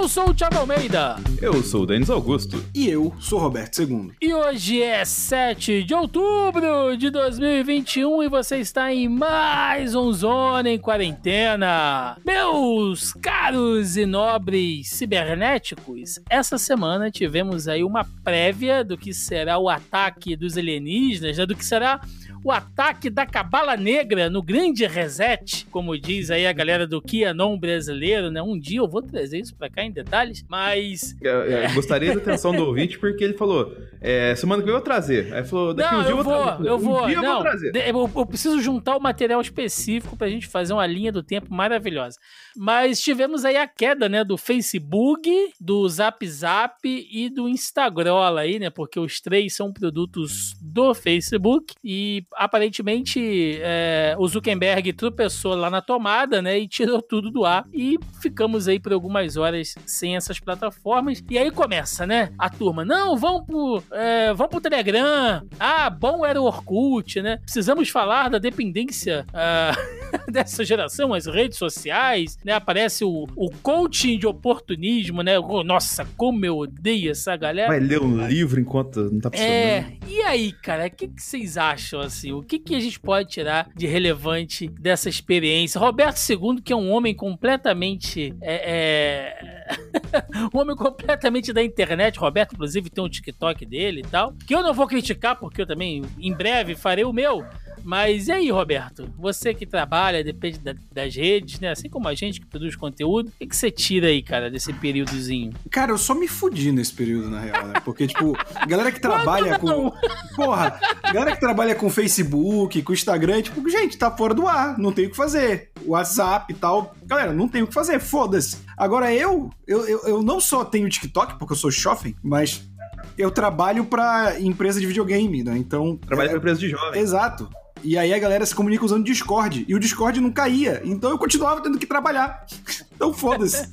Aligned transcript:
Eu 0.00 0.08
sou 0.08 0.30
o 0.30 0.34
Thiago 0.34 0.56
Almeida. 0.56 1.16
Eu 1.42 1.62
sou 1.62 1.82
o 1.82 1.86
Denis 1.86 2.08
Augusto. 2.08 2.64
E 2.74 2.88
eu 2.88 3.14
sou 3.20 3.38
o 3.38 3.42
Roberto 3.42 3.82
II. 3.82 4.12
E 4.18 4.32
hoje 4.32 4.80
é 4.80 5.04
7 5.04 5.84
de 5.84 5.92
outubro 5.92 6.96
de 6.96 7.10
2021 7.10 8.22
e 8.22 8.28
você 8.30 8.56
está 8.56 8.90
em 8.94 9.10
mais 9.10 9.94
um 9.94 10.10
Zona 10.10 10.70
em 10.70 10.78
Quarentena. 10.78 12.16
Meus 12.24 13.12
caros 13.12 13.98
e 13.98 14.06
nobres 14.06 14.88
cibernéticos, 14.88 16.18
essa 16.30 16.56
semana 16.56 17.10
tivemos 17.10 17.68
aí 17.68 17.84
uma 17.84 18.06
prévia 18.24 18.82
do 18.82 18.96
que 18.96 19.12
será 19.12 19.58
o 19.58 19.68
ataque 19.68 20.34
dos 20.34 20.56
alienígenas, 20.56 21.36
né, 21.36 21.44
do 21.44 21.54
que 21.54 21.64
será 21.64 22.00
o 22.42 22.50
ataque 22.50 23.10
da 23.10 23.26
Cabala 23.26 23.76
Negra 23.76 24.30
no 24.30 24.42
grande 24.42 24.86
reset, 24.86 25.66
como 25.70 25.98
diz 25.98 26.30
aí 26.30 26.46
a 26.46 26.52
galera 26.52 26.86
do 26.86 27.00
Kianon 27.00 27.58
brasileiro, 27.58 28.30
né? 28.30 28.42
Um 28.42 28.58
dia 28.58 28.78
eu 28.78 28.88
vou 28.88 29.02
trazer 29.02 29.40
isso 29.40 29.54
pra 29.54 29.68
cá 29.68 29.82
em 29.84 29.90
detalhes, 29.90 30.44
mas... 30.48 31.16
Eu, 31.20 31.42
eu 31.42 31.74
gostaria 31.74 32.14
da 32.14 32.20
atenção 32.20 32.52
do 32.52 32.64
ouvinte 32.64 32.98
porque 32.98 33.22
ele 33.22 33.34
falou, 33.34 33.76
é, 34.00 34.34
semana 34.34 34.62
que 34.62 34.66
vem 34.66 34.74
eu 34.74 34.78
vou 34.78 34.84
trazer. 34.84 35.32
Aí 35.34 35.44
falou, 35.44 35.74
daqui 35.74 35.92
não, 35.92 36.00
um 36.00 36.02
dia 36.02 36.12
eu 36.12 36.18
eu 36.18 36.24
vou, 36.24 36.34
vou 36.34 36.44
trazer. 36.44 36.68
eu 36.68 36.74
um 36.74 36.78
vou, 36.78 37.06
dia 37.06 37.16
eu 37.16 37.22
não, 37.22 37.34
vou 37.34 37.42
trazer. 37.42 37.88
eu, 37.88 38.10
eu 38.16 38.26
preciso 38.26 38.60
juntar 38.60 38.96
o 38.96 39.00
material 39.00 39.40
específico 39.40 40.16
pra 40.16 40.28
gente 40.28 40.46
fazer 40.46 40.72
uma 40.72 40.86
linha 40.86 41.12
do 41.12 41.22
tempo 41.22 41.52
maravilhosa. 41.52 42.18
Mas 42.56 43.00
tivemos 43.00 43.44
aí 43.44 43.56
a 43.56 43.66
queda, 43.66 44.08
né, 44.08 44.24
do 44.24 44.36
Facebook, 44.36 45.30
do 45.60 45.86
Zap 45.88 46.26
Zap 46.26 46.78
e 46.84 47.28
do 47.28 47.48
Instagram 47.48 48.38
aí, 48.38 48.58
né, 48.58 48.70
porque 48.70 48.98
os 48.98 49.20
três 49.20 49.54
são 49.54 49.72
produtos 49.72 50.54
do 50.60 50.94
Facebook 50.94 51.74
e 51.84 52.24
aparentemente 52.34 53.58
é, 53.60 54.14
o 54.18 54.26
Zuckerberg 54.26 54.92
tropeçou 54.92 55.54
lá 55.54 55.70
na 55.70 55.80
tomada, 55.80 56.40
né, 56.40 56.58
e 56.58 56.68
tirou 56.68 57.02
tudo 57.02 57.30
do 57.30 57.44
ar 57.44 57.64
e 57.72 57.98
ficamos 58.20 58.68
aí 58.68 58.78
por 58.78 58.92
algumas 58.92 59.36
horas 59.36 59.74
sem 59.86 60.16
essas 60.16 60.38
plataformas. 60.38 61.22
E 61.28 61.38
aí 61.38 61.50
começa, 61.50 62.06
né, 62.06 62.32
a 62.38 62.48
turma, 62.48 62.84
não, 62.84 63.16
vão 63.16 63.44
pro, 63.44 63.82
é, 63.92 64.32
vão 64.34 64.48
pro 64.48 64.60
Telegram, 64.60 65.42
ah, 65.58 65.90
bom 65.90 66.24
era 66.24 66.40
o 66.40 66.44
Orkut, 66.44 67.20
né, 67.20 67.38
precisamos 67.38 67.88
falar 67.88 68.28
da 68.28 68.38
dependência 68.38 69.26
ah, 69.32 69.72
dessa 70.30 70.64
geração, 70.64 71.12
as 71.12 71.26
redes 71.26 71.58
sociais, 71.58 72.38
né, 72.44 72.52
aparece 72.52 73.04
o, 73.04 73.26
o 73.36 73.50
coaching 73.62 74.18
de 74.18 74.26
oportunismo, 74.26 75.22
né, 75.22 75.34
nossa, 75.64 76.06
como 76.16 76.44
eu 76.44 76.58
odeio 76.58 77.10
essa 77.10 77.36
galera. 77.36 77.68
Vai 77.68 77.80
ler 77.80 78.00
um 78.00 78.26
livro 78.26 78.60
enquanto 78.60 79.10
não 79.10 79.20
tá 79.20 79.30
funcionando. 79.30 79.52
É, 79.52 79.96
e 80.06 80.22
aí, 80.22 80.52
cara, 80.52 80.86
o 80.86 80.90
que, 80.90 81.08
que 81.08 81.22
vocês 81.22 81.56
acham, 81.56 82.00
assim? 82.00 82.19
O 82.32 82.42
que, 82.42 82.58
que 82.58 82.74
a 82.74 82.80
gente 82.80 82.98
pode 82.98 83.28
tirar 83.28 83.70
de 83.74 83.86
relevante 83.86 84.68
dessa 84.68 85.08
experiência? 85.08 85.80
Roberto 85.80 86.18
II, 86.28 86.60
que 86.62 86.72
é 86.72 86.76
um 86.76 86.90
homem 86.90 87.14
completamente. 87.14 88.34
É, 88.40 89.36
é... 89.36 89.76
um 90.52 90.58
homem 90.58 90.76
completamente 90.76 91.52
da 91.52 91.62
internet. 91.62 92.18
Roberto, 92.18 92.54
inclusive, 92.54 92.90
tem 92.90 93.02
um 93.02 93.08
TikTok 93.08 93.64
dele 93.64 94.00
e 94.00 94.08
tal. 94.08 94.34
Que 94.46 94.54
eu 94.54 94.62
não 94.62 94.74
vou 94.74 94.86
criticar, 94.86 95.36
porque 95.38 95.62
eu 95.62 95.66
também, 95.66 96.02
em 96.18 96.34
breve, 96.34 96.74
farei 96.74 97.04
o 97.04 97.12
meu. 97.12 97.44
Mas 97.84 98.28
e 98.28 98.32
aí, 98.32 98.50
Roberto? 98.50 99.08
Você 99.18 99.52
que 99.54 99.66
trabalha, 99.66 100.22
depende 100.24 100.58
da- 100.58 100.74
das 100.92 101.14
redes, 101.14 101.58
né? 101.60 101.70
Assim 101.70 101.88
como 101.88 102.08
a 102.08 102.14
gente 102.14 102.40
que 102.40 102.46
produz 102.46 102.76
conteúdo, 102.76 103.28
o 103.28 103.32
que, 103.38 103.46
que 103.46 103.56
você 103.56 103.70
tira 103.70 104.08
aí, 104.08 104.22
cara, 104.22 104.50
desse 104.50 104.72
períodozinho? 104.72 105.52
Cara, 105.70 105.92
eu 105.92 105.98
só 105.98 106.14
me 106.14 106.28
fudi 106.28 106.72
nesse 106.72 106.92
período, 106.92 107.30
na 107.30 107.40
real, 107.40 107.66
né? 107.68 107.74
Porque, 107.84 108.06
tipo, 108.06 108.36
galera 108.66 108.90
que 108.92 109.00
trabalha 109.00 109.58
não? 109.62 109.90
com. 109.90 109.92
Porra, 110.36 110.78
galera 111.12 111.32
que 111.34 111.40
trabalha 111.40 111.74
com 111.74 111.88
Facebook, 111.90 112.82
com 112.82 112.92
Instagram, 112.92 113.42
tipo, 113.42 113.68
gente, 113.68 113.96
tá 113.98 114.10
fora 114.10 114.34
do 114.34 114.46
ar, 114.46 114.78
não 114.78 114.92
tem 114.92 115.06
o 115.06 115.10
que 115.10 115.16
fazer. 115.16 115.70
WhatsApp 115.84 116.52
e 116.52 116.56
tal. 116.56 116.94
Galera, 117.04 117.32
não 117.32 117.48
tem 117.48 117.62
o 117.62 117.66
que 117.66 117.74
fazer, 117.74 117.98
foda-se. 118.00 118.58
Agora 118.76 119.12
eu, 119.12 119.50
eu, 119.66 119.86
eu, 119.88 120.00
eu 120.06 120.22
não 120.22 120.40
só 120.40 120.64
tenho 120.64 120.88
TikTok, 120.88 121.38
porque 121.38 121.52
eu 121.52 121.56
sou 121.56 121.70
jovem, 121.70 122.14
mas 122.22 122.68
eu 123.16 123.30
trabalho 123.30 123.84
pra 123.84 124.38
empresa 124.40 124.78
de 124.80 124.86
videogame, 124.86 125.42
né? 125.42 125.56
Então. 125.56 125.96
Trabalha 125.96 126.32
é- 126.32 126.36
empresa 126.36 126.60
de 126.60 126.68
jovem. 126.68 127.00
Exato. 127.00 127.48
E 127.82 127.96
aí 127.96 128.12
a 128.12 128.18
galera 128.18 128.44
se 128.46 128.54
comunica 128.54 128.84
usando 128.84 129.04
Discord. 129.04 129.64
E 129.68 129.74
o 129.74 129.78
Discord 129.78 130.20
não 130.20 130.30
caía. 130.30 130.80
Então 130.84 131.10
eu 131.10 131.18
continuava 131.18 131.60
tendo 131.62 131.78
que 131.78 131.86
trabalhar. 131.86 132.44
Então 133.00 133.14
foda-se. 133.14 133.66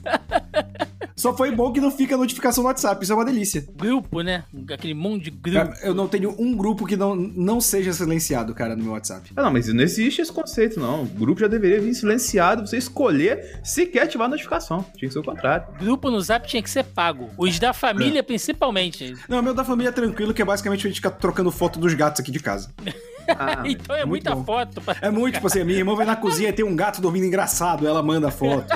Só 1.14 1.36
foi 1.36 1.52
bom 1.52 1.74
que 1.74 1.82
não 1.82 1.92
fica 1.92 2.16
a 2.16 2.18
notificação 2.18 2.64
no 2.64 2.70
WhatsApp. 2.70 3.04
Isso 3.04 3.12
é 3.12 3.16
uma 3.16 3.26
delícia. 3.26 3.68
Grupo, 3.76 4.22
né? 4.22 4.46
Aquele 4.72 4.94
monte 4.94 5.26
de 5.26 5.32
grupo. 5.32 5.58
Cara, 5.58 5.78
eu 5.84 5.94
não 5.94 6.08
tenho 6.08 6.34
um 6.40 6.56
grupo 6.56 6.86
que 6.86 6.96
não, 6.96 7.14
não 7.14 7.60
seja 7.60 7.92
silenciado, 7.92 8.54
cara, 8.54 8.74
no 8.74 8.86
meu 8.86 8.94
WhatsApp. 8.94 9.30
Ah, 9.36 9.42
não, 9.42 9.52
mas 9.52 9.68
não 9.68 9.84
existe 9.84 10.22
esse 10.22 10.32
conceito, 10.32 10.80
não. 10.80 11.04
O 11.04 11.08
grupo 11.08 11.42
já 11.42 11.48
deveria 11.50 11.82
vir 11.82 11.94
silenciado, 11.94 12.66
você 12.66 12.78
escolher 12.78 13.60
se 13.66 13.86
quer 13.86 14.04
ativar 14.04 14.28
a 14.28 14.30
notificação. 14.30 14.86
Tinha 14.96 15.10
que 15.10 15.12
ser 15.14 15.20
o 15.20 15.24
contrário. 15.24 15.68
Grupo 15.78 16.10
no 16.10 16.22
Zap 16.22 16.48
tinha 16.48 16.64
que 16.64 16.70
ser 16.70 16.86
pago. 16.86 17.30
Os 17.38 17.60
da 17.60 17.72
É. 17.72 17.74
família, 17.74 18.24
principalmente. 18.24 19.14
Não, 19.28 19.40
o 19.40 19.44
meu 19.44 19.54
da 19.54 19.66
família 19.66 19.90
é 19.90 19.92
tranquilo, 19.92 20.34
que 20.34 20.42
é 20.42 20.46
basicamente 20.46 20.88
a 20.88 20.90
gente 20.90 20.96
ficar 21.02 21.12
trocando 21.12 21.52
foto 21.52 21.80
dos 21.82 21.94
gatos 21.96 22.22
aqui 22.22 22.32
de 22.32 22.40
casa. 22.40 22.72
Ah, 23.30 23.64
então 23.66 23.96
é 23.96 24.02
é 24.02 24.06
muito 24.06 24.26
muita 24.26 24.36
bom. 24.36 24.44
foto. 24.44 24.82
pra- 24.82 24.96
É 25.02 25.10
muito, 25.10 25.36
tipo 25.36 25.48
assim, 25.48 25.64
minha 25.64 25.78
irmã 25.80 25.96
vai 25.96 26.06
na 26.06 26.16
cozinha 26.16 26.50
e 26.50 26.54
tem 26.54 26.66
um 26.66 26.76
gato 26.76 27.02
dormindo 27.02 27.26
engraçado, 27.26 27.88
ela 27.88 28.02
manda 28.04 28.30
foto. 28.32 28.68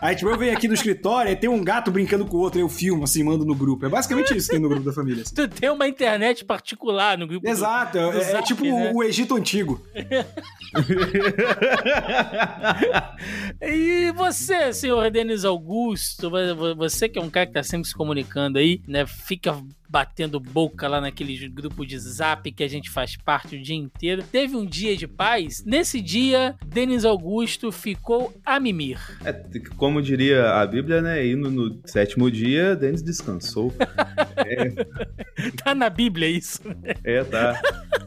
Aí, 0.00 0.14
tipo, 0.16 0.30
eu 0.30 0.38
venho 0.38 0.52
aqui 0.52 0.68
no 0.68 0.74
escritório 0.74 1.30
e 1.32 1.36
tem 1.36 1.48
um 1.50 1.62
gato 1.62 1.90
brincando 1.90 2.24
com 2.26 2.36
o 2.36 2.40
outro, 2.40 2.60
eu 2.60 2.68
filmo, 2.68 3.04
assim, 3.04 3.22
mando 3.22 3.44
no 3.44 3.54
grupo. 3.54 3.84
É 3.86 3.88
basicamente 3.88 4.36
isso 4.36 4.46
que 4.48 4.52
tem 4.54 4.62
no 4.62 4.68
grupo 4.68 4.84
da 4.84 4.92
família. 4.92 5.22
assim. 5.22 5.34
Tu 5.34 5.48
tem 5.48 5.70
uma 5.70 5.86
internet 5.88 6.44
particular 6.44 7.16
no 7.18 7.26
grupo. 7.26 7.44
do- 7.46 7.50
Exato, 7.50 7.98
é, 7.98 8.10
do 8.12 8.18
é 8.18 8.24
Zap, 8.24 8.44
tipo 8.46 8.64
né? 8.64 8.92
o 8.94 9.02
Egito 9.02 9.34
Antigo. 9.36 9.80
E 13.60 14.12
você, 14.12 14.72
senhor 14.72 15.10
Denis 15.10 15.44
Augusto, 15.44 16.30
vo- 16.30 16.74
você 16.76 17.08
que 17.08 17.18
é 17.18 17.22
um 17.22 17.30
cara 17.30 17.46
que 17.46 17.52
tá 17.52 17.62
sempre 17.62 17.88
se 17.88 17.94
comunicando 17.94 18.58
aí, 18.58 18.80
né? 18.86 19.06
Fica 19.06 19.56
batendo 19.90 20.38
boca 20.38 20.86
lá 20.86 21.00
naquele 21.00 21.48
grupo 21.48 21.84
de 21.84 21.98
zap 21.98 22.50
que 22.52 22.62
a 22.62 22.68
gente 22.68 22.88
faz 22.88 23.16
parte 23.16 23.56
o 23.56 23.62
dia 23.62 23.74
inteiro. 23.74 24.22
Teve 24.22 24.54
um 24.54 24.64
dia 24.64 24.96
de 24.96 25.08
paz. 25.08 25.64
Nesse 25.64 26.00
dia, 26.00 26.54
Denis 26.64 27.04
Augusto 27.04 27.72
ficou 27.72 28.32
a 28.46 28.60
mimir. 28.60 29.00
É, 29.24 29.32
como 29.76 30.00
diria 30.00 30.52
a 30.52 30.66
Bíblia, 30.66 31.02
né? 31.02 31.26
E 31.26 31.34
no, 31.34 31.80
sétimo 31.84 32.30
dia, 32.30 32.76
Denis 32.76 33.02
descansou. 33.02 33.72
Tá 35.62 35.74
na 35.74 35.88
Bíblia 35.88 36.28
isso. 36.28 36.60
É, 37.04 37.24
tá. 37.24 37.60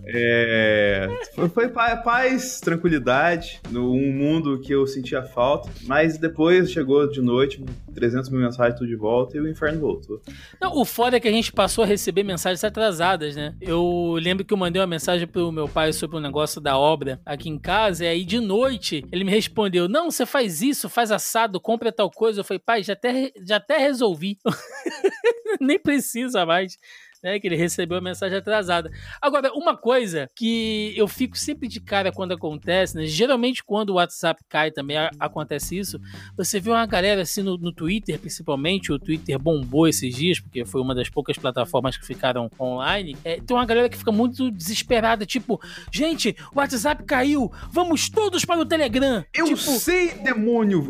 É, 0.06 1.08
foi, 1.34 1.50
foi 1.50 1.70
pa- 1.70 1.98
paz, 1.98 2.60
tranquilidade, 2.60 3.60
num 3.72 4.12
mundo 4.12 4.60
que 4.60 4.74
eu 4.74 4.86
sentia 4.86 5.24
falta, 5.24 5.70
mas 5.84 6.18
depois 6.18 6.72
chegou 6.72 7.10
de 7.10 7.22
noite, 7.22 7.64
300 7.96 8.30
mil 8.30 8.42
mensagens 8.42 8.78
tudo 8.78 8.88
de 8.88 8.96
volta 8.96 9.38
e 9.38 9.40
o 9.40 9.50
inferno 9.50 9.80
voltou. 9.80 10.22
Não, 10.60 10.76
o 10.76 10.86
foda 10.86 11.18
é 11.18 11.20
que 11.20 11.28
a 11.28 11.32
gente 11.32 11.52
passou 11.52 11.73
a 11.82 11.88
receber 11.88 12.24
mensagens 12.24 12.64
atrasadas, 12.64 13.36
né? 13.36 13.56
Eu 13.62 14.18
lembro 14.20 14.44
que 14.44 14.54
eu 14.54 14.58
mandei 14.58 14.82
uma 14.82 14.88
mensagem 14.88 15.26
pro 15.26 15.52
meu 15.52 15.68
pai 15.68 15.94
sobre 15.94 16.18
um 16.18 16.20
negócio 16.20 16.60
da 16.60 16.78
obra 16.78 17.22
aqui 17.26 17.50
em 17.50 17.58
casa, 17.58 18.04
e 18.04 18.08
aí 18.08 18.26
de 18.26 18.40
noite 18.40 19.06
ele 19.12 19.24
me 19.24 19.32
respondeu: 19.32 19.88
Não, 19.88 20.12
você 20.12 20.26
faz 20.26 20.62
isso, 20.62 20.90
faz 20.90 21.12
assado, 21.12 21.60
compra 21.60 21.92
tal 21.92 22.12
coisa. 22.12 22.42
Eu 22.42 22.44
falei, 22.44 22.60
pai, 22.60 22.84
já 22.84 22.94
até, 22.94 23.32
já 23.46 23.58
até 23.58 23.78
resolvi. 23.78 24.38
Nem 25.60 25.80
precisa 25.80 26.46
mais. 26.46 26.78
Né, 27.24 27.40
que 27.40 27.48
ele 27.48 27.56
recebeu 27.56 27.98
a 27.98 28.02
mensagem 28.02 28.38
atrasada. 28.38 28.92
Agora, 29.22 29.50
uma 29.54 29.78
coisa 29.78 30.30
que 30.36 30.94
eu 30.98 31.08
fico 31.08 31.38
sempre 31.38 31.70
de 31.70 31.80
cara 31.80 32.12
quando 32.12 32.34
acontece, 32.34 32.98
né? 32.98 33.06
Geralmente, 33.06 33.64
quando 33.64 33.92
o 33.92 33.94
WhatsApp 33.94 34.44
cai 34.50 34.72
também 34.72 34.98
a- 34.98 35.10
acontece 35.18 35.78
isso. 35.78 35.98
Você 36.36 36.60
vê 36.60 36.70
uma 36.70 36.86
galera 36.86 37.22
assim 37.22 37.42
no, 37.42 37.58
no 37.58 37.72
Twitter, 37.72 38.20
principalmente, 38.20 38.92
o 38.92 39.00
Twitter 39.00 39.40
bombou 39.40 39.88
esses 39.88 40.14
dias, 40.14 40.42
porque 40.42 40.66
foi 40.66 40.82
uma 40.82 40.94
das 40.94 41.10
poucas 41.10 41.38
plataformas 41.38 41.96
que 41.96 42.06
ficaram 42.06 42.50
online. 42.60 43.16
É, 43.24 43.40
tem 43.40 43.56
uma 43.56 43.66
galera 43.66 43.88
que 43.88 43.98
fica 43.98 44.12
muito 44.12 44.52
desesperada, 44.52 45.26
tipo, 45.26 45.62
gente, 45.94 46.36
o 46.54 46.60
WhatsApp 46.60 47.06
caiu, 47.06 47.50
vamos 47.72 48.10
todos 48.10 48.44
para 48.44 48.60
o 48.60 48.66
Telegram. 48.66 49.24
Eu 49.34 49.46
tipo, 49.46 49.58
sei, 49.58 50.10
demônio! 50.16 50.86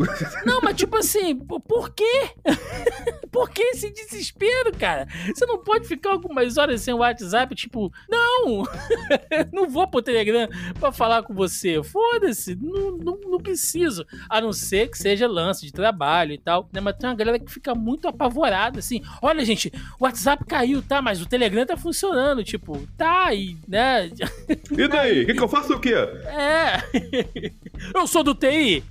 não, 0.47 0.61
mas 0.61 0.75
tipo 0.77 0.97
assim, 0.97 1.35
por 1.35 1.91
quê? 1.91 2.31
por 3.31 3.51
que 3.51 3.61
esse 3.61 3.91
desespero, 3.91 4.71
cara? 4.79 5.07
Você 5.27 5.45
não 5.45 5.63
pode 5.63 5.87
ficar 5.87 6.22
algumas 6.23 6.57
horas 6.57 6.81
sem 6.81 6.93
o 6.93 6.97
WhatsApp, 6.97 7.53
tipo, 7.55 7.91
não, 8.09 8.63
não 9.51 9.69
vou 9.69 9.87
pro 9.87 10.01
Telegram 10.01 10.47
pra 10.79 10.91
falar 10.91 11.23
com 11.23 11.33
você. 11.33 11.81
Foda-se, 11.83 12.55
não, 12.55 12.97
não, 12.97 13.19
não 13.25 13.39
preciso. 13.39 14.05
A 14.29 14.39
não 14.39 14.53
ser 14.53 14.89
que 14.89 14.97
seja 14.97 15.27
lance 15.27 15.65
de 15.65 15.71
trabalho 15.71 16.33
e 16.33 16.37
tal. 16.37 16.69
Né? 16.71 16.79
Mas 16.79 16.95
tem 16.97 17.09
uma 17.09 17.15
galera 17.15 17.39
que 17.39 17.51
fica 17.51 17.75
muito 17.75 18.07
apavorada, 18.07 18.79
assim. 18.79 19.01
Olha, 19.21 19.43
gente, 19.43 19.71
o 19.99 20.05
WhatsApp 20.05 20.45
caiu, 20.45 20.81
tá? 20.81 21.01
Mas 21.01 21.21
o 21.21 21.27
Telegram 21.27 21.65
tá 21.65 21.75
funcionando. 21.75 22.43
Tipo, 22.43 22.87
tá, 22.97 23.33
e, 23.33 23.57
né? 23.67 24.09
E 24.71 24.87
daí? 24.87 25.23
O 25.23 25.25
que, 25.25 25.33
que 25.33 25.43
eu 25.43 25.47
faço 25.47 25.73
o 25.73 25.79
quê? 25.79 25.93
É. 25.93 26.83
Eu 27.93 28.07
sou 28.07 28.23
do 28.23 28.33
TI. 28.33 28.83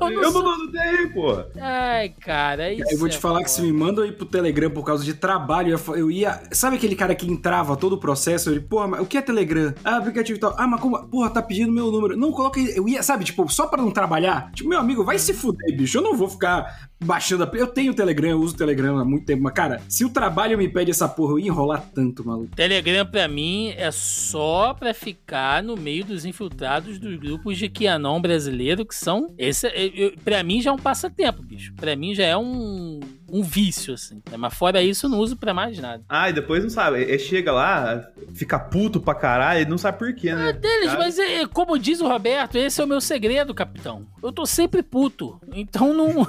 Eu 0.00 0.10
não 0.10 0.22
Eu 0.22 0.32
sou. 0.32 0.42
não 0.42 0.56
dou 0.58 0.66
DTI, 0.68 1.12
porra. 1.12 1.48
Ai, 1.60 2.08
cara, 2.08 2.72
isso. 2.72 2.92
Eu 2.92 2.98
vou 2.98 3.08
te 3.08 3.16
é 3.16 3.20
falar 3.20 3.42
que 3.42 3.50
se 3.50 3.56
foda. 3.56 3.66
me 3.66 3.78
mandam 3.78 4.04
ir 4.06 4.12
pro 4.12 4.26
Telegram 4.26 4.70
por 4.70 4.84
causa 4.84 5.04
de 5.04 5.14
trabalho, 5.14 5.78
eu 5.94 6.10
ia 6.10 6.18
ia. 6.18 6.40
Sabe 6.68 6.76
aquele 6.76 6.96
cara 6.96 7.14
que 7.14 7.26
entrava 7.26 7.78
todo 7.78 7.94
o 7.94 7.98
processo? 7.98 8.50
Ele, 8.50 8.60
porra, 8.60 8.88
mas 8.88 9.00
o 9.00 9.06
que 9.06 9.16
é 9.16 9.22
Telegram? 9.22 9.72
Ah, 9.82 9.96
aplicativo 9.96 10.36
e 10.36 10.40
tal. 10.40 10.54
Ah, 10.58 10.66
mas 10.66 10.78
como. 10.78 10.98
Porra, 11.08 11.30
tá 11.30 11.40
pedindo 11.40 11.72
meu 11.72 11.90
número. 11.90 12.14
Não, 12.14 12.30
coloca. 12.30 12.60
Eu 12.60 12.86
ia, 12.86 13.02
sabe, 13.02 13.24
tipo, 13.24 13.48
só 13.50 13.66
pra 13.66 13.80
não 13.80 13.90
trabalhar. 13.90 14.52
Tipo, 14.52 14.68
meu 14.68 14.78
amigo, 14.78 15.02
vai 15.02 15.18
se 15.18 15.32
fuder, 15.32 15.74
bicho. 15.74 15.96
Eu 15.96 16.02
não 16.02 16.14
vou 16.14 16.28
ficar 16.28 16.90
baixando 17.02 17.44
a... 17.44 17.50
Eu 17.54 17.68
tenho 17.68 17.94
Telegram, 17.94 18.30
eu 18.30 18.40
uso 18.40 18.54
Telegram 18.54 18.98
há 18.98 19.04
muito 19.04 19.24
tempo, 19.24 19.42
mas, 19.42 19.54
cara, 19.54 19.80
se 19.88 20.04
o 20.04 20.10
trabalho 20.10 20.58
me 20.58 20.68
pede 20.68 20.90
essa 20.90 21.08
porra, 21.08 21.32
eu 21.32 21.38
ia 21.38 21.46
enrolar 21.46 21.88
tanto, 21.94 22.26
maluco. 22.26 22.54
Telegram, 22.54 23.06
pra 23.06 23.28
mim, 23.28 23.72
é 23.76 23.90
só 23.90 24.74
pra 24.74 24.92
ficar 24.92 25.62
no 25.62 25.76
meio 25.76 26.04
dos 26.04 26.24
infiltrados 26.24 26.98
dos 26.98 27.16
grupos 27.16 27.56
de 27.56 27.68
Kianon 27.68 28.20
brasileiro, 28.20 28.84
que 28.84 28.94
são... 28.94 29.32
Esse, 29.38 29.68
eu, 29.94 30.12
pra 30.24 30.42
mim, 30.42 30.60
já 30.60 30.70
é 30.70 30.72
um 30.72 30.78
passatempo, 30.78 31.42
bicho. 31.42 31.72
Pra 31.76 31.94
mim, 31.94 32.14
já 32.14 32.24
é 32.24 32.36
um 32.36 33.00
um 33.28 33.42
vício, 33.42 33.94
assim. 33.94 34.22
Mas 34.36 34.54
fora 34.54 34.82
isso, 34.82 35.06
eu 35.06 35.10
não 35.10 35.18
uso 35.18 35.36
pra 35.36 35.52
mais 35.54 35.78
nada. 35.78 36.02
Ah, 36.08 36.30
e 36.30 36.32
depois 36.32 36.62
não 36.62 36.70
sabe. 36.70 37.02
Ele 37.02 37.18
chega 37.18 37.52
lá, 37.52 38.08
fica 38.34 38.58
puto 38.58 39.00
pra 39.00 39.14
caralho, 39.14 39.60
ele 39.60 39.70
não 39.70 39.78
sabe 39.78 39.98
por 39.98 40.14
quê, 40.14 40.34
né? 40.34 40.50
É 40.50 40.52
deles, 40.52 40.86
Sabe? 40.90 40.98
mas 40.98 41.18
é, 41.18 41.46
como 41.46 41.78
diz 41.78 42.00
o 42.00 42.08
Roberto, 42.08 42.56
esse 42.56 42.80
é 42.80 42.84
o 42.84 42.88
meu 42.88 43.00
segredo, 43.00 43.54
capitão. 43.54 44.06
Eu 44.22 44.32
tô 44.32 44.46
sempre 44.46 44.82
puto. 44.82 45.40
Então 45.52 45.92
não. 45.94 46.26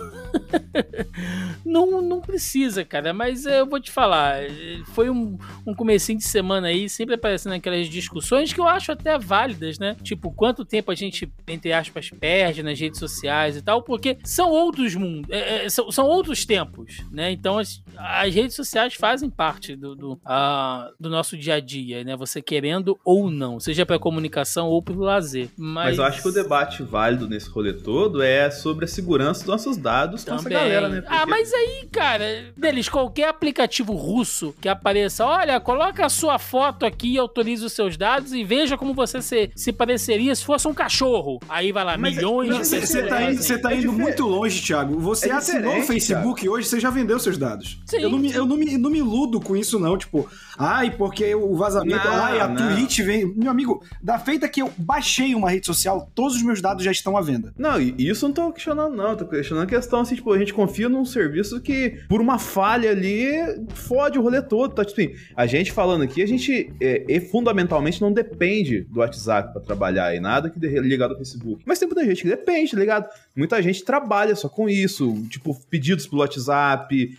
não, 1.66 2.02
não 2.02 2.22
precisa, 2.22 2.84
cara. 2.86 3.14
Mas 3.14 3.46
é, 3.46 3.62
eu 3.62 3.66
vou 3.66 3.80
te 3.80 3.92
falar. 3.92 4.44
é, 4.44 4.50
Foi 4.94 5.10
um, 5.10 5.38
um 5.66 5.74
comecinho 5.74 6.18
de 6.18 6.26
semana 6.26 6.68
aí, 6.68 6.90
sempre 6.90 7.16
aparecendo 7.16 7.54
aquelas 7.54 7.88
discussões 7.88 8.54
que 8.54 8.60
eu 8.60 8.68
acho 8.68 8.92
até 8.92 9.18
válidas, 9.18 9.80
né? 9.80 9.96
Tipo, 10.04 10.32
quanto 10.32 10.66
tempo 10.66 10.92
a 10.92 10.96
gente, 10.96 11.32
entre 11.48 11.74
aspas, 11.74 12.10
perde 12.10 12.64
nas 12.64 12.80
redes 12.80 13.00
sociais 13.00 13.56
e 13.58 13.62
tal, 13.62 13.82
porque 13.84 14.18
são 14.24 14.50
outros 14.50 14.96
mundos, 14.96 15.30
é, 15.32 15.66
é, 15.66 15.70
são, 15.70 15.92
são 15.92 16.06
outros 16.06 16.46
tempos, 16.46 16.89
né? 17.12 17.32
Então 17.32 17.58
as, 17.58 17.82
as 17.98 18.34
redes 18.34 18.56
sociais 18.56 18.94
fazem 18.94 19.30
parte 19.30 19.76
do, 19.76 19.96
do, 19.96 20.20
ah, 20.26 20.90
do 21.00 21.10
nosso 21.10 21.38
dia 21.38 21.56
a 21.56 21.60
dia, 21.60 22.04
né? 22.04 22.16
Você 22.16 22.42
querendo 22.42 22.98
ou 23.04 23.30
não, 23.30 23.60
seja 23.60 23.86
para 23.86 24.00
comunicação 24.00 24.68
ou 24.68 24.82
para 24.82 24.96
lazer. 24.96 25.50
Mas, 25.58 25.86
Mas 25.90 25.98
eu 25.98 26.04
acho 26.04 26.22
que 26.22 26.28
o 26.28 26.32
debate 26.32 26.84
válido 26.84 27.28
nesse 27.28 27.50
rolê 27.50 27.74
todo 27.74 28.22
é 28.22 28.50
sobre 28.52 28.86
a 28.86 28.88
segurança 28.88 29.40
dos 29.42 29.48
nossos 29.50 29.78
dados 29.78 30.24
com 30.24 30.34
essa 30.34 30.44
Também. 30.44 30.58
galera, 30.58 30.90
né? 30.90 31.04
Ah, 31.08 31.20
Porque- 31.20 31.30
mas 31.32 31.54
aí, 31.54 31.88
cara, 31.92 32.26
deles, 32.56 32.90
qualquer 32.90 33.30
aplicativo 33.30 33.94
russo 33.94 34.54
que 34.62 34.68
apareça, 34.70 35.26
olha, 35.26 35.60
coloca 35.60 36.06
a 36.06 36.10
sua 36.10 36.38
foto 36.40 36.86
aqui, 36.86 37.18
autoriza 37.18 37.66
os 37.66 37.74
seus 37.74 37.98
dados 37.98 38.34
e 38.34 38.44
veja 38.44 38.78
como 38.78 38.94
você 38.94 39.22
se, 39.22 39.52
se 39.56 39.72
pareceria 39.74 40.34
se 40.36 40.44
fosse 40.46 40.68
um 40.68 40.74
cachorro. 40.74 41.40
Aí 41.50 41.72
vai 41.72 41.84
lá, 41.84 41.98
Mas 41.98 42.14
é- 42.14 42.16
milhões 42.18 42.50
não, 42.50 42.62
de 42.62 42.68
Você 42.68 42.80
Você 42.86 43.04
tá, 43.04 43.22
é 43.22 43.32
indo, 43.32 43.40
tá 43.42 43.72
é 43.72 43.74
indo 43.76 43.82
diferente. 43.82 43.88
muito 43.88 44.28
longe, 44.28 44.62
Thiago. 44.62 45.00
Você 45.00 45.30
É 45.30 45.34
assinou 45.34 45.78
o 45.80 45.84
Facebook 45.84 46.48
hoje, 46.48 46.68
você 46.68 46.79
já 46.80 46.90
vendeu 46.90 47.20
seus 47.20 47.38
dados. 47.38 47.82
Sim. 47.86 47.98
Eu, 47.98 48.10
não 48.10 48.18
me, 48.20 48.32
eu 48.32 48.46
não, 48.46 48.58
me, 48.58 48.78
não 48.78 48.90
me 48.90 49.00
iludo 49.00 49.40
com 49.40 49.56
isso, 49.56 49.80
não. 49.80 49.98
Tipo, 49.98 50.30
ai, 50.58 50.92
porque 50.92 51.34
o 51.36 51.56
vazamento, 51.56 52.06
Não, 52.06 52.14
ai, 52.14 52.40
a 52.40 52.48
não. 52.48 52.76
Twitch 52.76 53.00
vem. 53.00 53.26
Meu 53.36 53.52
amigo, 53.52 53.84
da 54.02 54.18
feita 54.20 54.48
que 54.48 54.62
eu 54.62 54.72
baixei 54.78 55.34
uma 55.36 55.50
rede 55.50 55.66
social, 55.66 56.10
todos 56.16 56.36
os 56.36 56.44
meus 56.44 56.62
dados 56.62 56.84
já 56.84 56.92
estão 56.92 57.18
à 57.18 57.22
venda. 57.22 57.54
Não, 57.58 57.80
e 57.80 57.94
isso 57.98 58.26
eu 58.26 58.30
não 58.30 58.34
tô 58.34 58.52
questionando, 58.52 58.96
não. 58.96 59.16
Tô 59.16 59.26
questionando 59.26 59.64
a 59.66 59.68
questão 59.70 60.02
assim, 60.02 60.16
tipo, 60.16 60.32
a 60.34 60.38
gente 60.40 60.54
confia 60.54 60.90
num 60.90 61.06
serviço 61.06 61.60
que, 61.62 62.00
por 62.08 62.22
uma 62.22 62.38
falha 62.40 62.92
ali, 62.92 63.28
fode 63.74 64.18
o 64.18 64.22
rolê 64.22 64.42
todo. 64.42 64.74
Tá, 64.74 64.84
tipo 64.86 65.00
assim, 65.02 65.14
a 65.36 65.46
gente 65.46 65.72
falando 65.72 66.04
aqui, 66.04 66.22
a 66.22 66.28
gente 66.28 66.72
é, 66.82 67.06
e 67.08 67.20
fundamentalmente 67.20 68.02
não 68.02 68.12
depende 68.12 68.82
do 68.90 69.00
WhatsApp 69.00 69.54
pra 69.54 69.62
trabalhar 69.62 70.16
e 70.16 70.20
nada 70.20 70.50
que 70.50 70.60
de- 70.60 70.80
ligado 70.80 71.12
ao 71.12 71.18
Facebook. 71.18 71.64
Mas 71.66 71.80
tem 71.80 71.88
muita 71.88 72.06
gente 72.06 72.22
que 72.22 72.28
depende, 72.30 72.72
tá 72.72 72.78
ligado? 72.78 73.08
Muita 73.36 73.62
gente 73.62 73.84
trabalha 73.84 74.36
só 74.36 74.48
com 74.50 74.70
isso, 74.70 75.16
tipo, 75.30 75.58
pedidos 75.70 76.06
pelo 76.08 76.22
WhatsApp, 76.22 76.50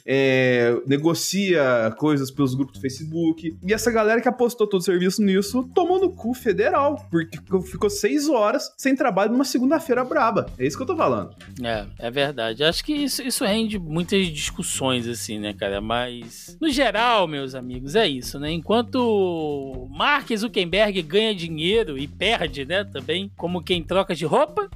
é, 0.07 0.77
negocia 0.87 1.95
coisas 1.99 2.31
pelos 2.31 2.55
grupos 2.55 2.75
do 2.75 2.81
Facebook. 2.81 3.57
E 3.63 3.73
essa 3.73 3.91
galera 3.91 4.21
que 4.21 4.29
apostou 4.29 4.67
todo 4.67 4.81
o 4.81 4.85
serviço 4.85 5.23
nisso 5.23 5.69
tomou 5.75 6.01
no 6.01 6.11
cu 6.11 6.35
federal, 6.35 7.07
porque 7.11 7.39
ficou 7.63 7.91
seis 7.91 8.29
horas 8.29 8.73
sem 8.77 8.95
trabalho 8.95 9.33
numa 9.33 9.45
segunda-feira 9.45 10.05
braba. 10.05 10.47
É 10.59 10.67
isso 10.67 10.77
que 10.77 10.83
eu 10.83 10.87
tô 10.87 10.97
falando. 10.97 11.35
É, 11.63 11.87
é 11.99 12.11
verdade. 12.11 12.65
Acho 12.65 12.85
que 12.85 12.93
isso, 12.93 13.23
isso 13.23 13.45
rende 13.45 13.79
muitas 13.79 14.27
discussões, 14.29 15.07
assim, 15.07 15.39
né, 15.39 15.53
cara? 15.53 15.81
Mas, 15.81 16.57
no 16.61 16.71
geral, 16.71 17.27
meus 17.27 17.55
amigos, 17.55 17.95
é 17.95 18.07
isso, 18.07 18.39
né? 18.39 18.51
Enquanto 18.51 19.89
Mark 19.91 20.29
Zuckerberg 20.35 21.03
ganha 21.03 21.35
dinheiro 21.35 21.99
e 21.99 22.07
perde, 22.07 22.65
né, 22.65 22.85
também, 22.85 23.31
como 23.37 23.63
quem 23.63 23.83
troca 23.83 24.15
de 24.15 24.25
roupa, 24.25 24.69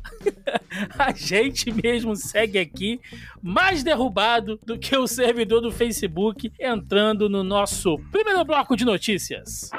a 0.98 1.12
gente 1.12 1.72
mesmo 1.72 2.16
segue 2.16 2.58
aqui 2.58 3.00
mais 3.42 3.82
derrubado 3.82 4.58
do 4.64 4.78
que 4.78 4.96
o 4.96 5.06
servidor 5.06 5.61
do 5.61 5.70
Facebook 5.70 6.52
entrando 6.58 7.28
no 7.28 7.44
nosso 7.44 7.99
primeiro 8.11 8.44
bloco 8.44 8.76
de 8.76 8.84
notícias. 8.84 9.70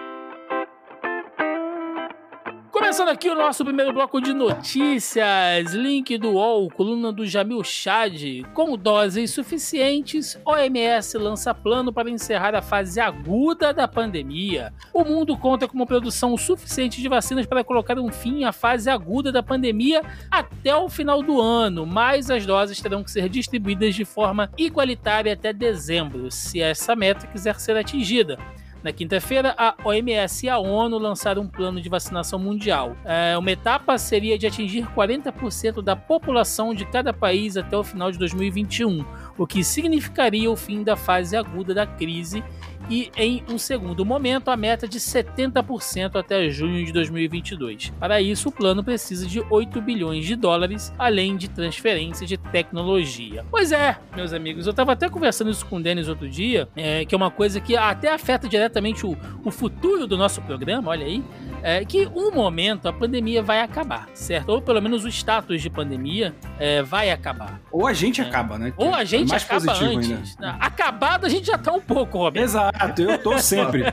Começando 2.85 3.09
aqui 3.09 3.27
o 3.27 3.35
nosso 3.35 3.65
primeiro 3.65 3.91
bloco 3.91 4.21
de 4.21 4.31
notícias, 4.31 5.73
link 5.73 6.19
do 6.19 6.33
UOL, 6.33 6.69
coluna 6.69 7.11
do 7.11 7.25
Jamil 7.25 7.63
Chad. 7.63 8.43
Com 8.53 8.77
doses 8.77 9.31
suficientes, 9.31 10.39
OMS 10.45 11.17
lança 11.17 11.51
plano 11.51 11.91
para 11.91 12.11
encerrar 12.11 12.53
a 12.53 12.61
fase 12.61 13.01
aguda 13.01 13.73
da 13.73 13.87
pandemia. 13.87 14.71
O 14.93 15.03
mundo 15.03 15.35
conta 15.35 15.67
com 15.67 15.73
uma 15.73 15.87
produção 15.87 16.37
suficiente 16.37 17.01
de 17.01 17.09
vacinas 17.09 17.47
para 17.47 17.63
colocar 17.63 17.97
um 17.97 18.11
fim 18.11 18.43
à 18.43 18.51
fase 18.51 18.87
aguda 18.87 19.31
da 19.31 19.41
pandemia 19.41 20.03
até 20.29 20.75
o 20.75 20.87
final 20.87 21.23
do 21.23 21.41
ano, 21.41 21.87
mas 21.87 22.29
as 22.29 22.45
doses 22.45 22.79
terão 22.79 23.03
que 23.03 23.09
ser 23.09 23.27
distribuídas 23.29 23.95
de 23.95 24.05
forma 24.05 24.51
igualitária 24.55 25.33
até 25.33 25.51
dezembro, 25.51 26.29
se 26.29 26.61
essa 26.61 26.95
meta 26.95 27.25
quiser 27.25 27.59
ser 27.59 27.75
atingida. 27.77 28.37
Na 28.85 28.93
quinta-feira, 28.93 29.55
a 29.57 29.75
OMS 29.83 30.45
e 30.45 30.47
a 30.47 30.59
ONU 30.59 30.99
lançaram 30.99 31.41
um 31.41 31.47
plano 31.47 31.81
de 31.81 31.89
vacinação 31.89 32.37
mundial. 32.37 32.95
É, 33.03 33.35
uma 33.35 33.49
etapa 33.49 33.97
seria 33.97 34.37
de 34.37 34.45
atingir 34.45 34.85
40% 34.95 35.81
da 35.81 35.95
população 35.95 36.71
de 36.71 36.85
cada 36.85 37.11
país 37.11 37.57
até 37.57 37.75
o 37.75 37.83
final 37.83 38.11
de 38.11 38.19
2021, 38.19 39.03
o 39.39 39.47
que 39.47 39.63
significaria 39.63 40.51
o 40.51 40.55
fim 40.55 40.83
da 40.83 40.95
fase 40.95 41.35
aguda 41.35 41.73
da 41.73 41.87
crise 41.87 42.43
e, 42.89 43.11
em 43.17 43.43
um 43.49 43.57
segundo 43.57 44.05
momento, 44.05 44.49
a 44.49 44.57
meta 44.57 44.87
de 44.87 44.99
70% 44.99 46.15
até 46.15 46.49
junho 46.49 46.85
de 46.85 46.91
2022. 46.91 47.91
Para 47.99 48.21
isso, 48.21 48.49
o 48.49 48.51
plano 48.51 48.83
precisa 48.83 49.25
de 49.25 49.39
8 49.49 49.81
bilhões 49.81 50.25
de 50.25 50.35
dólares, 50.35 50.93
além 50.97 51.35
de 51.37 51.49
transferência 51.49 52.25
de 52.27 52.37
tecnologia. 52.37 53.45
Pois 53.49 53.71
é, 53.71 53.97
meus 54.15 54.33
amigos, 54.33 54.65
eu 54.65 54.71
estava 54.71 54.91
até 54.93 55.09
conversando 55.09 55.49
isso 55.51 55.65
com 55.65 55.77
o 55.77 55.81
Denis 55.81 56.07
outro 56.07 56.27
dia, 56.29 56.67
é, 56.75 57.05
que 57.05 57.13
é 57.13 57.17
uma 57.17 57.31
coisa 57.31 57.59
que 57.59 57.75
até 57.75 58.13
afeta 58.13 58.47
diretamente 58.47 59.05
o, 59.05 59.17
o 59.43 59.51
futuro 59.51 60.07
do 60.07 60.17
nosso 60.17 60.41
programa, 60.41 60.91
olha 60.91 61.05
aí, 61.05 61.23
é 61.63 61.83
que 61.83 62.07
um 62.15 62.31
momento 62.31 62.87
a 62.87 62.93
pandemia 62.93 63.41
vai 63.41 63.61
acabar, 63.61 64.07
certo? 64.13 64.49
Ou 64.49 64.61
pelo 64.61 64.81
menos 64.81 65.03
o 65.03 65.07
status 65.09 65.61
de 65.61 65.69
pandemia 65.69 66.35
é, 66.59 66.83
vai 66.83 67.09
acabar. 67.09 67.59
Ou 67.71 67.87
a 67.87 67.93
gente 67.93 68.21
É. 68.21 68.23
acaba, 68.25 68.57
né? 68.57 68.73
Ou 68.77 68.93
a 68.93 69.01
É 69.01 69.05
gente 69.05 69.33
acaba 69.33 69.73
antes. 69.73 70.37
Não, 70.37 70.55
Acabado 70.59 71.25
a 71.25 71.29
gente 71.29 71.47
já 71.47 71.57
tá 71.57 71.71
um 71.71 71.81
pouco, 71.81 72.17
Roberto. 72.19 72.43
Exato, 72.43 72.74
eu 72.97 73.17
tô 73.17 73.37
sempre. 73.39 73.83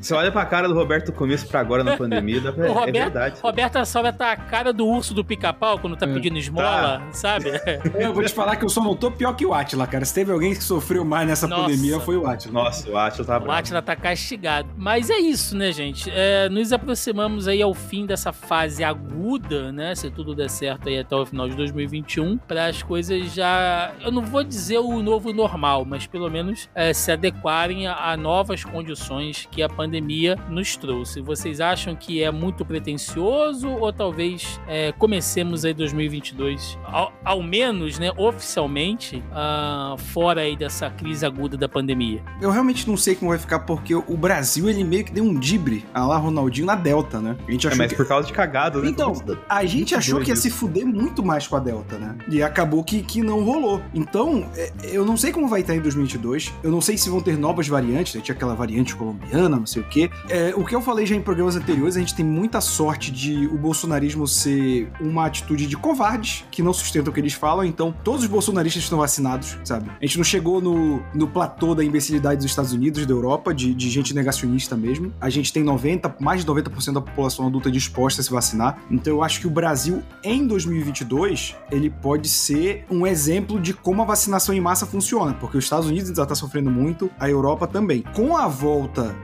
Você 0.00 0.14
olha 0.14 0.30
pra 0.30 0.44
cara 0.44 0.68
do 0.68 0.74
Roberto 0.74 1.06
do 1.06 1.12
começo 1.12 1.46
pra 1.48 1.60
agora 1.60 1.82
na 1.84 1.96
pandemia, 1.98 2.40
dá 2.40 2.52
pra... 2.52 2.64
O 2.64 2.66
é 2.66 2.68
Roberto, 2.68 2.92
verdade. 2.94 3.40
Roberto 3.42 3.76
Assalva 3.76 4.12
tá 4.12 4.32
a 4.32 4.36
cara 4.36 4.72
do 4.72 4.86
urso 4.86 5.14
do 5.14 5.24
pica-pau 5.24 5.78
quando 5.78 5.96
tá 5.96 6.06
É. 6.06 6.12
pedindo 6.12 6.38
esmola, 6.38 7.02
sabe? 7.12 7.50
eu 7.98 8.12
vou 8.12 8.22
te 8.24 8.32
falar 8.32 8.56
que 8.56 8.64
eu 8.64 8.68
só 8.68 8.82
não 8.82 8.94
tô 8.94 9.10
pior 9.10 9.34
que 9.34 9.44
o 9.46 9.52
Atila, 9.54 9.86
cara. 9.86 10.04
Se 10.04 10.14
teve 10.14 10.32
alguém 10.32 10.54
que 10.54 10.62
sofreu 10.62 11.04
mais 11.04 11.26
nessa 11.26 11.46
Nossa. 11.46 11.62
pandemia, 11.62 12.00
foi 12.00 12.16
o 12.16 12.26
Atila. 12.26 12.64
Nossa, 12.64 12.96
acho 12.98 13.16
que 13.16 13.22
eu 13.22 13.26
tava 13.26 13.40
O 13.44 13.46
bravo. 13.46 13.58
Atila 13.60 13.82
tá 13.82 13.96
castigado. 13.96 14.68
Mas 14.76 15.10
é 15.10 15.18
isso, 15.18 15.56
né, 15.56 15.72
gente? 15.72 16.10
É, 16.12 16.48
nos 16.48 16.72
aproximamos 16.72 17.48
aí 17.48 17.62
ao 17.62 17.74
fim 17.74 18.06
dessa 18.06 18.32
fase 18.32 18.82
aguda, 18.84 19.72
né? 19.72 19.94
Se 19.94 20.10
tudo 20.10 20.34
der 20.34 20.50
certo 20.50 20.88
aí 20.88 20.98
até 20.98 21.14
o 21.16 21.24
final 21.26 21.48
de 21.48 21.56
2021, 21.56 22.36
para 22.38 22.66
as 22.66 22.82
coisas 22.82 23.32
já. 23.32 23.92
Eu 24.02 24.10
não 24.10 24.22
vou 24.22 24.42
dizer 24.44 24.78
o 24.78 25.02
novo 25.02 25.32
normal, 25.32 25.84
mas 25.84 26.06
pelo 26.06 26.30
menos 26.30 26.68
é, 26.74 26.92
se 26.92 27.10
adequarem 27.12 27.86
a 27.86 28.16
novas 28.24 28.64
condições 28.64 29.46
que 29.50 29.62
a 29.62 29.68
pandemia 29.68 30.38
nos 30.48 30.76
trouxe. 30.76 31.20
Vocês 31.20 31.60
acham 31.60 31.94
que 31.94 32.22
é 32.22 32.30
muito 32.30 32.64
pretencioso 32.64 33.68
ou 33.68 33.92
talvez 33.92 34.58
é, 34.66 34.92
comecemos 34.92 35.62
aí 35.62 35.74
2022, 35.74 36.78
ao, 36.86 37.12
ao 37.22 37.42
menos, 37.42 37.98
né, 37.98 38.10
oficialmente, 38.16 39.22
ah, 39.30 39.94
fora 39.98 40.40
aí 40.40 40.56
dessa 40.56 40.88
crise 40.88 41.26
aguda 41.26 41.58
da 41.58 41.68
pandemia? 41.68 42.22
Eu 42.40 42.50
realmente 42.50 42.88
não 42.88 42.96
sei 42.96 43.14
como 43.14 43.30
vai 43.30 43.38
ficar, 43.38 43.58
porque 43.58 43.94
o 43.94 44.16
Brasil, 44.16 44.70
ele 44.70 44.82
meio 44.84 45.04
que 45.04 45.12
deu 45.12 45.22
um 45.22 45.38
dibre 45.38 45.84
a 45.92 46.06
lá 46.06 46.16
Ronaldinho 46.16 46.66
na 46.66 46.76
Delta, 46.76 47.20
né? 47.20 47.36
A 47.46 47.52
gente 47.52 47.66
É, 47.66 47.68
achou 47.68 47.78
mas 47.78 47.90
que... 47.90 47.96
por 47.96 48.08
causa 48.08 48.26
de 48.26 48.32
cagada, 48.32 48.80
né? 48.80 48.88
Então, 48.88 49.12
a 49.50 49.66
gente 49.66 49.92
Muito 49.92 49.96
achou 49.96 50.20
que 50.22 50.30
ia 50.30 50.36
se 50.36 50.48
fuder 50.48 50.86
muito 50.86 51.22
mais 51.22 51.46
com 51.46 51.56
a 51.56 51.60
Delta, 51.60 51.98
né? 51.98 52.16
E 52.26 52.42
acabou 52.42 52.82
que, 52.82 53.02
que 53.02 53.20
não 53.20 53.44
rolou. 53.44 53.82
Então, 53.92 54.48
é, 54.56 54.72
eu 54.84 55.04
não 55.04 55.16
sei 55.16 55.30
como 55.30 55.46
vai 55.46 55.60
estar 55.60 55.74
em 55.74 55.80
2022. 55.80 56.54
Eu 56.62 56.70
não 56.70 56.80
sei 56.80 56.96
se 56.96 57.10
vão 57.10 57.20
ter 57.20 57.36
novas 57.36 57.68
variantes. 57.68 58.13
Tinha 58.20 58.34
aquela 58.34 58.54
variante 58.54 58.94
colombiana, 58.94 59.56
não 59.56 59.66
sei 59.66 59.82
o 59.82 59.84
quê. 59.84 60.10
É, 60.28 60.52
o 60.56 60.64
que 60.64 60.74
eu 60.74 60.80
falei 60.80 61.06
já 61.06 61.14
em 61.14 61.20
programas 61.20 61.56
anteriores, 61.56 61.96
a 61.96 62.00
gente 62.00 62.14
tem 62.14 62.24
muita 62.24 62.60
sorte 62.60 63.10
de 63.10 63.46
o 63.46 63.56
bolsonarismo 63.56 64.26
ser 64.26 64.90
uma 65.00 65.26
atitude 65.26 65.66
de 65.66 65.76
covardes, 65.76 66.44
que 66.50 66.62
não 66.62 66.72
sustentam 66.72 67.10
o 67.10 67.14
que 67.14 67.20
eles 67.20 67.34
falam. 67.34 67.64
Então, 67.64 67.94
todos 68.04 68.22
os 68.22 68.28
bolsonaristas 68.28 68.82
estão 68.82 68.98
vacinados, 68.98 69.58
sabe? 69.64 69.90
A 70.00 70.06
gente 70.06 70.16
não 70.16 70.24
chegou 70.24 70.60
no, 70.60 71.02
no 71.14 71.26
platô 71.26 71.74
da 71.74 71.84
imbecilidade 71.84 72.36
dos 72.36 72.46
Estados 72.46 72.72
Unidos, 72.72 73.06
da 73.06 73.12
Europa, 73.12 73.54
de, 73.54 73.74
de 73.74 73.90
gente 73.90 74.14
negacionista 74.14 74.76
mesmo. 74.76 75.12
A 75.20 75.30
gente 75.30 75.52
tem 75.52 75.62
90, 75.62 76.16
mais 76.20 76.44
de 76.44 76.50
90% 76.50 76.84
50% 76.84 76.92
da 76.92 77.00
população 77.00 77.46
adulta 77.46 77.70
disposta 77.70 78.20
a 78.20 78.24
se 78.24 78.30
vacinar. 78.30 78.78
Então 78.90 79.14
eu 79.14 79.22
acho 79.22 79.40
que 79.40 79.46
o 79.46 79.50
Brasil, 79.50 80.02
em 80.22 80.46
2022, 80.46 81.56
ele 81.70 81.90
pode 81.90 82.28
ser 82.28 82.84
um 82.90 83.06
exemplo 83.06 83.60
de 83.60 83.72
como 83.72 84.02
a 84.02 84.04
vacinação 84.04 84.54
em 84.54 84.60
massa 84.60 84.86
funciona, 84.86 85.34
porque 85.34 85.56
os 85.56 85.64
Estados 85.64 85.86
Unidos 85.86 86.10
já 86.14 86.22
está 86.22 86.34
sofrendo 86.34 86.70
muito, 86.70 87.10
a 87.18 87.28
Europa 87.28 87.66
também. 87.66 88.03
Com 88.12 88.36
a 88.36 88.46
volta 88.46 89.14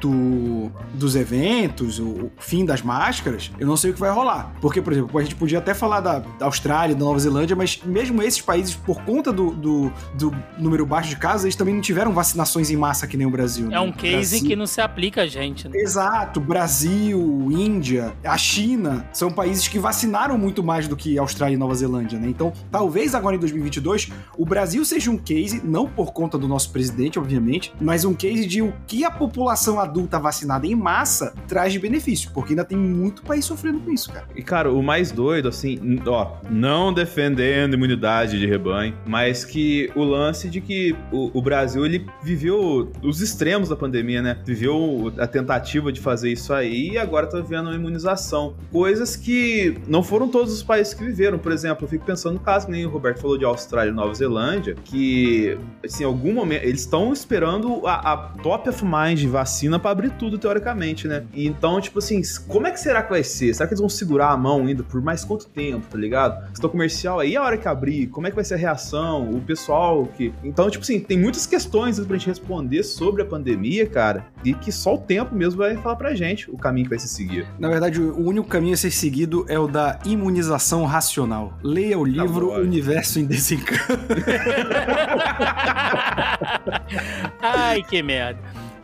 do, 0.00 0.70
dos 0.94 1.16
eventos, 1.16 1.98
o 1.98 2.30
fim 2.38 2.64
das 2.64 2.82
máscaras, 2.82 3.50
eu 3.58 3.66
não 3.66 3.76
sei 3.76 3.90
o 3.90 3.94
que 3.94 4.00
vai 4.00 4.10
rolar. 4.10 4.52
Porque, 4.60 4.80
por 4.80 4.92
exemplo, 4.92 5.18
a 5.18 5.22
gente 5.22 5.34
podia 5.34 5.58
até 5.58 5.74
falar 5.74 6.00
da, 6.00 6.22
Austrália, 6.40 6.94
da 6.94 7.04
Nova 7.04 7.18
Zelândia, 7.18 7.56
mas 7.56 7.80
mesmo 7.84 8.22
esses 8.22 8.40
países, 8.40 8.74
por 8.74 9.02
conta 9.02 9.32
do, 9.32 9.50
do, 9.52 9.92
do, 10.14 10.34
número 10.58 10.86
baixo 10.86 11.08
de 11.08 11.16
casos, 11.16 11.44
eles 11.44 11.56
também 11.56 11.74
não 11.74 11.80
tiveram 11.80 12.12
vacinações 12.12 12.70
em 12.70 12.76
massa 12.76 13.06
que 13.06 13.16
nem 13.16 13.26
o 13.26 13.30
Brasil. 13.30 13.66
É 13.66 13.70
né? 13.70 13.80
um 13.80 13.92
case 13.92 14.30
Brasil... 14.30 14.48
que 14.48 14.56
não 14.56 14.66
se 14.66 14.80
aplica 14.80 15.22
a 15.22 15.26
gente. 15.26 15.68
Né? 15.68 15.78
Exato. 15.78 16.40
Brasil, 16.40 17.48
Índia, 17.50 18.12
a 18.24 18.36
China, 18.38 19.08
são 19.12 19.30
países 19.30 19.66
que 19.68 19.78
vacinaram 19.78 20.38
muito 20.38 20.62
mais 20.62 20.86
do 20.86 20.96
que 20.96 21.18
Austrália 21.18 21.54
e 21.54 21.58
Nova 21.58 21.74
Zelândia, 21.74 22.18
né? 22.18 22.28
Então, 22.28 22.52
talvez 22.70 23.14
agora 23.14 23.36
em 23.36 23.38
2022, 23.38 24.10
o 24.36 24.44
Brasil 24.44 24.84
seja 24.84 25.10
um 25.10 25.16
case, 25.16 25.60
não 25.64 25.86
por 25.86 26.12
conta 26.12 26.38
do 26.38 26.46
nosso 26.46 26.70
presidente, 26.70 27.18
obviamente, 27.18 27.72
mas 27.80 28.04
um 28.04 28.14
case 28.14 28.46
de 28.46 28.62
o 28.62 28.72
que 28.86 29.04
a 29.04 29.10
população 29.10 29.79
adulta 29.82 30.18
vacinada 30.18 30.66
em 30.66 30.74
massa 30.74 31.34
traz 31.46 31.72
de 31.72 31.78
benefício, 31.78 32.30
porque 32.32 32.52
ainda 32.52 32.64
tem 32.64 32.78
muito 32.78 33.22
país 33.22 33.44
sofrendo 33.44 33.80
com 33.80 33.90
isso, 33.90 34.12
cara. 34.12 34.26
E, 34.34 34.42
cara, 34.42 34.72
o 34.72 34.82
mais 34.82 35.10
doido, 35.10 35.48
assim, 35.48 36.00
ó, 36.06 36.32
não 36.48 36.92
defendendo 36.92 37.74
imunidade 37.74 38.38
de 38.38 38.46
rebanho, 38.46 38.94
mas 39.06 39.44
que 39.44 39.90
o 39.94 40.04
lance 40.04 40.48
de 40.48 40.60
que 40.60 40.94
o, 41.12 41.30
o 41.38 41.42
Brasil, 41.42 41.84
ele 41.84 42.06
viveu 42.22 42.90
os 43.02 43.20
extremos 43.20 43.68
da 43.68 43.76
pandemia, 43.76 44.22
né? 44.22 44.38
Viveu 44.44 45.12
a 45.18 45.26
tentativa 45.26 45.92
de 45.92 46.00
fazer 46.00 46.30
isso 46.32 46.52
aí 46.52 46.90
e 46.90 46.98
agora 46.98 47.26
tá 47.26 47.40
vendo 47.40 47.70
a 47.70 47.74
imunização. 47.74 48.54
Coisas 48.70 49.16
que 49.16 49.76
não 49.86 50.02
foram 50.02 50.28
todos 50.28 50.52
os 50.52 50.62
países 50.62 50.94
que 50.94 51.04
viveram. 51.04 51.38
Por 51.38 51.52
exemplo, 51.52 51.84
eu 51.84 51.88
fico 51.88 52.04
pensando 52.04 52.34
no 52.34 52.40
caso 52.40 52.66
que 52.66 52.72
nem 52.72 52.86
o 52.86 52.90
Roberto 52.90 53.20
falou 53.20 53.38
de 53.38 53.44
Austrália 53.44 53.90
e 53.90 53.94
Nova 53.94 54.14
Zelândia, 54.14 54.76
que, 54.84 55.56
assim, 55.84 56.02
em 56.02 56.06
algum 56.06 56.32
momento, 56.32 56.64
eles 56.64 56.80
estão 56.80 57.12
esperando 57.12 57.86
a, 57.86 58.12
a 58.12 58.16
top 58.42 58.68
of 58.68 58.84
mind 58.84 59.18
de 59.18 59.28
vacina 59.28 59.59
vacina 59.60 59.78
para 59.78 59.90
abrir 59.90 60.10
tudo, 60.12 60.38
teoricamente, 60.38 61.06
né? 61.06 61.24
E 61.34 61.46
então, 61.46 61.80
tipo 61.80 61.98
assim, 61.98 62.22
como 62.48 62.66
é 62.66 62.70
que 62.70 62.80
será 62.80 63.02
que 63.02 63.10
vai 63.10 63.22
ser? 63.22 63.54
Será 63.54 63.66
que 63.66 63.74
eles 63.74 63.80
vão 63.80 63.88
segurar 63.88 64.30
a 64.30 64.36
mão 64.36 64.66
ainda 64.66 64.82
por 64.82 65.02
mais 65.02 65.24
quanto 65.24 65.46
tempo, 65.46 65.86
tá 65.90 65.98
ligado? 65.98 66.50
Estou 66.52 66.70
comercial 66.70 67.20
aí, 67.20 67.36
a 67.36 67.42
hora 67.42 67.58
que 67.58 67.68
abrir, 67.68 68.06
como 68.06 68.26
é 68.26 68.30
que 68.30 68.36
vai 68.36 68.44
ser 68.44 68.54
a 68.54 68.56
reação? 68.56 69.30
O 69.30 69.40
pessoal 69.40 70.06
que. 70.16 70.32
Então, 70.42 70.70
tipo 70.70 70.82
assim, 70.82 70.98
tem 70.98 71.18
muitas 71.18 71.46
questões 71.46 72.00
pra 72.00 72.16
gente 72.16 72.28
responder 72.28 72.82
sobre 72.82 73.22
a 73.22 73.24
pandemia, 73.24 73.86
cara, 73.86 74.26
e 74.44 74.54
que 74.54 74.72
só 74.72 74.94
o 74.94 74.98
tempo 74.98 75.34
mesmo 75.34 75.58
vai 75.58 75.76
falar 75.76 75.96
pra 75.96 76.14
gente 76.14 76.50
o 76.50 76.56
caminho 76.56 76.86
que 76.86 76.90
vai 76.90 76.98
se 76.98 77.08
seguir. 77.08 77.46
Na 77.58 77.68
verdade, 77.68 78.00
o 78.00 78.26
único 78.26 78.48
caminho 78.48 78.74
a 78.74 78.76
ser 78.76 78.90
seguido 78.90 79.44
é 79.48 79.58
o 79.58 79.66
da 79.66 79.98
imunização 80.04 80.84
racional. 80.84 81.58
Leia 81.62 81.98
o 81.98 82.04
livro 82.04 82.50
tá 82.50 82.58
Universo 82.58 83.18
em 83.18 83.26
Desencanto. 83.26 83.80
Ai, 87.42 87.82
que 87.82 88.02
merda. 88.02 88.38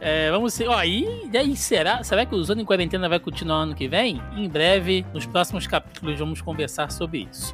É, 0.07 0.31
vamos 0.31 0.55
ser. 0.55 0.69
Ó, 0.69 0.81
e 0.85 1.29
daí 1.33 1.57
será? 1.57 2.01
Será 2.05 2.25
que 2.25 2.33
o 2.33 2.45
Zona 2.45 2.63
em 2.63 2.65
Quarentena 2.65 3.09
vai 3.09 3.19
continuar 3.19 3.63
ano 3.63 3.75
que 3.75 3.89
vem? 3.89 4.23
Em 4.37 4.49
breve, 4.49 5.05
nos 5.13 5.27
próximos 5.27 5.67
capítulos, 5.67 6.17
vamos 6.17 6.41
conversar 6.41 6.93
sobre 6.93 7.27
isso. 7.29 7.53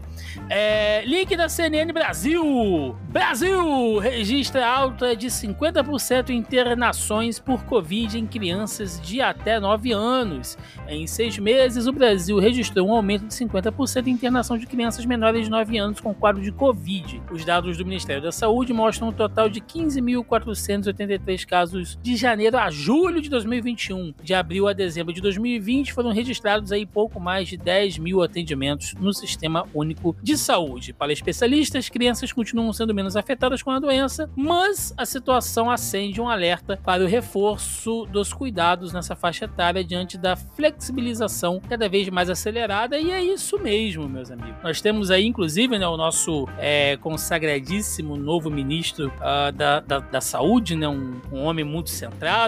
É, 0.50 1.02
link 1.06 1.34
da 1.34 1.48
CNN 1.48 1.90
Brasil. 1.94 2.94
Brasil 3.08 3.98
registra 3.98 4.66
alta 4.66 5.16
de 5.16 5.28
50% 5.28 6.28
em 6.28 6.36
internações 6.36 7.38
por 7.38 7.64
Covid 7.64 8.18
em 8.18 8.26
crianças 8.26 9.00
de 9.00 9.22
até 9.22 9.58
9 9.58 9.92
anos. 9.92 10.58
Em 10.86 11.06
seis 11.06 11.38
meses, 11.38 11.86
o 11.86 11.92
Brasil 11.92 12.38
registrou 12.38 12.86
um 12.86 12.92
aumento 12.92 13.26
de 13.28 13.32
50% 13.32 14.08
em 14.08 14.10
internação 14.10 14.58
de 14.58 14.66
crianças 14.66 15.06
menores 15.06 15.44
de 15.44 15.50
9 15.50 15.78
anos 15.78 16.00
com 16.00 16.12
quadro 16.12 16.42
de 16.42 16.52
Covid. 16.52 17.22
Os 17.30 17.46
dados 17.46 17.78
do 17.78 17.84
Ministério 17.86 18.22
da 18.22 18.32
Saúde 18.32 18.74
mostram 18.74 19.08
um 19.08 19.12
total 19.12 19.48
de 19.48 19.62
15.483 19.62 21.46
casos 21.46 21.98
de 22.02 22.14
janeiro 22.14 22.41
a 22.48 22.70
julho 22.70 23.20
de 23.20 23.28
2021. 23.28 24.14
De 24.22 24.34
abril 24.34 24.68
a 24.68 24.72
dezembro 24.72 25.12
de 25.12 25.20
2020 25.20 25.92
foram 25.92 26.12
registrados 26.12 26.72
aí 26.72 26.84
pouco 26.84 27.20
mais 27.20 27.48
de 27.48 27.56
10 27.56 27.98
mil 27.98 28.22
atendimentos 28.22 28.94
no 28.94 29.12
Sistema 29.12 29.66
Único 29.74 30.16
de 30.22 30.36
saúde. 30.36 30.92
Para 30.92 31.12
especialistas, 31.12 31.88
crianças 31.88 32.32
continuam 32.32 32.72
sendo 32.72 32.94
menos 32.94 33.16
afetadas 33.16 33.62
com 33.62 33.70
a 33.70 33.78
doença, 33.78 34.28
mas 34.36 34.92
a 34.96 35.06
situação 35.06 35.70
acende 35.70 36.20
um 36.20 36.28
alerta 36.28 36.78
para 36.82 37.02
o 37.02 37.06
reforço 37.06 38.06
dos 38.06 38.32
cuidados 38.32 38.92
nessa 38.92 39.14
faixa 39.14 39.44
etária 39.44 39.84
diante 39.84 40.18
da 40.18 40.36
flexibilização 40.36 41.60
cada 41.68 41.88
vez 41.88 42.08
mais 42.08 42.28
acelerada. 42.28 42.98
E 42.98 43.10
é 43.10 43.22
isso 43.22 43.58
mesmo, 43.58 44.08
meus 44.08 44.30
amigos. 44.30 44.62
Nós 44.62 44.80
temos 44.80 45.10
aí, 45.10 45.26
inclusive, 45.26 45.78
né, 45.78 45.86
o 45.86 45.96
nosso 45.96 46.48
é, 46.58 46.96
consagradíssimo 46.98 48.16
novo 48.16 48.50
ministro 48.50 49.08
uh, 49.08 49.52
da, 49.52 49.80
da, 49.80 49.98
da, 49.98 50.20
saúde, 50.20 50.76
né, 50.76 50.88
um, 50.88 51.20
um, 51.32 51.42
homem 51.42 51.64
muito 51.64 51.90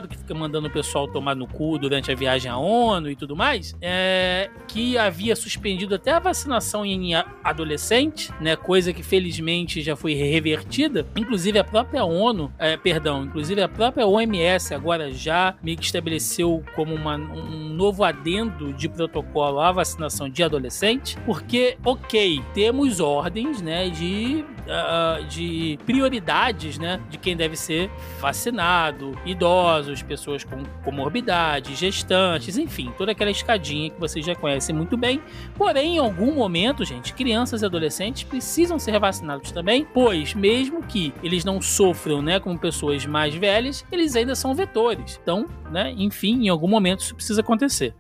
que 0.08 0.16
fica 0.16 0.34
mandando 0.34 0.68
o 0.68 0.70
pessoal 0.70 1.08
tomar 1.08 1.34
no 1.34 1.46
cu 1.46 1.78
durante 1.78 2.10
a 2.12 2.14
viagem 2.14 2.50
à 2.50 2.56
ONU 2.56 3.10
e 3.10 3.16
tudo 3.16 3.34
mais, 3.34 3.76
é, 3.80 4.48
que 4.68 4.96
havia 4.96 5.34
suspendido 5.34 5.94
até 5.94 6.12
a 6.12 6.18
vacinação 6.18 6.84
em 6.84 7.14
adolescente, 7.42 8.32
né? 8.40 8.54
Coisa 8.54 8.92
que 8.92 9.02
felizmente 9.02 9.82
já 9.82 9.96
foi 9.96 10.14
revertida. 10.14 11.06
Inclusive 11.16 11.58
a 11.58 11.64
própria 11.64 12.04
ONU, 12.04 12.52
é, 12.58 12.76
perdão, 12.76 13.24
inclusive 13.24 13.60
a 13.62 13.68
própria 13.68 14.06
OMS 14.06 14.72
agora 14.72 15.10
já 15.12 15.54
meio 15.62 15.76
que 15.76 15.84
estabeleceu 15.84 16.62
como 16.74 16.94
uma, 16.94 17.16
um 17.16 17.68
novo 17.70 18.04
adendo 18.04 18.72
de 18.72 18.88
protocolo 18.88 19.60
à 19.60 19.72
vacinação 19.72 20.28
de 20.28 20.42
adolescente, 20.42 21.16
porque, 21.26 21.76
ok, 21.84 22.40
temos 22.54 23.00
ordens, 23.00 23.60
né, 23.60 23.88
de, 23.88 24.44
uh, 24.66 25.24
de 25.26 25.78
prioridades, 25.84 26.78
né, 26.78 27.00
de 27.10 27.18
quem 27.18 27.36
deve 27.36 27.56
ser 27.56 27.90
vacinado, 28.20 29.18
idosos, 29.64 30.02
pessoas 30.02 30.44
com 30.44 30.62
comorbidade, 30.84 31.74
gestantes, 31.74 32.58
enfim, 32.58 32.92
toda 32.98 33.12
aquela 33.12 33.30
escadinha 33.30 33.90
que 33.90 33.98
vocês 33.98 34.24
já 34.24 34.34
conhecem 34.34 34.74
muito 34.74 34.96
bem. 34.96 35.22
Porém, 35.56 35.96
em 35.96 35.98
algum 35.98 36.34
momento, 36.34 36.84
gente, 36.84 37.14
crianças 37.14 37.62
e 37.62 37.64
adolescentes 37.64 38.24
precisam 38.24 38.78
ser 38.78 38.98
vacinados 38.98 39.50
também, 39.50 39.86
pois 39.92 40.34
mesmo 40.34 40.82
que 40.82 41.14
eles 41.22 41.44
não 41.44 41.62
sofram, 41.62 42.20
né, 42.20 42.38
como 42.38 42.58
pessoas 42.58 43.06
mais 43.06 43.34
velhas, 43.34 43.84
eles 43.90 44.14
ainda 44.14 44.34
são 44.34 44.54
vetores. 44.54 45.18
Então, 45.22 45.46
né, 45.70 45.94
enfim, 45.96 46.44
em 46.44 46.48
algum 46.48 46.68
momento 46.68 47.00
isso 47.00 47.14
precisa 47.14 47.40
acontecer. 47.40 47.94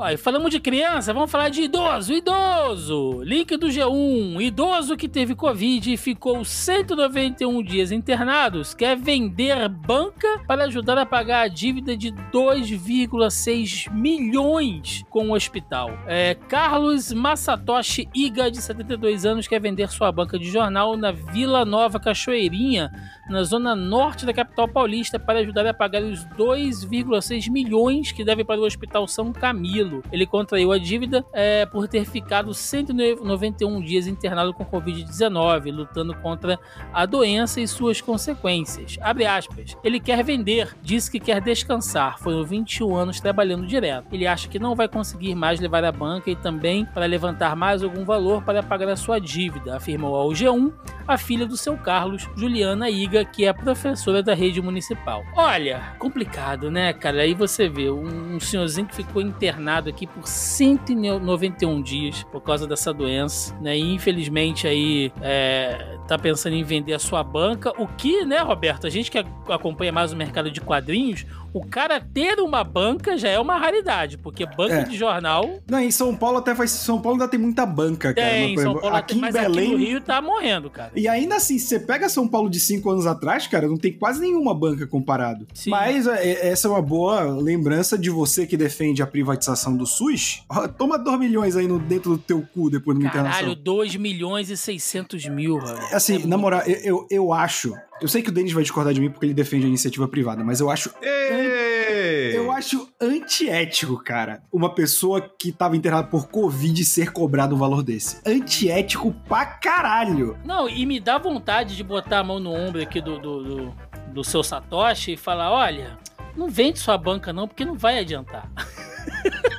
E 0.00 0.16
falamos 0.16 0.52
de 0.52 0.60
criança, 0.60 1.12
vamos 1.12 1.28
falar 1.28 1.48
de 1.48 1.62
idoso. 1.62 2.12
Idoso! 2.12 3.20
Link 3.24 3.56
do 3.56 3.66
G1. 3.66 4.40
Idoso 4.40 4.96
que 4.96 5.08
teve 5.08 5.34
Covid 5.34 5.92
e 5.92 5.96
ficou 5.96 6.44
191 6.44 7.60
dias 7.64 7.90
internados 7.90 8.74
quer 8.74 8.96
vender 8.96 9.68
banca 9.68 10.40
para 10.46 10.64
ajudar 10.64 10.98
a 10.98 11.04
pagar 11.04 11.40
a 11.40 11.48
dívida 11.48 11.96
de 11.96 12.12
2,6 12.12 13.92
milhões 13.92 15.04
com 15.10 15.30
o 15.30 15.34
hospital. 15.34 15.90
É, 16.06 16.36
Carlos 16.48 17.12
Masatoshi 17.12 18.08
Iga, 18.14 18.52
de 18.52 18.62
72 18.62 19.26
anos, 19.26 19.48
quer 19.48 19.60
vender 19.60 19.90
sua 19.90 20.12
banca 20.12 20.38
de 20.38 20.48
jornal 20.48 20.96
na 20.96 21.10
Vila 21.10 21.64
Nova 21.64 21.98
Cachoeirinha, 21.98 22.92
na 23.28 23.42
zona 23.42 23.74
norte 23.74 24.24
da 24.24 24.32
capital 24.32 24.68
paulista, 24.68 25.18
para 25.18 25.40
ajudar 25.40 25.66
a 25.66 25.74
pagar 25.74 26.02
os 26.02 26.26
2,6 26.28 27.50
milhões 27.50 28.12
que 28.12 28.24
deve 28.24 28.44
para 28.44 28.60
o 28.60 28.64
Hospital 28.64 29.06
São 29.06 29.32
Camilo. 29.32 30.02
Ele 30.10 30.26
contraiu 30.26 30.72
a 30.72 30.78
dívida 30.78 31.24
é, 31.32 31.66
por 31.66 31.86
ter 31.88 32.04
ficado 32.04 32.54
191 32.54 33.80
dias 33.80 34.06
internado 34.06 34.52
com 34.54 34.64
Covid-19, 34.64 35.72
lutando 35.72 36.14
contra 36.16 36.58
a 36.92 37.06
doença 37.06 37.60
e 37.60 37.68
suas 37.68 38.00
consequências. 38.00 38.98
Abre 39.00 39.26
aspas. 39.26 39.76
Ele 39.84 40.00
quer 40.00 40.22
vender, 40.24 40.76
diz 40.82 41.08
que 41.08 41.20
quer 41.20 41.40
descansar. 41.40 42.18
Foram 42.18 42.44
21 42.44 42.96
anos 42.96 43.20
trabalhando 43.20 43.66
direto. 43.66 44.06
Ele 44.12 44.26
acha 44.26 44.48
que 44.48 44.58
não 44.58 44.74
vai 44.74 44.88
conseguir 44.88 45.34
mais 45.34 45.60
levar 45.60 45.84
a 45.84 45.92
banca 45.92 46.30
e 46.30 46.36
também 46.36 46.84
para 46.84 47.06
levantar 47.06 47.54
mais 47.56 47.82
algum 47.82 48.04
valor 48.04 48.42
para 48.42 48.62
pagar 48.62 48.88
a 48.88 48.96
sua 48.96 49.18
dívida, 49.20 49.76
afirmou 49.76 50.14
ao 50.14 50.30
G1 50.30 50.72
a 51.06 51.16
filha 51.16 51.46
do 51.46 51.56
seu 51.56 51.76
Carlos, 51.76 52.28
Juliana 52.36 52.90
Iga, 52.90 53.17
que 53.24 53.44
é 53.44 53.52
professora 53.52 54.22
da 54.22 54.34
rede 54.34 54.60
municipal. 54.60 55.24
Olha, 55.34 55.94
complicado, 55.98 56.70
né, 56.70 56.92
cara? 56.92 57.22
Aí 57.22 57.34
você 57.34 57.68
vê 57.68 57.90
um 57.90 58.38
senhorzinho 58.40 58.86
que 58.86 58.94
ficou 58.94 59.22
internado 59.22 59.48
internado 59.58 59.88
aqui 59.88 60.06
por 60.06 60.26
191 60.26 61.82
dias 61.82 62.22
por 62.24 62.40
causa 62.40 62.66
dessa 62.66 62.92
doença, 62.92 63.56
né? 63.60 63.76
E 63.76 63.94
infelizmente 63.94 64.66
aí 64.66 65.12
é, 65.20 65.98
tá 66.06 66.18
pensando 66.18 66.54
em 66.54 66.62
vender 66.62 66.94
a 66.94 66.98
sua 66.98 67.22
banca, 67.22 67.72
o 67.80 67.86
que, 67.86 68.24
né, 68.24 68.38
Roberto? 68.38 68.86
A 68.86 68.90
gente 68.90 69.10
que 69.10 69.18
acompanha 69.48 69.92
mais 69.92 70.12
o 70.12 70.16
mercado 70.16 70.50
de 70.50 70.60
quadrinhos, 70.60 71.26
o 71.52 71.64
cara 71.64 72.00
ter 72.00 72.38
uma 72.40 72.62
banca 72.62 73.16
já 73.16 73.28
é 73.28 73.38
uma 73.38 73.56
raridade, 73.56 74.18
porque 74.18 74.44
banca 74.46 74.74
É. 74.80 74.84
de 74.84 74.96
jornal 74.96 75.48
Não, 75.68 75.78
em 75.80 75.90
São 75.90 76.14
Paulo 76.14 76.38
até 76.38 76.54
faz. 76.54 76.70
São 76.70 77.00
Paulo 77.00 77.16
ainda 77.18 77.28
tem 77.28 77.40
muita 77.40 77.64
banca, 77.66 78.12
cara. 78.14 78.28
tem, 78.28 78.54
Mas, 78.54 78.62
São 78.64 78.74
Paulo 78.78 78.96
aqui 78.96 79.14
tem, 79.18 79.28
em 79.28 79.32
Belém. 79.32 79.48
aqui 79.64 79.72
no 79.72 79.76
Rio 79.78 80.00
tá 80.00 80.20
morrendo, 80.22 80.70
cara. 80.70 80.92
E 80.94 81.08
ainda 81.08 81.36
assim, 81.36 81.58
se 81.58 81.66
você 81.68 81.80
pega 81.80 82.08
São 82.08 82.26
Paulo 82.28 82.48
de 82.50 82.60
cinco 82.60 82.90
anos 82.90 83.06
atrás, 83.06 83.46
cara, 83.46 83.66
não 83.68 83.76
tem 83.76 83.92
quase 83.92 84.20
nenhuma 84.20 84.54
banca 84.54 84.86
comparado. 84.86 85.46
Sim. 85.54 85.70
Mas 85.70 86.06
é, 86.06 86.48
essa 86.48 86.68
é 86.68 86.70
uma 86.70 86.82
boa 86.82 87.22
lembrança 87.22 87.96
de 87.98 88.10
você 88.10 88.46
que 88.46 88.56
defende 88.56 89.02
a 89.02 89.06
privatização 89.06 89.76
do 89.76 89.86
SUS. 89.86 90.42
Toma 90.76 90.98
2 90.98 91.18
milhões 91.18 91.56
aí 91.56 91.66
no, 91.66 91.78
dentro 91.78 92.10
do 92.12 92.18
teu 92.18 92.42
cu 92.54 92.70
depois 92.70 92.96
de 92.98 93.04
uma 93.04 93.10
Caralho, 93.10 93.28
internação. 93.52 93.62
2 93.62 93.96
milhões 93.96 94.50
e 94.50 94.56
600 94.56 95.26
mil, 95.28 95.58
velho. 95.60 95.78
Assim, 95.92 96.22
É 96.22 96.26
na 96.26 96.36
moral, 96.36 96.62
eu, 96.66 96.76
eu, 96.82 97.06
eu 97.10 97.32
acho. 97.32 97.74
Eu 98.00 98.08
sei 98.08 98.22
que 98.22 98.30
o 98.30 98.32
Denis 98.32 98.52
vai 98.52 98.62
discordar 98.62 98.94
de 98.94 99.00
mim 99.00 99.10
porque 99.10 99.26
ele 99.26 99.34
defende 99.34 99.64
a 99.64 99.68
iniciativa 99.68 100.06
privada, 100.06 100.44
mas 100.44 100.60
eu 100.60 100.70
acho. 100.70 100.92
Ei! 101.02 102.36
Eu 102.36 102.52
acho 102.52 102.88
antiético, 103.00 103.96
cara, 103.96 104.42
uma 104.52 104.72
pessoa 104.72 105.20
que 105.20 105.50
tava 105.50 105.76
internada 105.76 106.06
por 106.06 106.28
Covid 106.28 106.84
ser 106.84 107.12
cobrado 107.12 107.54
um 107.54 107.58
valor 107.58 107.82
desse. 107.82 108.20
Antiético 108.24 109.12
pra 109.26 109.44
caralho. 109.44 110.38
Não, 110.44 110.68
e 110.68 110.86
me 110.86 111.00
dá 111.00 111.18
vontade 111.18 111.76
de 111.76 111.82
botar 111.82 112.20
a 112.20 112.24
mão 112.24 112.38
no 112.38 112.52
ombro 112.52 112.80
aqui 112.80 113.00
do, 113.00 113.18
do, 113.18 113.42
do, 113.42 113.74
do 114.12 114.24
seu 114.24 114.42
Satoshi 114.42 115.14
e 115.14 115.16
falar: 115.16 115.50
olha, 115.50 115.98
não 116.38 116.48
vende 116.48 116.78
sua 116.78 116.96
banca 116.96 117.32
não, 117.32 117.46
porque 117.48 117.64
não 117.64 117.74
vai 117.74 117.98
adiantar. 117.98 118.50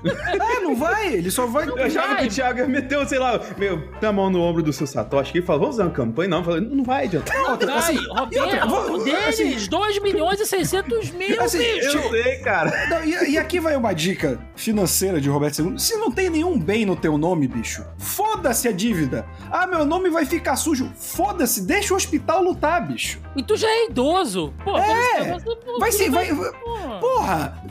É, 0.04 0.60
não 0.62 0.76
vai, 0.76 1.14
ele 1.14 1.30
só 1.30 1.46
vai. 1.46 1.68
Eu 1.68 1.84
achava 1.84 2.16
que 2.18 2.28
o 2.28 2.30
Thiago 2.30 2.68
meteu, 2.70 3.06
sei 3.06 3.20
lá, 3.20 3.40
meu, 3.58 3.90
na 4.02 4.12
mão 4.14 4.30
no 4.30 4.42
ombro 4.42 4.64
do 4.64 4.72
seu 4.72 4.88
Satoshi 4.88 5.40
e 5.40 5.42
falou, 5.42 5.62
vamos 5.62 5.76
fazer 5.76 5.88
uma 5.90 5.94
campanha? 5.94 6.30
Não, 6.30 6.38
eu 6.38 6.44
falei, 6.44 6.62
não 6.62 6.84
vai 6.84 7.04
adiantar. 7.06 7.38
Outra, 7.50 7.68
Vai, 7.68 7.78
assim, 7.78 8.08
Roberto, 8.08 8.44
outra, 8.44 8.66
vou- 8.68 9.04
deles, 9.04 9.28
assim- 9.28 9.68
2 9.70 10.00
milhões 10.02 10.40
e 10.40 10.46
600 10.46 11.12
mil, 11.12 11.42
Assim, 11.42 11.58
bicho. 11.58 11.98
Eu 11.98 12.10
sei, 12.12 12.38
cara. 12.40 12.88
Não, 12.88 13.04
e, 13.04 13.32
e 13.32 13.38
aqui 13.38 13.60
vai 13.60 13.76
uma 13.76 13.92
dica 13.92 14.40
financeira 14.56 15.20
de 15.20 15.30
Roberto 15.30 15.60
II. 15.62 15.78
Se 15.80 15.98
não 15.98 16.10
tem 16.12 16.30
nenhum 16.30 16.58
bem 16.58 16.86
no 16.86 16.96
teu 16.96 17.18
nome, 17.18 17.48
bicho, 17.48 17.84
foda-se 17.98 18.68
a 18.68 18.72
dívida. 18.72 19.26
Ah, 19.52 19.68
meu 19.68 19.84
nome 19.84 20.10
vai 20.10 20.26
ficar 20.26 20.56
sujo. 20.56 20.90
Foda-se, 20.96 21.62
deixa 21.66 21.94
o 21.94 21.98
hospital 21.98 22.42
lutar, 22.44 22.88
bicho. 22.88 23.20
E 23.36 23.44
tu 23.44 23.58
já 23.58 23.68
é 23.68 23.86
idoso. 23.88 24.54
Pô, 24.64 24.78
É, 24.78 25.34
você- 25.34 25.44
você- 25.44 25.80
vai 25.80 25.92
ser- 25.92 26.10
vai- 26.10 26.28
Pô. 26.34 26.69
Porra! 27.00 27.62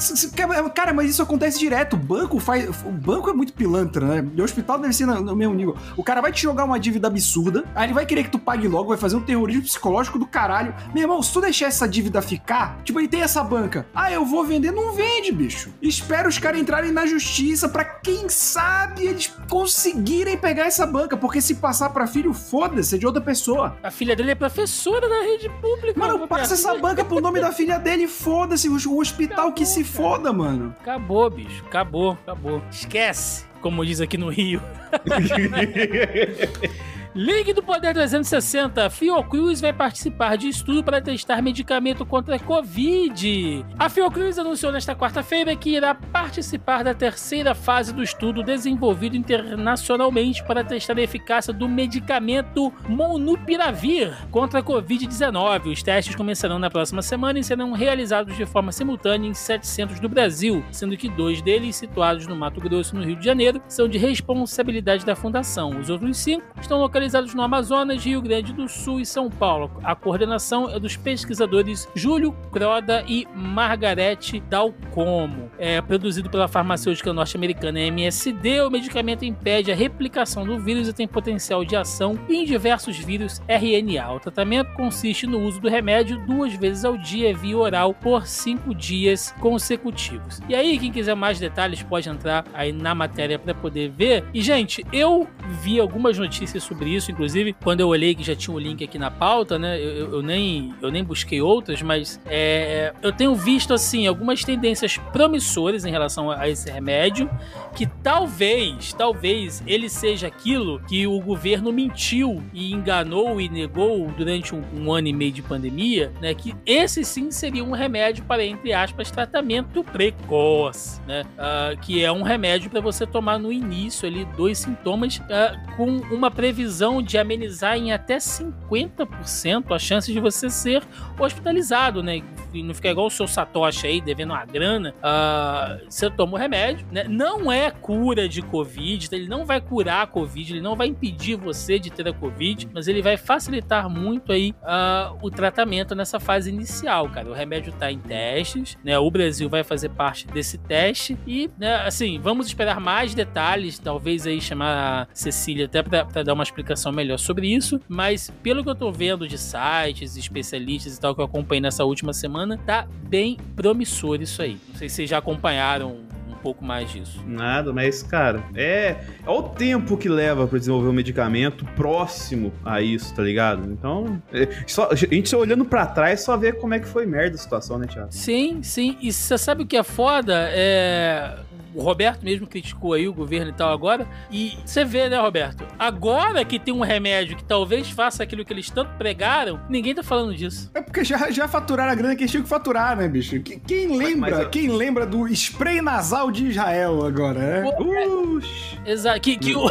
Cara, 0.74 0.92
mas 0.92 1.10
isso 1.10 1.22
acontece 1.22 1.58
direto. 1.58 1.94
O 1.94 1.96
banco 1.96 2.38
faz. 2.38 2.68
O 2.84 2.90
banco 2.90 3.30
é 3.30 3.32
muito 3.32 3.52
pilantra, 3.52 4.04
né? 4.06 4.30
E 4.34 4.40
o 4.40 4.44
hospital 4.44 4.78
deve 4.78 4.92
ser 4.92 5.06
no, 5.06 5.36
mesmo 5.36 5.54
nível. 5.54 5.76
O 5.96 6.04
cara 6.04 6.20
vai 6.20 6.32
te 6.32 6.42
jogar 6.42 6.64
uma 6.64 6.78
dívida 6.78 7.08
absurda, 7.08 7.64
aí 7.74 7.86
ele 7.86 7.94
vai 7.94 8.06
querer 8.06 8.24
que 8.24 8.30
tu 8.30 8.38
pague 8.38 8.68
logo, 8.68 8.88
vai 8.88 8.98
fazer 8.98 9.16
um 9.16 9.20
terrorismo 9.20 9.62
psicológico 9.62 10.18
do 10.18 10.26
caralho. 10.26 10.74
Meu 10.94 11.02
irmão, 11.02 11.22
se 11.22 11.32
tu 11.32 11.40
deixar 11.40 11.66
essa 11.66 11.88
dívida 11.88 12.22
ficar, 12.22 12.78
tipo, 12.84 12.98
ele 12.98 13.08
tem 13.08 13.22
essa 13.22 13.42
banca. 13.42 13.86
Ah, 13.94 14.12
eu 14.12 14.24
vou 14.24 14.44
vender, 14.44 14.72
não 14.72 14.92
vende, 14.92 15.32
bicho. 15.32 15.72
Espera 15.82 16.28
os 16.28 16.38
caras 16.38 16.60
entrarem 16.60 16.92
na 16.92 17.06
justiça 17.06 17.68
pra 17.68 17.84
quem 17.84 18.28
sabe 18.28 19.06
eles 19.06 19.32
conseguirem 19.48 20.36
pegar 20.36 20.66
essa 20.66 20.86
banca, 20.86 21.16
porque 21.16 21.40
se 21.40 21.56
passar 21.56 21.90
pra 21.90 22.06
filho, 22.06 22.32
foda-se, 22.32 22.94
é 22.94 22.98
de 22.98 23.06
outra 23.06 23.20
pessoa. 23.20 23.76
A 23.82 23.90
filha 23.90 24.14
dele 24.14 24.32
é 24.32 24.34
professora 24.34 25.08
da 25.08 25.20
rede 25.22 25.48
pública. 25.60 25.98
Mano, 25.98 26.26
passa 26.26 26.54
essa 26.54 26.74
banca 26.76 27.04
pro 27.04 27.20
nome 27.20 27.40
da 27.40 27.52
filha 27.52 27.78
dele, 27.78 28.06
foda-se, 28.06 28.68
o 28.88 28.96
o 28.96 29.00
hospital 29.00 29.52
que 29.52 29.64
se 29.64 29.84
foda, 29.84 30.32
mano. 30.32 30.74
Acabou, 30.80 31.28
bicho. 31.30 31.64
Acabou, 31.66 32.12
acabou. 32.12 32.62
Esquece, 32.70 33.44
como 33.60 33.84
diz 33.84 34.00
aqui 34.00 34.16
no 34.16 34.28
Rio. 34.28 34.60
Ligue 37.14 37.54
do 37.54 37.62
Poder 37.62 37.94
360. 37.94 38.90
Fiocruz 38.90 39.60
vai 39.60 39.72
participar 39.72 40.36
de 40.36 40.48
estudo 40.48 40.84
para 40.84 41.00
testar 41.00 41.40
medicamento 41.40 42.04
contra 42.04 42.36
a 42.36 42.38
Covid. 42.38 43.64
A 43.78 43.88
Fiocruz 43.88 44.38
anunciou 44.38 44.70
nesta 44.70 44.94
quarta-feira 44.94 45.56
que 45.56 45.70
irá 45.70 45.94
participar 45.94 46.84
da 46.84 46.92
terceira 46.92 47.54
fase 47.54 47.94
do 47.94 48.02
estudo 48.02 48.42
desenvolvido 48.42 49.16
internacionalmente 49.16 50.44
para 50.44 50.62
testar 50.62 50.98
a 50.98 51.02
eficácia 51.02 51.52
do 51.52 51.68
medicamento 51.68 52.72
Monupiravir 52.86 54.14
contra 54.30 54.60
a 54.60 54.62
Covid-19. 54.62 55.72
Os 55.72 55.82
testes 55.82 56.14
começarão 56.14 56.58
na 56.58 56.70
próxima 56.70 57.00
semana 57.00 57.38
e 57.38 57.44
serão 57.44 57.72
realizados 57.72 58.36
de 58.36 58.44
forma 58.44 58.70
simultânea 58.70 59.28
em 59.28 59.34
sete 59.34 59.66
centros 59.66 59.98
do 59.98 60.08
Brasil, 60.08 60.62
sendo 60.70 60.96
que 60.96 61.08
dois 61.08 61.40
deles, 61.40 61.76
situados 61.76 62.26
no 62.26 62.36
Mato 62.36 62.60
Grosso 62.60 62.94
e 62.94 62.98
no 62.98 63.04
Rio 63.04 63.16
de 63.16 63.24
Janeiro, 63.24 63.62
são 63.66 63.88
de 63.88 63.96
responsabilidade 63.96 65.06
da 65.06 65.16
fundação. 65.16 65.70
Os 65.80 65.88
outros 65.88 66.18
cinco 66.18 66.44
estão 66.60 66.78
localizados 66.78 66.97
no 67.34 67.42
Amazonas, 67.42 68.04
Rio 68.04 68.20
Grande 68.20 68.52
do 68.52 68.68
Sul 68.68 69.00
e 69.00 69.06
São 69.06 69.30
Paulo. 69.30 69.70
A 69.84 69.94
coordenação 69.94 70.68
é 70.68 70.80
dos 70.80 70.96
pesquisadores 70.96 71.88
Júlio 71.94 72.32
Croda 72.50 73.04
e 73.06 73.26
Margarete 73.34 74.40
Dalcomo. 74.40 75.48
É 75.58 75.80
produzido 75.80 76.28
pela 76.28 76.48
farmacêutica 76.48 77.12
norte-americana 77.12 77.80
MSD, 77.80 78.62
o 78.62 78.70
medicamento 78.70 79.24
impede 79.24 79.70
a 79.70 79.74
replicação 79.74 80.44
do 80.44 80.58
vírus 80.58 80.88
e 80.88 80.92
tem 80.92 81.06
potencial 81.06 81.64
de 81.64 81.76
ação 81.76 82.18
em 82.28 82.44
diversos 82.44 82.98
vírus 82.98 83.40
RNA. 83.46 84.12
O 84.12 84.20
tratamento 84.20 84.72
consiste 84.72 85.26
no 85.26 85.40
uso 85.40 85.60
do 85.60 85.68
remédio 85.68 86.18
duas 86.26 86.52
vezes 86.54 86.84
ao 86.84 86.96
dia 86.96 87.34
via 87.34 87.56
oral 87.56 87.94
por 87.94 88.26
cinco 88.26 88.74
dias 88.74 89.32
consecutivos. 89.40 90.40
E 90.48 90.54
aí, 90.54 90.78
quem 90.78 90.90
quiser 90.90 91.14
mais 91.14 91.38
detalhes 91.38 91.82
pode 91.82 92.08
entrar 92.08 92.44
aí 92.52 92.72
na 92.72 92.94
matéria 92.94 93.38
para 93.38 93.54
poder 93.54 93.90
ver. 93.90 94.24
E, 94.34 94.40
gente, 94.40 94.84
eu 94.92 95.28
vi 95.62 95.78
algumas 95.78 96.18
notícias 96.18 96.62
sobre 96.62 96.87
isso, 96.94 97.10
inclusive 97.10 97.52
quando 97.62 97.80
eu 97.80 97.88
olhei 97.88 98.14
que 98.14 98.22
já 98.22 98.34
tinha 98.34 98.54
o 98.54 98.58
link 98.58 98.82
aqui 98.84 98.98
na 98.98 99.10
pauta, 99.10 99.58
né? 99.58 99.78
Eu, 99.80 100.12
eu- 100.14 100.22
nem, 100.22 100.74
eu 100.82 100.90
nem 100.90 101.02
busquei 101.04 101.40
outras, 101.40 101.80
mas 101.82 102.20
é, 102.26 102.92
eu 103.02 103.12
tenho 103.12 103.34
visto 103.34 103.72
assim 103.72 104.06
algumas 104.06 104.42
tendências 104.44 104.96
promissoras 105.12 105.84
em 105.84 105.90
relação 105.90 106.30
a, 106.30 106.40
a 106.40 106.48
esse 106.48 106.70
remédio, 106.70 107.30
que 107.74 107.86
talvez, 107.86 108.92
talvez 108.92 109.62
ele 109.66 109.88
seja 109.88 110.26
aquilo 110.26 110.80
que 110.88 111.06
o 111.06 111.20
governo 111.20 111.72
mentiu 111.72 112.42
e 112.52 112.72
enganou 112.72 113.40
e 113.40 113.48
negou 113.48 114.08
durante 114.16 114.54
um, 114.54 114.62
um 114.76 114.92
ano 114.92 115.08
e 115.08 115.12
meio 115.12 115.32
de 115.32 115.42
pandemia, 115.42 116.12
né? 116.20 116.34
Que 116.34 116.54
esse 116.66 117.04
sim 117.04 117.30
seria 117.30 117.62
um 117.64 117.72
remédio 117.72 118.24
para, 118.24 118.44
entre 118.44 118.72
aspas, 118.72 119.10
tratamento 119.10 119.82
precoce, 119.84 121.00
né? 121.06 121.24
Ah, 121.38 121.72
que 121.80 122.02
é 122.02 122.10
um 122.10 122.22
remédio 122.22 122.70
para 122.70 122.80
você 122.80 123.06
tomar 123.06 123.38
no 123.38 123.52
início 123.52 124.06
ali 124.08 124.24
dois 124.36 124.58
sintomas 124.58 125.20
ah, 125.30 125.56
com 125.76 125.86
uma 126.12 126.30
previsão 126.30 126.77
de 127.04 127.18
amenizar 127.18 127.76
em 127.76 127.92
até 127.92 128.18
50% 128.18 129.74
a 129.74 129.78
chance 129.78 130.12
de 130.12 130.20
você 130.20 130.48
ser 130.48 130.82
hospitalizado, 131.18 132.02
né? 132.02 132.22
E 132.54 132.62
não 132.62 132.74
ficar 132.74 132.90
igual 132.90 133.06
o 133.06 133.10
seu 133.10 133.26
Satoshi 133.26 133.86
aí, 133.86 134.00
devendo 134.00 134.30
uma 134.30 134.44
grana. 134.44 134.94
Ah, 135.02 135.78
você 135.88 136.08
toma 136.08 136.34
o 136.34 136.36
remédio, 136.36 136.86
né? 136.90 137.04
Não 137.04 137.52
é 137.52 137.70
cura 137.70 138.28
de 138.28 138.40
Covid, 138.40 139.08
ele 139.12 139.28
não 139.28 139.44
vai 139.44 139.60
curar 139.60 140.02
a 140.02 140.06
Covid, 140.06 140.54
ele 140.54 140.62
não 140.62 140.76
vai 140.76 140.86
impedir 140.86 141.36
você 141.36 141.78
de 141.78 141.90
ter 141.90 142.08
a 142.08 142.12
Covid, 142.12 142.68
mas 142.72 142.88
ele 142.88 143.02
vai 143.02 143.16
facilitar 143.16 143.90
muito 143.90 144.32
aí 144.32 144.54
ah, 144.62 145.14
o 145.20 145.30
tratamento 145.30 145.94
nessa 145.94 146.18
fase 146.18 146.48
inicial, 146.48 147.08
cara. 147.10 147.28
O 147.28 147.34
remédio 147.34 147.72
tá 147.72 147.90
em 147.90 147.98
testes, 147.98 148.78
né? 148.82 148.98
O 148.98 149.10
Brasil 149.10 149.48
vai 149.48 149.64
fazer 149.64 149.90
parte 149.90 150.26
desse 150.28 150.58
teste 150.58 151.18
e, 151.26 151.50
né, 151.58 151.76
assim, 151.86 152.18
vamos 152.18 152.46
esperar 152.46 152.80
mais 152.80 153.14
detalhes, 153.14 153.78
talvez 153.78 154.26
aí 154.26 154.40
chamar 154.40 155.02
a 155.02 155.08
Cecília 155.12 155.66
até 155.66 155.82
pra 155.82 156.22
dar 156.22 156.32
uma 156.34 156.42
explicação 156.42 156.67
melhor 156.92 157.18
sobre 157.18 157.46
isso, 157.54 157.80
mas 157.88 158.30
pelo 158.42 158.62
que 158.62 158.70
eu 158.70 158.74
tô 158.74 158.90
vendo 158.92 159.26
de 159.28 159.38
sites, 159.38 160.16
especialistas 160.16 160.96
e 160.96 161.00
tal 161.00 161.14
que 161.14 161.20
eu 161.20 161.24
acompanhei 161.24 161.60
nessa 161.60 161.84
última 161.84 162.12
semana, 162.12 162.58
tá 162.66 162.86
bem 163.08 163.36
promissor 163.56 164.20
isso 164.20 164.42
aí. 164.42 164.58
Não 164.68 164.74
sei 164.76 164.88
se 164.88 164.96
vocês 164.96 165.10
já 165.10 165.18
acompanharam 165.18 165.96
um 166.28 166.34
pouco 166.40 166.64
mais 166.64 166.90
disso. 166.92 167.20
Nada, 167.26 167.72
mas, 167.72 168.00
cara, 168.02 168.44
é. 168.54 168.96
Olha 169.26 169.38
o 169.40 169.42
tempo 169.48 169.96
que 169.96 170.08
leva 170.08 170.46
pra 170.46 170.56
desenvolver 170.58 170.88
um 170.88 170.92
medicamento 170.92 171.64
próximo 171.74 172.52
a 172.64 172.80
isso, 172.80 173.12
tá 173.14 173.22
ligado? 173.22 173.70
Então, 173.72 174.22
é, 174.32 174.46
só- 174.66 174.88
a 174.90 174.94
gente 174.94 175.28
só 175.28 175.38
olhando 175.38 175.64
pra 175.64 175.84
trás 175.86 176.20
só 176.22 176.36
vê 176.36 176.52
como 176.52 176.74
é 176.74 176.78
que 176.78 176.86
foi 176.86 177.06
merda 177.06 177.34
a 177.34 177.38
situação, 177.38 177.76
né, 177.78 177.86
Thiago? 177.88 178.08
Sim, 178.12 178.62
sim. 178.62 178.96
E 179.00 179.12
você 179.12 179.36
sabe 179.36 179.64
o 179.64 179.66
que 179.66 179.76
é 179.76 179.82
foda? 179.82 180.48
É. 180.52 181.38
O 181.74 181.82
Roberto 181.82 182.22
mesmo 182.24 182.46
criticou 182.46 182.92
aí 182.94 183.06
o 183.08 183.12
governo 183.14 183.50
e 183.50 183.54
tal 183.54 183.70
agora. 183.72 184.06
E 184.30 184.56
você 184.64 184.84
vê, 184.84 185.08
né, 185.08 185.18
Roberto? 185.20 185.64
Agora 185.78 186.44
que 186.44 186.58
tem 186.58 186.72
um 186.74 186.80
remédio 186.82 187.36
que 187.36 187.44
talvez 187.44 187.90
faça 187.90 188.22
aquilo 188.22 188.44
que 188.44 188.52
eles 188.52 188.70
tanto 188.70 188.90
pregaram, 188.96 189.60
ninguém 189.68 189.94
tá 189.94 190.02
falando 190.02 190.34
disso. 190.34 190.70
É 190.74 190.80
porque 190.82 191.04
já, 191.04 191.30
já 191.30 191.46
faturaram 191.46 191.92
a 191.92 191.94
grana 191.94 192.14
que 192.16 192.22
eles 192.22 192.30
tinham 192.30 192.42
que 192.42 192.48
faturar, 192.48 192.96
né, 192.96 193.06
bicho? 193.08 193.40
Que- 193.40 193.58
Quem 193.60 193.96
lembra, 193.96 194.30
mas 194.30 194.38
eu- 194.40 194.50
quem 194.50 194.68
lembra 194.70 195.06
do 195.06 195.26
spray 195.28 195.80
nasal 195.82 196.30
de 196.30 196.46
Israel 196.48 197.04
agora, 197.04 197.38
né? 197.62 197.70
Uxi. 197.78 198.78
Exato. 198.86 199.20
Que, 199.20 199.36
que 199.36 199.54
o, 199.54 199.66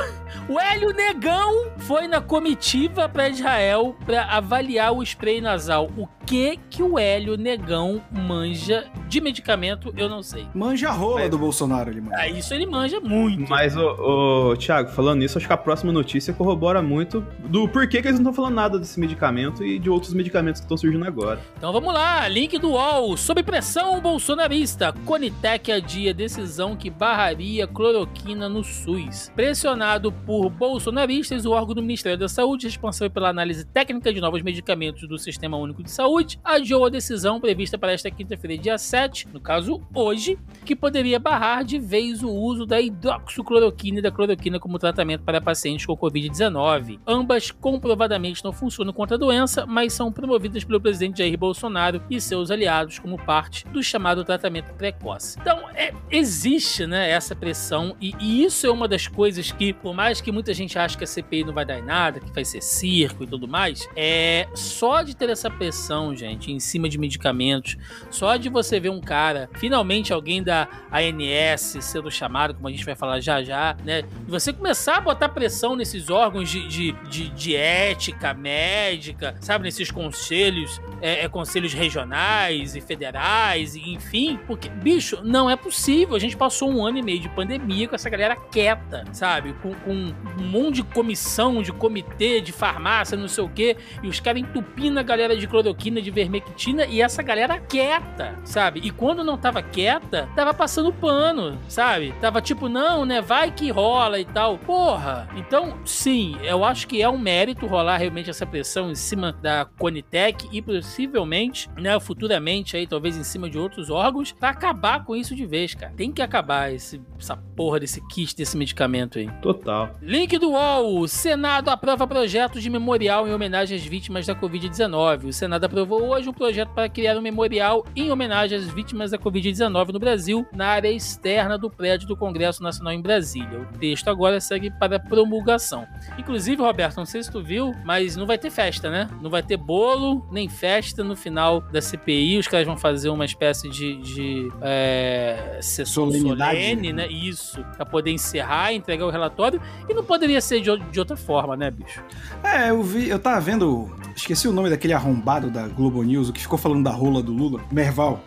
o 0.50 0.60
Hélio 0.60 0.92
Negão 0.94 1.72
foi 1.78 2.08
na 2.08 2.22
comitiva 2.22 3.08
pra 3.10 3.30
Israel 3.30 3.96
pra 4.06 4.24
avaliar 4.26 4.94
o 4.94 5.02
spray 5.04 5.42
nasal. 5.42 5.90
O 5.98 6.08
que 6.26 6.60
que 6.70 6.84
o 6.84 7.00
Hélio 7.00 7.38
Negão 7.38 8.02
manja 8.12 8.86
de 9.08 9.22
medicamento, 9.22 9.94
eu 9.98 10.10
não 10.10 10.22
sei. 10.22 10.46
Manja 10.54 10.90
a 10.90 10.92
rola 10.92 11.22
Mas- 11.22 11.32
do 11.32 11.38
Bolsonaro, 11.38 11.87
ele 11.92 12.02
manja. 12.02 12.18
Ah, 12.18 12.28
isso 12.28 12.54
ele 12.54 12.66
manja 12.66 13.00
muito. 13.00 13.50
Mas, 13.50 13.76
ô, 13.76 14.52
ô, 14.52 14.58
Thiago, 14.58 14.90
falando 14.92 15.20
nisso, 15.20 15.38
acho 15.38 15.48
que 15.48 15.54
a 15.54 15.58
próxima 15.58 15.92
notícia 15.92 16.34
corrobora 16.34 16.82
muito 16.82 17.26
do 17.46 17.68
porquê 17.68 18.02
que 18.02 18.08
eles 18.08 18.20
não 18.20 18.30
estão 18.30 18.34
falando 18.34 18.56
nada 18.56 18.80
desse 18.80 19.00
medicamento 19.00 19.64
e 19.64 19.80
de 19.80 19.90
outros 19.90 20.14
medicamentos 20.14 20.60
que 20.62 20.66
estão 20.66 20.78
surgindo 20.78 21.06
agora. 21.06 21.40
Então 21.58 21.72
vamos 21.72 21.94
lá, 21.94 22.28
link 22.28 22.58
do 22.58 22.72
UOL. 22.72 23.16
Sob 23.18 23.42
pressão 23.44 24.00
bolsonarista, 24.02 24.94
Conitec 25.06 25.72
adia 25.72 26.14
decisão 26.14 26.76
que 26.76 26.90
barraria 26.90 27.68
cloroquina 27.68 28.50
no 28.50 28.64
SUS. 28.64 29.32
Pressionado 29.36 30.12
por 30.12 30.50
bolsonaristas, 30.50 31.46
o 31.46 31.52
órgão 31.52 31.76
do 31.76 31.82
Ministério 31.82 32.18
da 32.18 32.28
Saúde, 32.28 32.68
responsável 32.68 33.12
pela 33.12 33.30
análise 33.30 33.66
técnica 33.66 34.14
de 34.14 34.20
novos 34.20 34.42
medicamentos 34.42 35.08
do 35.08 35.18
Sistema 35.18 35.58
Único 35.58 35.84
de 35.84 35.92
Saúde, 35.92 36.40
adiou 36.44 36.86
a 36.86 36.90
decisão 36.90 37.40
prevista 37.40 37.78
para 37.78 37.92
esta 37.92 38.10
quinta-feira, 38.10 38.62
dia 38.62 38.78
7, 38.78 39.28
no 39.34 39.40
caso 39.40 39.82
hoje, 39.94 40.38
que 40.66 40.76
poderia 40.76 41.20
barrar 41.20 41.64
de 41.64 41.77
vez 41.80 42.24
o 42.24 42.30
uso 42.30 42.66
da 42.66 42.80
hidroxicloroquina 42.82 44.00
e 44.00 44.02
da 44.02 44.12
cloroquina 44.12 44.60
como 44.60 44.80
tratamento 44.80 45.24
para 45.24 45.42
pacientes 45.42 45.86
com 45.86 45.96
Covid-19. 45.96 47.00
Ambas 47.06 47.52
comprovadamente 47.52 48.44
não 48.44 48.52
funcionam 48.52 48.94
contra 48.94 49.16
a 49.16 49.20
doença, 49.20 49.66
mas 49.66 49.94
são 49.94 50.12
promovidas 50.12 50.64
pelo 50.64 50.82
presidente 50.82 51.20
Jair 51.20 51.38
Bolsonaro 51.38 52.02
e 52.10 52.20
seus 52.20 52.52
aliados 52.52 53.00
como 53.00 53.18
parte 53.18 53.68
do 53.68 53.82
chamado 53.82 54.24
tratamento 54.24 54.74
precoce. 54.74 55.38
Então, 55.40 55.70
é- 55.76 55.94
existe 56.10 56.86
né, 56.86 57.10
essa 57.10 57.36
pressão, 57.36 57.96
e, 58.00 58.14
e 58.20 58.44
isso 58.44 58.66
é 58.66 58.72
uma 58.72 58.88
das 58.88 59.08
coisas 59.08 59.52
que, 59.52 59.74
por 59.74 59.94
mais 59.94 60.22
que 60.22 60.32
muita 60.32 60.54
gente 60.54 60.78
ache 60.78 60.98
que 60.98 61.04
a 61.04 61.08
CPI 61.08 61.44
não 61.44 61.54
vai 61.54 61.66
dar 61.66 61.80
em 61.80 61.84
nada, 61.84 62.20
que 62.20 62.32
vai 62.32 62.46
ser 62.46 62.62
circo 62.62 63.24
e 63.24 63.28
tudo 63.28 63.48
mais, 63.48 63.88
é 63.96 64.48
só 64.54 65.02
de 65.02 65.16
ter 65.16 65.30
essa 65.30 65.50
pressão, 65.50 66.16
gente, 66.16 66.52
em 66.52 66.60
cima 66.60 66.88
de 66.90 66.98
medicamentos, 66.98 67.78
só 68.10 68.36
de 68.38 68.50
você 68.50 68.80
ver 68.80 68.90
um 68.90 69.02
cara, 69.02 69.50
finalmente 69.56 70.14
alguém 70.14 70.42
da 70.42 70.68
ANS 70.92 71.67
sendo 71.82 72.10
chamado, 72.10 72.54
como 72.54 72.68
a 72.68 72.72
gente 72.72 72.86
vai 72.86 72.96
falar 72.96 73.20
já 73.20 73.44
já, 73.44 73.76
né? 73.84 74.04
E 74.28 74.32
você 74.32 74.52
começar 74.52 74.98
a 74.98 75.02
botar 75.02 75.30
pressão 75.30 75.76
nesses 75.76 76.10
órgãos 76.10 76.50
de, 76.50 76.68
de, 76.68 76.92
de, 77.10 77.30
de 77.30 77.56
ética 77.56 78.34
médica, 78.34 79.36
sabe? 79.40 79.66
Nesses 79.66 79.92
conselhos, 79.92 80.82
é, 81.02 81.26
é, 81.26 81.30
conselhos 81.30 81.74
regionais 81.74 82.76
e 82.76 82.82
federais, 82.82 83.76
enfim, 83.76 84.40
porque, 84.48 84.70
bicho, 84.70 85.20
não 85.24 85.50
é 85.50 85.56
possível. 85.56 86.16
A 86.16 86.20
gente 86.20 86.36
passou 86.38 86.70
um 86.72 86.86
ano 86.86 86.98
e 86.98 87.04
meio 87.04 87.20
de 87.20 87.30
pandemia 87.30 87.88
com 87.88 87.96
essa 87.96 88.10
galera 88.10 88.36
quieta, 88.36 89.04
sabe? 89.12 89.54
Com, 89.62 89.74
com 89.74 89.94
um 89.94 90.44
monte 90.44 90.78
de 90.78 90.84
comissão, 90.84 91.62
de 91.62 91.72
comitê, 91.72 92.42
de 92.42 92.52
farmácia, 92.52 93.18
não 93.18 93.28
sei 93.28 93.44
o 93.44 93.50
quê, 93.50 93.78
e 94.02 94.08
os 94.08 94.20
caras 94.20 94.42
entupindo 94.42 95.00
a 95.00 95.04
galera 95.04 95.36
de 95.36 95.48
cloroquina, 95.48 96.02
de 96.02 96.12
vermectina, 96.12 96.86
e 96.86 97.02
essa 97.02 97.22
galera 97.22 97.60
quieta, 97.60 98.38
sabe? 98.44 98.82
E 98.84 98.92
quando 98.92 99.24
não 99.24 99.38
tava 99.38 99.62
quieta, 99.62 100.28
tava 100.36 100.54
passando 100.54 100.94
pano, 100.94 101.57
sabe? 101.68 102.14
Tava 102.20 102.42
tipo, 102.42 102.68
não, 102.70 103.06
né? 103.06 103.22
Vai 103.22 103.52
que 103.52 103.70
rola 103.70 104.20
e 104.20 104.26
tal. 104.26 104.58
Porra! 104.58 105.28
Então, 105.36 105.78
sim, 105.86 106.38
eu 106.44 106.64
acho 106.64 106.88
que 106.88 107.02
é 107.02 107.10
um 107.10 107.18
mérito 107.18 107.66
rolar 107.66 107.98
realmente 107.98 108.30
essa 108.30 108.46
pressão 108.46 108.92
em 108.92 108.96
cima 108.96 109.32
da 109.32 109.66
Conitec 109.66 110.48
e 110.52 110.62
possivelmente, 110.62 111.70
né, 111.78 112.00
futuramente 112.00 112.76
aí, 112.76 112.86
talvez 112.86 113.18
em 113.18 113.24
cima 113.24 113.50
de 113.50 113.58
outros 113.58 113.90
órgãos, 113.90 114.32
pra 114.32 114.50
acabar 114.50 115.04
com 115.06 115.16
isso 115.16 115.36
de 115.36 115.46
vez, 115.46 115.74
cara. 115.74 115.94
Tem 115.96 116.12
que 116.12 116.22
acabar 116.22 116.74
esse, 116.74 117.02
essa 117.18 117.38
porra 117.38 117.80
desse 117.80 118.06
kit, 118.08 118.36
desse 118.36 118.58
medicamento 118.58 119.20
aí. 119.20 119.30
Total. 119.42 119.92
Link 120.02 120.38
do 120.38 120.52
UOL. 120.52 121.00
O 121.00 121.08
Senado 121.08 121.70
aprova 121.70 122.08
projeto 122.08 122.60
de 122.60 122.70
memorial 122.70 123.28
em 123.28 123.34
homenagem 123.34 123.78
às 123.78 123.84
vítimas 123.84 124.26
da 124.26 124.36
Covid-19. 124.36 125.26
O 125.26 125.34
Senado 125.34 125.64
aprovou 125.64 126.10
hoje 126.10 126.30
um 126.30 126.34
projeto 126.34 126.70
para 126.74 126.90
criar 126.90 127.18
um 127.18 127.22
memorial 127.22 127.86
em 127.96 128.12
homenagem 128.12 128.58
às 128.58 128.66
vítimas 128.66 129.12
da 129.12 129.18
Covid-19 129.18 129.92
no 129.92 130.00
Brasil, 130.00 130.46
na 130.54 130.68
área 130.68 130.90
externa 130.90 131.47
do 131.56 131.70
prédio 131.70 132.08
do 132.08 132.18
Congresso 132.18 132.64
Nacional 132.64 132.94
em 132.94 133.02
Brasília. 133.02 133.60
O 133.60 133.78
texto 133.78 134.08
agora 134.10 134.42
segue 134.42 134.72
para 134.72 135.00
promulgação. 135.00 135.88
Inclusive, 136.18 136.60
Roberto, 136.60 136.98
não 136.98 137.06
sei 137.06 137.22
se 137.22 137.32
tu 137.32 137.44
viu, 137.44 137.76
mas 137.86 138.16
não 138.16 138.26
vai 138.26 138.40
ter 138.40 138.50
festa, 138.50 138.90
né? 138.90 139.08
Não 139.22 139.30
vai 139.30 139.44
ter 139.44 139.58
bolo, 139.58 140.28
nem 140.32 140.50
festa 140.50 141.04
no 141.04 141.16
final 141.16 141.62
da 141.62 141.82
CPI. 141.82 142.40
Os 142.40 142.48
caras 142.48 142.66
vão 142.66 142.76
fazer 142.76 143.10
uma 143.10 143.26
espécie 143.26 143.70
de, 143.70 143.98
de 143.98 144.52
é, 144.62 145.60
sessão 145.62 146.12
solene, 146.12 146.92
né? 146.92 147.08
Isso, 147.08 147.64
para 147.76 147.86
poder 147.86 148.12
encerrar, 148.12 148.74
entregar 148.74 149.06
o 149.06 149.12
relatório. 149.12 149.62
E 149.88 149.94
não 149.94 150.04
poderia 150.04 150.42
ser 150.42 150.62
de, 150.62 150.76
de 150.92 151.00
outra 151.00 151.16
forma, 151.16 151.56
né, 151.56 151.70
bicho? 151.70 152.04
É, 152.44 152.70
eu 152.72 152.82
vi, 152.82 153.10
eu 153.10 153.20
tava 153.20 153.40
vendo, 153.40 153.96
esqueci 154.16 154.48
o 154.48 154.52
nome 154.52 154.70
daquele 154.70 154.94
arrombado 154.94 155.52
da 155.52 155.68
Globo 155.68 156.02
News, 156.02 156.30
o 156.30 156.34
que 156.34 156.42
ficou 156.42 156.58
falando 156.58 156.84
da 156.84 156.92
rola 156.92 157.22
do 157.22 157.32
Lula, 157.32 157.62
Merval. 157.72 158.20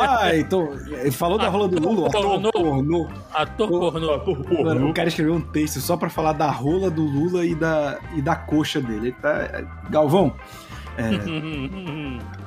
Ah, 0.00 0.36
então, 0.36 0.72
ele 0.88 1.10
falou 1.10 1.38
da 1.38 1.48
rola 1.48 1.68
do 1.68 1.80
Lula, 1.80 2.08
ator 2.08 2.22
Pornô. 2.22 2.52
pornô. 2.52 3.08
Ator 3.34 3.68
pornô. 3.68 4.64
Mano, 4.64 4.90
o 4.90 4.94
cara 4.94 5.08
escreveu 5.08 5.34
um 5.34 5.40
texto 5.40 5.80
só 5.80 5.96
pra 5.96 6.08
falar 6.08 6.32
da 6.32 6.50
rola 6.50 6.90
do 6.90 7.02
Lula 7.02 7.44
e 7.44 7.54
da, 7.54 7.98
e 8.14 8.22
da 8.22 8.36
coxa 8.36 8.80
dele. 8.80 9.08
Ele 9.08 9.12
tá. 9.12 9.64
Galvão. 9.90 10.32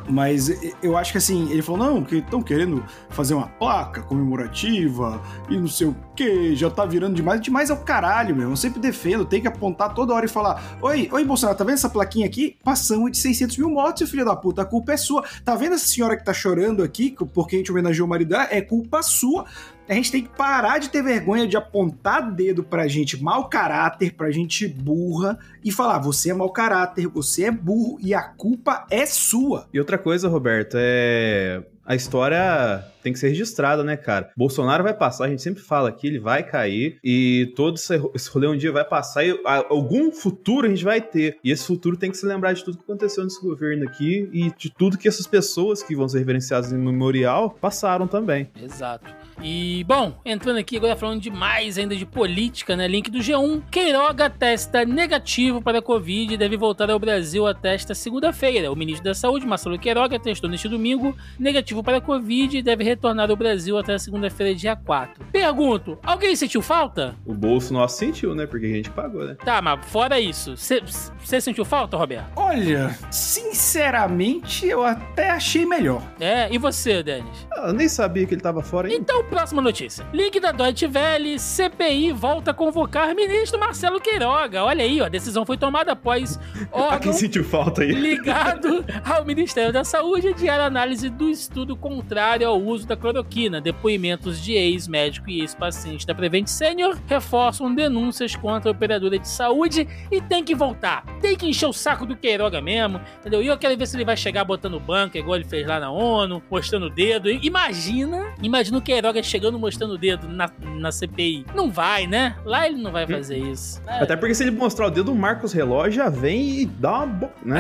Mas 0.09 0.49
eu 0.81 0.97
acho 0.97 1.11
que 1.11 1.19
assim, 1.19 1.51
ele 1.51 1.61
falou, 1.61 1.85
não, 1.85 2.03
que 2.03 2.17
estão 2.17 2.41
querendo 2.41 2.83
fazer 3.09 3.35
uma 3.35 3.47
placa 3.47 4.01
comemorativa 4.01 5.21
e 5.49 5.57
não 5.57 5.67
sei 5.67 5.87
o 5.87 5.95
que, 6.15 6.55
já 6.55 6.69
tá 6.69 6.85
virando 6.85 7.15
demais. 7.15 7.39
Demais 7.41 7.69
é 7.69 7.73
o 7.73 7.77
caralho, 7.77 8.35
meu. 8.35 8.49
Eu 8.49 8.55
sempre 8.55 8.79
defendo, 8.79 9.23
tem 9.23 9.41
que 9.41 9.47
apontar 9.47 9.93
toda 9.93 10.13
hora 10.13 10.25
e 10.25 10.29
falar: 10.29 10.77
Oi, 10.81 11.07
oi, 11.11 11.23
Bolsonaro, 11.23 11.57
tá 11.57 11.63
vendo 11.63 11.75
essa 11.75 11.89
plaquinha 11.89 12.25
aqui? 12.25 12.57
Passamos 12.63 13.11
de 13.11 13.17
600 13.17 13.57
mil 13.57 13.69
mortos, 13.69 13.99
seu 13.99 14.07
filho 14.07 14.25
da 14.25 14.35
puta, 14.35 14.63
a 14.63 14.65
culpa 14.65 14.93
é 14.93 14.97
sua. 14.97 15.23
Tá 15.45 15.55
vendo 15.55 15.75
essa 15.75 15.87
senhora 15.87 16.17
que 16.17 16.25
tá 16.25 16.33
chorando 16.33 16.81
aqui, 16.81 17.15
porque 17.33 17.55
a 17.55 17.59
gente 17.59 17.71
homenageou 17.71 18.07
o 18.07 18.09
marido 18.09 18.29
dela? 18.29 18.47
É 18.49 18.61
culpa 18.61 19.03
sua. 19.03 19.45
A 19.89 19.95
gente 19.95 20.11
tem 20.11 20.21
que 20.21 20.29
parar 20.29 20.77
de 20.77 20.87
ter 20.87 21.01
vergonha 21.01 21.47
de 21.47 21.57
apontar 21.57 22.31
dedo 22.31 22.63
pra 22.63 22.87
gente 22.87 23.21
mau 23.21 23.49
caráter, 23.49 24.13
pra 24.13 24.29
gente 24.29 24.67
burra 24.67 25.39
e 25.65 25.71
falar: 25.71 25.97
você 25.97 26.29
é 26.29 26.33
mau 26.33 26.51
caráter, 26.51 27.07
você 27.07 27.45
é 27.45 27.51
burro 27.51 27.97
e 27.99 28.13
a 28.13 28.21
culpa 28.21 28.85
é 28.91 29.07
sua. 29.07 29.67
E 29.73 29.79
outra 29.79 29.97
coisa, 29.97 30.29
Roberto, 30.29 30.77
é. 30.79 31.63
A 31.83 31.95
história 31.95 32.85
tem 33.01 33.13
que 33.13 33.19
ser 33.19 33.29
registrada, 33.29 33.83
né, 33.83 33.95
cara? 33.97 34.31
Bolsonaro 34.35 34.83
vai 34.83 34.93
passar, 34.93 35.25
a 35.25 35.29
gente 35.29 35.41
sempre 35.41 35.61
fala 35.61 35.89
aqui, 35.89 36.07
ele 36.07 36.19
vai 36.19 36.43
cair 36.43 36.97
e 37.03 37.51
todo 37.55 37.75
esse 37.75 38.29
rolê 38.29 38.47
um 38.47 38.57
dia 38.57 38.71
vai 38.71 38.85
passar 38.85 39.23
e 39.25 39.31
a- 39.45 39.65
algum 39.69 40.11
futuro 40.11 40.67
a 40.67 40.69
gente 40.69 40.83
vai 40.83 41.01
ter. 41.01 41.37
E 41.43 41.51
esse 41.51 41.65
futuro 41.65 41.97
tem 41.97 42.11
que 42.11 42.17
se 42.17 42.25
lembrar 42.25 42.53
de 42.53 42.63
tudo 42.63 42.77
que 42.77 42.83
aconteceu 42.83 43.23
nesse 43.23 43.41
governo 43.41 43.85
aqui 43.87 44.29
e 44.33 44.51
de 44.57 44.69
tudo 44.69 44.97
que 44.97 45.07
essas 45.07 45.27
pessoas 45.27 45.81
que 45.83 45.95
vão 45.95 46.07
ser 46.07 46.19
reverenciadas 46.19 46.71
em 46.71 46.77
memorial 46.77 47.51
passaram 47.51 48.07
também. 48.07 48.49
Exato. 48.61 49.19
E, 49.41 49.85
bom, 49.87 50.19
entrando 50.25 50.57
aqui 50.57 50.75
agora 50.75 50.97
falando 50.97 51.21
de 51.21 51.29
mais 51.31 51.77
ainda 51.77 51.95
de 51.95 52.05
política, 52.05 52.75
né? 52.75 52.87
Link 52.89 53.09
do 53.09 53.19
G1. 53.19 53.61
Queiroga 53.71 54.29
testa 54.29 54.83
negativo 54.83 55.61
para 55.61 55.79
a 55.79 55.81
Covid 55.81 56.33
e 56.33 56.37
deve 56.37 56.57
voltar 56.57 56.89
ao 56.89 56.99
Brasil 56.99 57.47
até 57.47 57.73
esta 57.73 57.95
segunda-feira. 57.95 58.69
O 58.69 58.75
ministro 58.75 59.05
da 59.05 59.13
Saúde, 59.13 59.45
Marcelo 59.47 59.79
Queiroga, 59.79 60.19
testou 60.19 60.49
neste 60.49 60.67
domingo 60.67 61.15
negativo 61.39 61.81
para 61.81 61.97
a 61.97 62.01
Covid 62.01 62.57
e 62.57 62.61
deve 62.61 62.83
retornar 62.89 63.29
ao 63.29 63.35
Brasil 63.35 63.77
até 63.77 63.93
a 63.93 63.99
segunda-feira, 63.99 64.53
dia 64.55 64.75
4. 64.75 65.25
Pergunto, 65.31 65.97
alguém 66.03 66.35
sentiu 66.35 66.61
falta? 66.61 67.15
O 67.25 67.33
bolso 67.33 67.73
nosso 67.73 67.97
sentiu, 67.97 68.33
né? 68.35 68.45
Porque 68.45 68.65
a 68.65 68.69
gente 68.69 68.89
pagou, 68.89 69.23
né? 69.25 69.35
Tá, 69.43 69.61
mas 69.61 69.79
fora 69.85 70.19
isso, 70.19 70.55
você 70.55 71.41
sentiu 71.41 71.63
falta, 71.65 71.95
Roberto? 71.97 72.27
Olha, 72.35 72.97
sinceramente, 73.09 74.67
eu 74.67 74.83
até 74.83 75.29
achei 75.29 75.65
melhor. 75.65 76.01
É, 76.19 76.51
e 76.51 76.57
você, 76.57 77.03
Denis? 77.03 77.47
Ah, 77.53 77.67
Eu 77.67 77.73
nem 77.73 77.87
sabia 77.87 78.25
que 78.25 78.33
ele 78.33 78.41
tava 78.41 78.61
fora 78.61 78.87
ainda. 78.87 78.99
Então, 78.99 79.23
próxima 79.25 79.61
notícia. 79.61 80.05
Link 80.13 80.39
da 80.39 80.51
Deutsche 80.51 80.87
Welle, 80.87 81.37
CPI 81.39 82.11
volta 82.11 82.51
a 82.51 82.53
convocar 82.53 83.13
ministro 83.15 83.59
Marcelo 83.59 83.99
Queiroga. 84.01 84.63
Olha 84.63 84.83
aí, 84.83 85.01
ó, 85.01 85.05
a 85.05 85.09
decisão 85.09 85.45
foi 85.45 85.57
tomada 85.57 85.91
após 85.91 86.39
Ah, 86.71 86.77
órgão 86.79 86.99
quem 86.99 87.13
sentiu 87.13 87.43
falta 87.43 87.81
aí? 87.81 87.91
ligado 87.91 88.83
ao 89.05 89.23
Ministério 89.25 89.71
da 89.73 89.83
Saúde 89.83 90.29
adiar 90.29 90.59
a 90.59 90.65
análise 90.65 91.09
do 91.09 91.29
estudo 91.29 91.75
contrário 91.75 92.47
ao 92.47 92.59
uso 92.59 92.78
da 92.85 92.95
cloroquina. 92.95 93.61
Depoimentos 93.61 94.41
de 94.41 94.53
ex-médico 94.53 95.29
e 95.29 95.41
ex-paciente 95.41 96.05
da 96.05 96.15
Prevent 96.15 96.47
Senior 96.47 96.97
reforçam 97.07 97.73
denúncias 97.73 98.35
contra 98.35 98.69
a 98.69 98.73
operadora 98.73 99.17
de 99.17 99.27
saúde 99.27 99.87
e 100.11 100.21
tem 100.21 100.43
que 100.43 100.55
voltar. 100.55 101.03
Tem 101.21 101.35
que 101.35 101.47
encher 101.47 101.67
o 101.67 101.73
saco 101.73 102.05
do 102.05 102.15
Queiroga 102.15 102.61
mesmo, 102.61 102.99
entendeu? 103.19 103.41
E 103.41 103.47
eu 103.47 103.57
quero 103.57 103.77
ver 103.77 103.87
se 103.87 103.95
ele 103.95 104.05
vai 104.05 104.17
chegar 104.17 104.43
botando 104.43 104.79
banca, 104.79 105.17
igual 105.17 105.35
ele 105.35 105.45
fez 105.45 105.65
lá 105.67 105.79
na 105.79 105.91
ONU, 105.91 106.41
mostrando 106.49 106.87
o 106.87 106.89
dedo. 106.89 107.29
Imagina, 107.29 108.33
imagina 108.41 108.77
o 108.77 108.81
Queiroga 108.81 109.21
chegando 109.23 109.59
mostrando 109.59 109.93
o 109.93 109.97
dedo 109.97 110.27
na, 110.27 110.49
na 110.77 110.91
CPI. 110.91 111.45
Não 111.53 111.69
vai, 111.71 112.07
né? 112.07 112.35
Lá 112.45 112.67
ele 112.67 112.81
não 112.81 112.91
vai 112.91 113.05
fazer 113.05 113.37
isso. 113.37 113.81
É, 113.87 114.03
Até 114.03 114.15
porque 114.15 114.33
se 114.33 114.43
ele 114.43 114.51
mostrar 114.51 114.87
o 114.87 114.89
dedo, 114.89 115.11
o 115.11 115.15
Marcos 115.15 115.53
Relógio 115.53 115.93
já 115.93 116.09
vem 116.09 116.61
e 116.61 116.65
dá 116.65 116.97
uma 116.97 117.05
bo... 117.07 117.29
né? 117.43 117.59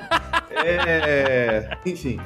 é... 0.64 1.76
Enfim. 1.84 2.20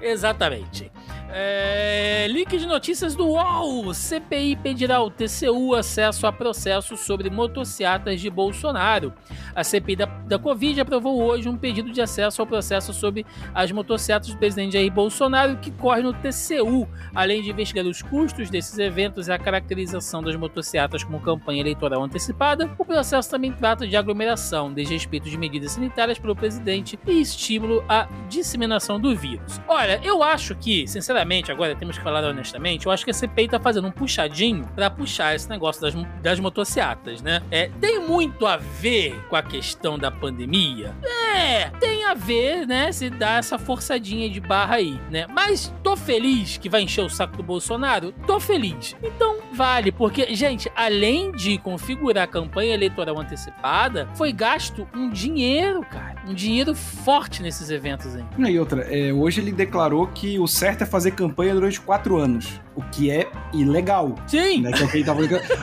Exatamente. 0.00 0.90
É, 1.32 2.26
link 2.28 2.58
de 2.58 2.66
notícias 2.66 3.14
do 3.14 3.28
UOL. 3.28 3.94
CPI 3.94 4.56
pedirá 4.56 4.96
ao 4.96 5.10
TCU 5.10 5.76
acesso 5.76 6.26
a 6.26 6.32
processos 6.32 7.00
sobre 7.00 7.30
motocicletas 7.30 8.20
de 8.20 8.28
Bolsonaro. 8.28 9.12
A 9.54 9.62
CPI 9.62 9.96
da, 9.96 10.06
da 10.06 10.38
Covid 10.40 10.80
aprovou 10.80 11.22
hoje 11.22 11.48
um 11.48 11.56
pedido 11.56 11.92
de 11.92 12.00
acesso 12.00 12.42
ao 12.42 12.46
processo 12.46 12.92
sobre 12.92 13.24
as 13.54 13.70
motocicletas 13.70 14.30
do 14.30 14.38
presidente 14.38 14.72
Jair 14.72 14.92
Bolsonaro, 14.92 15.56
que 15.58 15.70
corre 15.70 16.02
no 16.02 16.12
TCU, 16.12 16.88
além 17.14 17.42
de 17.42 17.50
investigar 17.50 17.86
os 17.86 18.02
custos 18.02 18.50
desses 18.50 18.76
eventos 18.78 19.28
e 19.28 19.32
a 19.32 19.38
caracterização 19.38 20.22
das 20.22 20.34
motocicletas 20.34 21.04
como 21.04 21.20
campanha 21.20 21.60
eleitoral 21.60 22.02
antecipada. 22.02 22.68
O 22.76 22.84
processo 22.84 23.30
também 23.30 23.52
trata 23.52 23.86
de 23.86 23.96
aglomeração, 23.96 24.72
desrespeito 24.72 25.30
de 25.30 25.38
medidas 25.38 25.72
sanitárias 25.72 26.18
pelo 26.18 26.34
presidente 26.34 26.98
e 27.06 27.20
estímulo 27.20 27.84
à 27.88 28.08
disseminação 28.28 28.98
do 28.98 29.14
vírus. 29.14 29.60
Olha, 29.68 30.00
eu 30.02 30.24
acho 30.24 30.56
que, 30.56 30.88
sinceramente, 30.88 31.19
sinceramente, 31.20 31.52
agora 31.52 31.74
temos 31.74 31.98
que 31.98 32.04
falar 32.04 32.24
honestamente, 32.24 32.86
eu 32.86 32.92
acho 32.92 33.04
que 33.04 33.10
a 33.10 33.14
CPI 33.14 33.48
tá 33.48 33.60
fazendo 33.60 33.86
um 33.86 33.90
puxadinho 33.90 34.66
para 34.74 34.88
puxar 34.88 35.34
esse 35.34 35.48
negócio 35.48 35.82
das, 35.82 35.94
das 36.22 36.40
motocicletas, 36.40 37.20
né? 37.20 37.42
É, 37.50 37.68
tem 37.80 38.00
muito 38.00 38.46
a 38.46 38.56
ver 38.56 39.20
com 39.28 39.36
a 39.36 39.42
questão 39.42 39.98
da 39.98 40.10
pandemia? 40.10 40.94
É, 41.36 41.68
tem 41.80 42.04
a 42.04 42.14
ver, 42.14 42.66
né? 42.66 42.90
Se 42.92 43.10
dá 43.10 43.36
essa 43.36 43.58
forçadinha 43.58 44.30
de 44.30 44.40
barra 44.40 44.76
aí, 44.76 44.98
né? 45.10 45.26
Mas 45.32 45.72
tô 45.82 45.96
feliz 45.96 46.56
que 46.56 46.68
vai 46.68 46.82
encher 46.82 47.04
o 47.04 47.08
saco 47.08 47.36
do 47.36 47.42
Bolsonaro? 47.42 48.12
Tô 48.26 48.38
feliz. 48.40 48.96
Então 49.02 49.40
vale, 49.52 49.92
porque, 49.92 50.34
gente, 50.34 50.70
além 50.74 51.32
de 51.32 51.58
configurar 51.58 52.24
a 52.24 52.26
campanha 52.26 52.72
eleitoral 52.72 53.18
antecipada, 53.18 54.08
foi 54.14 54.32
gasto 54.32 54.86
um 54.94 55.10
dinheiro, 55.10 55.82
cara. 55.82 56.22
Um 56.26 56.34
dinheiro 56.34 56.74
forte 56.74 57.42
nesses 57.42 57.70
eventos 57.70 58.14
aí. 58.14 58.24
E 58.38 58.58
outra, 58.58 58.82
é, 58.82 59.12
hoje 59.12 59.40
ele 59.40 59.52
declarou 59.52 60.06
que 60.06 60.38
o 60.38 60.46
certo 60.46 60.82
é 60.82 60.86
fazer 60.86 61.09
campanha 61.10 61.54
durante 61.54 61.80
quatro 61.80 62.16
anos, 62.16 62.60
o 62.74 62.82
que 62.82 63.10
é 63.10 63.30
ilegal. 63.52 64.14
Sim! 64.26 64.62
Né, 64.62 64.72
que 64.72 64.82
é 64.82 64.86
o 64.86 64.88
que 64.88 64.96
ele 64.98 65.04
tá. 65.04 65.14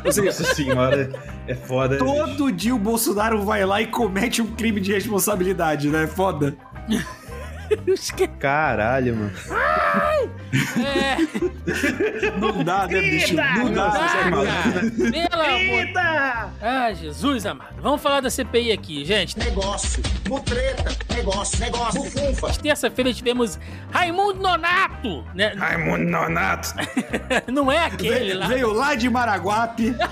Ou 0.05 0.11
seja, 0.11 0.25
Nossa 0.27 0.55
senhora, 0.55 1.11
é 1.47 1.55
foda. 1.55 1.97
todo 1.97 2.51
dia 2.51 2.73
o 2.75 2.79
Bolsonaro 2.79 3.41
vai 3.43 3.65
lá 3.65 3.81
e 3.81 3.87
comete 3.87 4.41
um 4.41 4.47
crime 4.47 4.79
de 4.79 4.93
responsabilidade, 4.93 5.89
né? 5.89 6.07
Foda. 6.07 6.55
Caralho, 8.39 9.15
mano. 9.15 9.31
É, 10.77 11.17
Não 12.39 12.63
dá, 12.63 12.87
né, 12.87 13.01
bicho? 13.01 13.35
Não 13.35 13.71
dá, 13.73 13.91
Caraca, 13.91 14.07
você 14.09 14.17
é 14.17 14.29
maluco. 14.29 15.29
Pelo 15.29 15.41
amor. 15.43 16.53
Ah, 16.61 16.93
Jesus 16.93 17.45
amado. 17.45 17.75
Vamos 17.81 18.01
falar 18.01 18.21
da 18.21 18.29
CPI 18.29 18.71
aqui, 18.71 19.03
gente. 19.05 19.37
negócio, 19.37 20.01
mutreta, 20.27 20.95
negócio, 21.15 21.59
negócio, 21.59 22.01
bufunfa. 22.03 22.53
Terça-feira 22.61 23.13
tivemos 23.13 23.59
Raimundo 23.91 24.39
Nonato, 24.41 25.23
né? 25.33 25.53
Raimundo 25.57 26.03
Nonato. 26.09 26.73
Não 27.51 27.71
é 27.71 27.85
aquele 27.85 28.19
Veio, 28.19 28.39
lá. 28.39 28.47
veio 28.47 28.73
lá 28.73 28.95
de 28.95 29.09
Maraguape. 29.09 29.95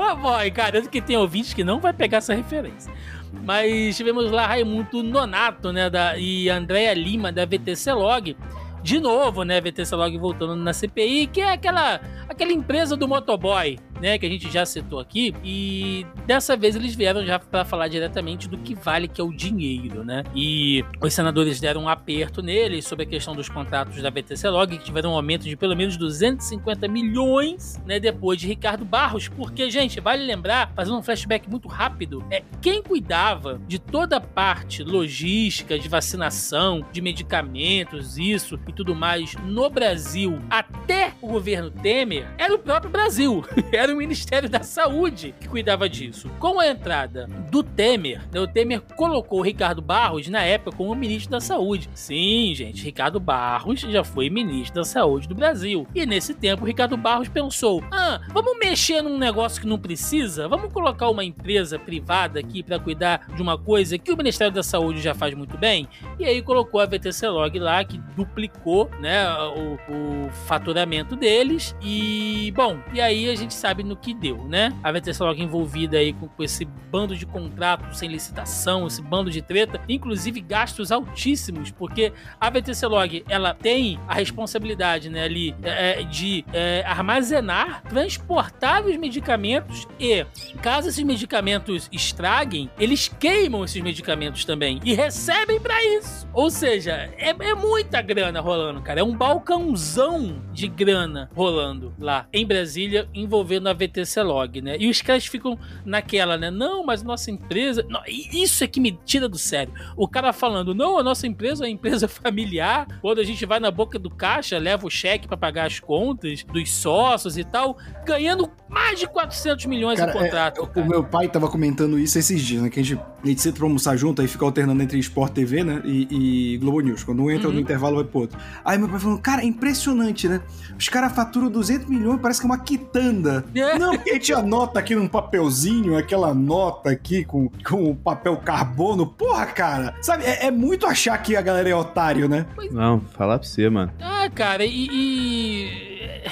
Ah, 0.00 0.14
boy, 0.14 0.48
garanto 0.50 0.88
que 0.88 1.00
tem 1.02 1.16
ouvintes 1.16 1.52
que 1.52 1.64
não 1.64 1.80
vai 1.80 1.92
pegar 1.92 2.18
essa 2.18 2.32
referência. 2.32 2.92
Mas 3.32 3.96
tivemos 3.96 4.30
lá 4.30 4.46
Raimundo 4.46 5.02
Nonato, 5.02 5.72
né, 5.72 5.88
da, 5.90 6.18
e 6.18 6.48
Andréa 6.48 6.94
Lima, 6.94 7.32
da 7.32 7.44
VTC 7.44 7.92
Log. 7.92 8.36
De 8.82 9.00
novo, 9.00 9.42
né, 9.42 9.60
VTC 9.60 9.94
Log 9.94 10.16
voltando 10.18 10.56
na 10.56 10.72
CPI, 10.72 11.26
que 11.26 11.40
é 11.40 11.52
aquela, 11.52 12.00
aquela 12.28 12.52
empresa 12.52 12.96
do 12.96 13.08
motoboy, 13.08 13.78
né, 14.00 14.18
que 14.18 14.26
a 14.26 14.28
gente 14.28 14.50
já 14.50 14.64
citou 14.64 15.00
aqui. 15.00 15.34
E 15.44 16.06
dessa 16.26 16.56
vez 16.56 16.76
eles 16.76 16.94
vieram 16.94 17.24
já 17.24 17.38
para 17.38 17.64
falar 17.64 17.88
diretamente 17.88 18.48
do 18.48 18.58
que 18.58 18.74
vale, 18.74 19.08
que 19.08 19.20
é 19.20 19.24
o 19.24 19.32
dinheiro, 19.32 20.04
né. 20.04 20.24
E 20.34 20.84
os 21.00 21.12
senadores 21.12 21.60
deram 21.60 21.82
um 21.82 21.88
aperto 21.88 22.42
neles 22.42 22.86
sobre 22.86 23.04
a 23.04 23.08
questão 23.08 23.34
dos 23.34 23.48
contratos 23.48 24.00
da 24.02 24.10
VTC 24.10 24.48
Log, 24.48 24.76
que 24.76 24.84
tiveram 24.84 25.12
um 25.12 25.14
aumento 25.14 25.44
de 25.44 25.56
pelo 25.56 25.76
menos 25.76 25.96
250 25.96 26.88
milhões, 26.88 27.80
né, 27.86 27.98
depois 28.00 28.40
de 28.40 28.46
Ricardo 28.46 28.84
Barros. 28.84 29.28
Porque, 29.28 29.70
gente, 29.70 30.00
vale 30.00 30.24
lembrar, 30.24 30.72
fazendo 30.74 30.98
um 30.98 31.02
flashback 31.02 31.48
muito 31.48 31.68
rápido, 31.68 32.24
é 32.30 32.42
quem 32.60 32.82
cuidava 32.82 33.60
de 33.66 33.78
toda 33.78 34.16
a 34.16 34.20
parte 34.20 34.82
logística, 34.82 35.78
de 35.78 35.88
vacinação, 35.88 36.84
de 36.92 37.00
medicamentos, 37.00 38.18
isso 38.18 38.58
e 38.66 38.72
tudo 38.72 38.94
mais 38.94 39.34
no 39.44 39.68
Brasil 39.70 40.38
até 40.50 41.12
o 41.20 41.28
governo 41.28 41.70
Temer 41.70 42.26
era 42.38 42.54
o 42.54 42.58
próprio 42.58 42.90
Brasil. 42.90 43.44
Era 43.72 43.87
o 43.92 43.96
Ministério 43.96 44.48
da 44.48 44.62
Saúde 44.62 45.34
que 45.40 45.48
cuidava 45.48 45.88
disso. 45.88 46.30
Com 46.38 46.60
a 46.60 46.68
entrada 46.68 47.26
do 47.50 47.62
Temer, 47.62 48.22
né, 48.32 48.40
o 48.40 48.46
Temer 48.46 48.80
colocou 48.96 49.40
o 49.40 49.42
Ricardo 49.42 49.80
Barros 49.82 50.28
na 50.28 50.42
época 50.42 50.76
como 50.76 50.94
ministro 50.94 51.30
da 51.30 51.40
Saúde. 51.40 51.88
Sim, 51.94 52.52
gente, 52.54 52.84
Ricardo 52.84 53.20
Barros 53.20 53.80
já 53.80 54.04
foi 54.04 54.30
ministro 54.30 54.76
da 54.76 54.84
Saúde 54.84 55.28
do 55.28 55.34
Brasil. 55.34 55.86
E 55.94 56.04
nesse 56.06 56.34
tempo, 56.34 56.64
Ricardo 56.64 56.96
Barros 56.96 57.28
pensou: 57.28 57.82
ah, 57.90 58.20
vamos 58.32 58.58
mexer 58.58 59.02
num 59.02 59.18
negócio 59.18 59.60
que 59.60 59.66
não 59.66 59.78
precisa? 59.78 60.48
Vamos 60.48 60.72
colocar 60.72 61.08
uma 61.08 61.24
empresa 61.24 61.78
privada 61.78 62.40
aqui 62.40 62.62
para 62.62 62.78
cuidar 62.78 63.26
de 63.34 63.42
uma 63.42 63.58
coisa 63.58 63.98
que 63.98 64.12
o 64.12 64.16
Ministério 64.16 64.52
da 64.52 64.62
Saúde 64.62 65.00
já 65.00 65.14
faz 65.14 65.34
muito 65.34 65.56
bem? 65.56 65.88
E 66.18 66.24
aí 66.24 66.42
colocou 66.42 66.80
a 66.80 66.86
VTC 66.86 67.28
Log 67.28 67.58
lá, 67.58 67.84
que 67.84 67.98
duplicou 68.16 68.90
né, 69.00 69.26
o, 69.34 69.74
o 69.92 70.30
faturamento 70.46 71.16
deles. 71.16 71.74
E, 71.82 72.52
bom, 72.54 72.78
e 72.92 73.00
aí 73.00 73.28
a 73.30 73.34
gente 73.34 73.54
sabe 73.54 73.77
no 73.82 73.96
que 73.96 74.14
deu, 74.14 74.44
né? 74.44 74.74
A 74.82 74.90
Log 75.24 75.42
envolvida 75.42 75.98
aí 75.98 76.12
com, 76.12 76.28
com 76.28 76.42
esse 76.42 76.64
bando 76.64 77.16
de 77.16 77.26
contratos 77.26 77.98
sem 77.98 78.08
licitação, 78.08 78.86
esse 78.86 79.02
bando 79.02 79.30
de 79.30 79.42
treta, 79.42 79.80
inclusive 79.88 80.40
gastos 80.40 80.90
altíssimos, 80.90 81.70
porque 81.70 82.12
a 82.40 82.50
Log 82.86 83.24
ela 83.28 83.54
tem 83.54 83.98
a 84.06 84.14
responsabilidade 84.14 85.08
né, 85.08 85.24
ali 85.24 85.54
é, 85.62 86.02
de 86.02 86.44
é, 86.52 86.82
armazenar, 86.86 87.82
transportar 87.82 88.84
os 88.84 88.96
medicamentos 88.96 89.86
e, 89.98 90.24
caso 90.62 90.88
esses 90.88 91.04
medicamentos 91.04 91.88
estraguem, 91.92 92.70
eles 92.78 93.08
queimam 93.08 93.64
esses 93.64 93.82
medicamentos 93.82 94.44
também 94.44 94.80
e 94.84 94.94
recebem 94.94 95.60
pra 95.60 95.82
isso. 95.84 96.28
Ou 96.32 96.50
seja, 96.50 97.10
é, 97.16 97.30
é 97.30 97.54
muita 97.54 98.00
grana 98.00 98.40
rolando, 98.40 98.80
cara. 98.82 99.00
É 99.00 99.02
um 99.02 99.16
balcãozão 99.16 100.42
de 100.52 100.68
grana 100.68 101.30
rolando 101.34 101.94
lá 101.98 102.26
em 102.32 102.46
Brasília, 102.46 103.08
envolvendo 103.14 103.67
a 103.70 103.72
VTC 103.74 104.22
Log, 104.22 104.60
né? 104.62 104.76
E 104.78 104.88
os 104.88 105.00
caras 105.02 105.26
ficam 105.26 105.58
naquela, 105.84 106.36
né? 106.36 106.50
Não, 106.50 106.84
mas 106.84 107.02
nossa 107.02 107.30
empresa. 107.30 107.84
Não, 107.88 108.00
isso 108.06 108.62
é 108.64 108.66
que 108.66 108.80
me 108.80 108.92
tira 109.04 109.28
do 109.28 109.38
sério. 109.38 109.72
O 109.96 110.08
cara 110.08 110.32
falando, 110.32 110.74
não, 110.74 110.98
a 110.98 111.02
nossa 111.02 111.26
empresa 111.26 111.64
é 111.64 111.66
uma 111.66 111.72
empresa 111.72 112.06
familiar. 112.08 112.86
Quando 113.00 113.20
a 113.20 113.24
gente 113.24 113.44
vai 113.46 113.60
na 113.60 113.70
boca 113.70 113.98
do 113.98 114.10
caixa, 114.10 114.58
leva 114.58 114.86
o 114.86 114.90
cheque 114.90 115.26
para 115.28 115.36
pagar 115.36 115.66
as 115.66 115.78
contas 115.80 116.42
dos 116.44 116.70
sócios 116.72 117.36
e 117.38 117.44
tal, 117.44 117.76
ganhando 118.04 118.50
mais 118.68 118.98
de 118.98 119.06
400 119.06 119.66
milhões 119.66 119.98
Cara, 119.98 120.10
em 120.12 120.14
contrato. 120.18 120.70
é, 120.74 120.80
o 120.80 120.86
meu 120.88 121.04
pai 121.04 121.28
tava 121.28 121.48
comentando 121.48 121.98
isso 121.98 122.18
esses 122.18 122.40
dias, 122.42 122.62
né? 122.62 122.70
Que 122.70 122.80
a 122.80 122.84
gente, 122.84 123.00
a 123.22 123.26
gente 123.26 123.40
senta 123.40 123.56
pra 123.58 123.66
almoçar 123.66 123.96
junto, 123.96 124.20
aí 124.22 124.28
fica 124.28 124.44
alternando 124.44 124.82
entre 124.82 124.98
Sport 124.98 125.32
TV, 125.32 125.64
né? 125.64 125.82
E, 125.84 126.54
e 126.54 126.58
Globo 126.58 126.80
News. 126.80 127.02
Quando 127.04 127.22
um 127.22 127.30
entra 127.30 127.48
Uhum. 127.48 127.54
no 127.54 127.60
intervalo, 127.60 127.96
vai 127.96 128.04
pro 128.04 128.20
outro. 128.20 128.38
Aí 128.64 128.76
meu 128.78 128.88
pai 128.88 128.98
falando, 129.00 129.20
cara, 129.20 129.42
é 129.42 129.46
impressionante, 129.46 130.28
né? 130.28 130.40
Os 130.78 130.88
caras 130.88 131.12
faturam 131.14 131.50
200 131.50 131.88
milhões, 131.88 132.20
parece 132.20 132.40
que 132.40 132.46
é 132.46 132.50
uma 132.50 132.58
quitanda. 132.58 133.44
É. 133.60 133.78
Não, 133.78 133.92
porque 133.94 134.10
a 134.10 134.14
gente 134.14 134.32
anota 134.32 134.78
aqui 134.78 134.94
num 134.94 135.08
papelzinho, 135.08 135.96
aquela 135.96 136.32
nota 136.34 136.90
aqui 136.90 137.24
com, 137.24 137.48
com 137.66 137.94
papel 137.94 138.36
carbono. 138.38 139.06
Porra, 139.06 139.46
cara. 139.46 139.94
Sabe, 140.00 140.24
é, 140.24 140.46
é 140.46 140.50
muito 140.50 140.86
achar 140.86 141.16
que 141.18 141.36
a 141.36 141.40
galera 141.40 141.68
é 141.68 141.74
otário, 141.74 142.28
né? 142.28 142.46
Não, 142.70 143.00
falar 143.16 143.38
pra 143.38 143.46
você, 143.48 143.68
mano. 143.68 143.92
Ah, 144.00 144.28
cara, 144.34 144.64
e. 144.64 144.86
e- 144.90 146.28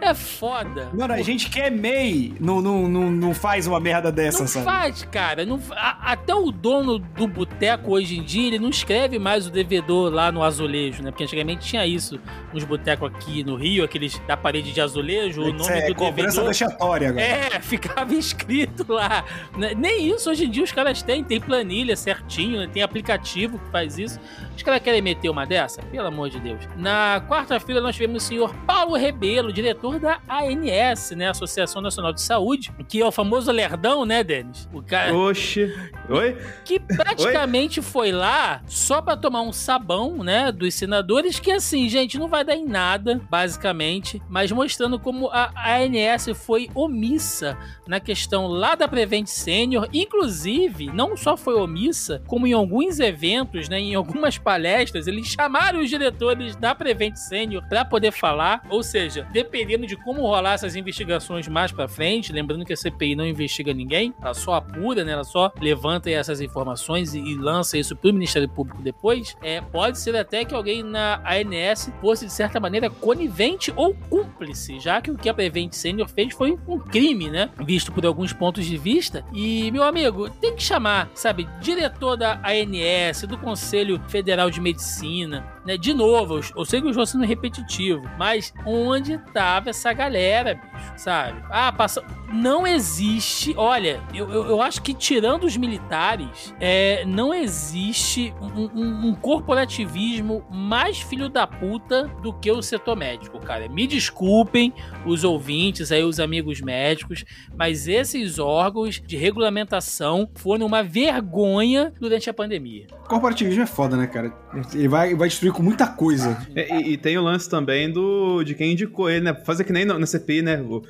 É 0.00 0.12
foda. 0.14 0.90
Mano, 0.92 1.14
a 1.14 1.22
gente 1.22 1.48
que 1.50 1.58
é 1.60 1.70
MEI 1.70 2.34
não, 2.38 2.60
não, 2.60 2.86
não, 2.88 3.10
não 3.10 3.34
faz 3.34 3.66
uma 3.66 3.80
merda 3.80 4.12
dessa, 4.12 4.40
Não 4.40 4.46
sabe? 4.46 4.64
faz, 4.64 5.02
cara. 5.04 5.44
Não, 5.46 5.60
a- 5.72 6.12
até 6.12 6.34
o 6.34 6.50
dono 6.50 6.98
do 6.98 7.26
boteco 7.26 7.92
hoje 7.92 8.18
em 8.18 8.22
dia, 8.22 8.46
ele 8.48 8.58
não 8.58 8.68
escreve 8.68 9.18
mais 9.18 9.46
o 9.46 9.50
devedor 9.50 10.12
lá 10.12 10.30
no 10.30 10.42
azulejo, 10.42 11.02
né? 11.02 11.10
Porque 11.10 11.24
antigamente 11.24 11.66
tinha 11.66 11.86
isso 11.86 12.20
nos 12.52 12.62
botecos 12.64 13.10
aqui 13.14 13.42
no 13.42 13.56
Rio, 13.56 13.84
aqueles 13.84 14.18
da 14.26 14.36
parede 14.36 14.72
de 14.72 14.80
azulejo, 14.80 15.42
o 15.42 15.52
nome 15.52 15.70
é 15.72 15.86
do 15.88 15.94
cobrança 15.94 16.40
devedor. 16.42 16.46
vexatória 16.46 17.08
agora. 17.08 17.24
É, 17.24 17.58
ficava 17.60 18.14
escrito 18.14 18.92
lá. 18.92 19.24
Né? 19.56 19.72
Nem 19.74 20.08
isso 20.14 20.30
hoje 20.30 20.44
em 20.44 20.50
dia 20.50 20.62
os 20.62 20.72
caras 20.72 21.02
têm. 21.02 21.24
Tem 21.24 21.40
planilha 21.40 21.96
certinho, 21.96 22.60
né? 22.60 22.68
tem 22.72 22.82
aplicativo 22.82 23.58
que 23.58 23.70
faz 23.70 23.98
isso. 23.98 24.20
Os 24.54 24.62
caras 24.62 24.80
querem 24.82 25.00
meter 25.02 25.28
uma 25.30 25.44
dessa? 25.46 25.82
Pelo 25.82 26.06
amor 26.06 26.28
de 26.30 26.38
Deus. 26.40 26.60
Na 26.76 27.22
quarta-feira 27.28 27.80
nós 27.80 27.94
tivemos 27.96 28.22
o 28.22 28.26
senhor 28.26 28.54
Paulo 28.66 28.94
Rebelo, 28.96 29.52
diretor 29.52 29.85
da 29.98 30.20
ANS, 30.28 31.12
né? 31.12 31.28
Associação 31.28 31.80
Nacional 31.80 32.12
de 32.12 32.20
Saúde, 32.20 32.72
que 32.88 33.00
é 33.00 33.06
o 33.06 33.12
famoso 33.12 33.50
lerdão, 33.50 34.04
né, 34.04 34.22
Denis? 34.22 34.68
O 34.72 34.82
cara, 34.82 35.14
Oxe, 35.14 35.72
Oi? 36.08 36.36
que 36.64 36.78
praticamente 36.78 37.80
foi 37.80 38.12
lá 38.12 38.62
só 38.66 39.00
pra 39.00 39.16
tomar 39.16 39.42
um 39.42 39.52
sabão, 39.52 40.22
né, 40.22 40.50
dos 40.52 40.74
senadores, 40.74 41.38
que 41.38 41.50
assim, 41.50 41.88
gente, 41.88 42.18
não 42.18 42.28
vai 42.28 42.44
dar 42.44 42.56
em 42.56 42.66
nada, 42.66 43.20
basicamente, 43.30 44.20
mas 44.28 44.50
mostrando 44.52 44.98
como 44.98 45.28
a 45.30 45.52
ANS 45.78 46.30
foi 46.34 46.68
omissa 46.74 47.56
na 47.86 48.00
questão 48.00 48.46
lá 48.46 48.74
da 48.74 48.88
Prevent 48.88 49.26
Senior, 49.26 49.88
inclusive, 49.92 50.86
não 50.92 51.16
só 51.16 51.36
foi 51.36 51.54
omissa, 51.54 52.22
como 52.26 52.46
em 52.46 52.52
alguns 52.52 52.98
eventos, 53.00 53.68
né, 53.68 53.78
em 53.78 53.94
algumas 53.94 54.38
palestras, 54.38 55.06
eles 55.06 55.26
chamaram 55.26 55.80
os 55.80 55.88
diretores 55.90 56.56
da 56.56 56.74
Prevent 56.74 57.16
Senior 57.16 57.62
pra 57.68 57.84
poder 57.84 58.12
falar, 58.12 58.62
ou 58.70 58.82
seja, 58.82 59.26
dependendo 59.32 59.75
de 59.84 59.96
como 59.96 60.20
rolar 60.22 60.54
essas 60.54 60.76
investigações 60.76 61.48
mais 61.48 61.72
pra 61.72 61.88
frente, 61.88 62.32
lembrando 62.32 62.64
que 62.64 62.72
a 62.72 62.76
CPI 62.76 63.16
não 63.16 63.26
investiga 63.26 63.74
ninguém, 63.74 64.14
ela 64.22 64.34
só 64.34 64.54
apura, 64.54 65.04
né, 65.04 65.12
ela 65.12 65.24
só 65.24 65.52
levanta 65.60 66.08
essas 66.08 66.40
informações 66.40 67.14
e, 67.14 67.18
e 67.18 67.34
lança 67.34 67.76
isso 67.76 67.96
pro 67.96 68.12
Ministério 68.12 68.48
Público 68.48 68.80
depois, 68.80 69.36
é, 69.42 69.60
pode 69.60 69.98
ser 69.98 70.14
até 70.14 70.44
que 70.44 70.54
alguém 70.54 70.82
na 70.82 71.20
ANS 71.26 71.90
fosse, 72.00 72.26
de 72.26 72.32
certa 72.32 72.60
maneira, 72.60 72.88
conivente 72.88 73.72
ou 73.74 73.94
cúmplice, 74.08 74.78
já 74.78 75.00
que 75.00 75.10
o 75.10 75.16
que 75.16 75.28
a 75.28 75.34
Prevent 75.34 75.72
Senior 75.72 76.08
fez 76.08 76.34
foi 76.34 76.56
um 76.66 76.78
crime, 76.78 77.30
né? 77.30 77.50
Visto 77.64 77.90
por 77.90 78.06
alguns 78.06 78.32
pontos 78.32 78.64
de 78.64 78.76
vista. 78.76 79.24
E, 79.32 79.70
meu 79.72 79.82
amigo, 79.82 80.30
tem 80.30 80.54
que 80.54 80.62
chamar, 80.62 81.10
sabe, 81.14 81.48
diretor 81.60 82.16
da 82.16 82.40
ANS, 82.44 83.22
do 83.22 83.38
Conselho 83.38 84.00
Federal 84.08 84.50
de 84.50 84.60
Medicina, 84.60 85.55
né? 85.66 85.76
De 85.76 85.92
novo, 85.92 86.36
eu, 86.38 86.42
eu 86.56 86.64
sei 86.64 86.80
que 86.80 86.86
eu 86.86 86.90
estou 86.90 87.04
sendo 87.06 87.24
repetitivo, 87.24 88.02
mas 88.18 88.54
onde 88.64 89.18
tava 89.32 89.70
essa 89.70 89.92
galera, 89.92 90.54
bicho, 90.54 90.92
sabe? 90.96 91.42
Ah, 91.50 91.72
passa. 91.72 92.02
Não 92.32 92.66
existe. 92.66 93.54
Olha, 93.56 94.00
eu, 94.14 94.28
eu, 94.30 94.44
eu 94.46 94.62
acho 94.62 94.82
que 94.82 94.92
tirando 94.92 95.44
os 95.44 95.56
militares, 95.56 96.54
é, 96.60 97.04
não 97.06 97.32
existe 97.32 98.34
um, 98.40 98.62
um- 98.74 99.06
um 99.08 99.14
corporativismo 99.14 100.44
mais 100.50 101.00
filho 101.00 101.28
da 101.28 101.46
puta 101.46 102.04
do 102.22 102.32
que 102.32 102.50
o 102.50 102.60
setor 102.62 102.96
médico, 102.96 103.38
cara. 103.40 103.68
Me 103.68 103.86
desculpem 103.86 104.72
os 105.04 105.24
ouvintes 105.24 105.90
aí, 105.92 106.02
os 106.02 106.20
amigos 106.20 106.60
médicos, 106.60 107.24
mas 107.56 107.88
esses 107.88 108.38
órgãos 108.38 109.00
de 109.00 109.16
regulamentação 109.16 110.28
foram 110.36 110.66
uma 110.66 110.82
vergonha 110.82 111.92
durante 112.00 112.28
a 112.28 112.34
pandemia. 112.34 112.86
Corporativismo 113.08 113.62
é 113.62 113.66
foda, 113.66 113.96
né, 113.96 114.06
cara? 114.06 114.32
Ele 114.74 114.88
vai, 114.88 115.14
vai 115.14 115.28
destruir 115.28 115.52
com 115.56 115.62
muita 115.62 115.86
coisa. 115.86 116.46
E, 116.54 116.60
e- 116.60 116.92
e 116.92 116.96
tem 116.96 117.16
o 117.18 117.22
lance 117.22 117.48
também 117.48 117.90
do 117.90 118.42
de 118.44 118.54
quem 118.54 118.72
indicou 118.72 119.08
ele, 119.10 119.24
né? 119.24 119.34
Fazer 119.44 119.64
que 119.64 119.72
nem 119.72 119.84
no- 119.84 119.98
na 119.98 120.06
CPI, 120.06 120.42
né? 120.42 120.60
O, 120.60 120.82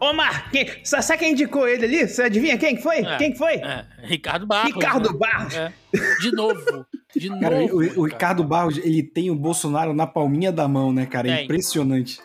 Ô, 0.00 0.12
Mar, 0.12 0.50
quem, 0.52 0.68
sa- 0.84 1.02
sabe 1.02 1.18
quem 1.18 1.32
indicou 1.32 1.66
ele 1.66 1.84
ali? 1.84 2.06
Você 2.08 2.22
adivinha 2.22 2.56
quem 2.56 2.76
que 2.76 2.82
foi? 2.82 2.98
É. 2.98 3.16
Quem 3.16 3.32
que 3.32 3.38
foi? 3.38 3.54
É, 3.54 3.84
Ricardo 4.04 4.46
Barros. 4.46 4.72
Ricardo 4.72 5.12
né? 5.12 5.18
Barros. 5.18 5.54
É. 5.56 5.72
De 6.20 6.30
novo. 6.30 6.86
De 7.16 7.28
novo. 7.28 7.40
Cara, 7.40 7.56
o, 7.56 7.64
o 7.82 7.88
cara. 7.88 8.02
Ricardo 8.06 8.44
Barros, 8.44 8.78
ele 8.78 9.02
tem 9.02 9.30
o 9.30 9.34
Bolsonaro 9.34 9.92
na 9.92 10.06
palminha 10.06 10.52
da 10.52 10.68
mão, 10.68 10.92
né, 10.92 11.06
cara? 11.06 11.28
É 11.28 11.36
Tem. 11.36 11.44
impressionante. 11.46 12.20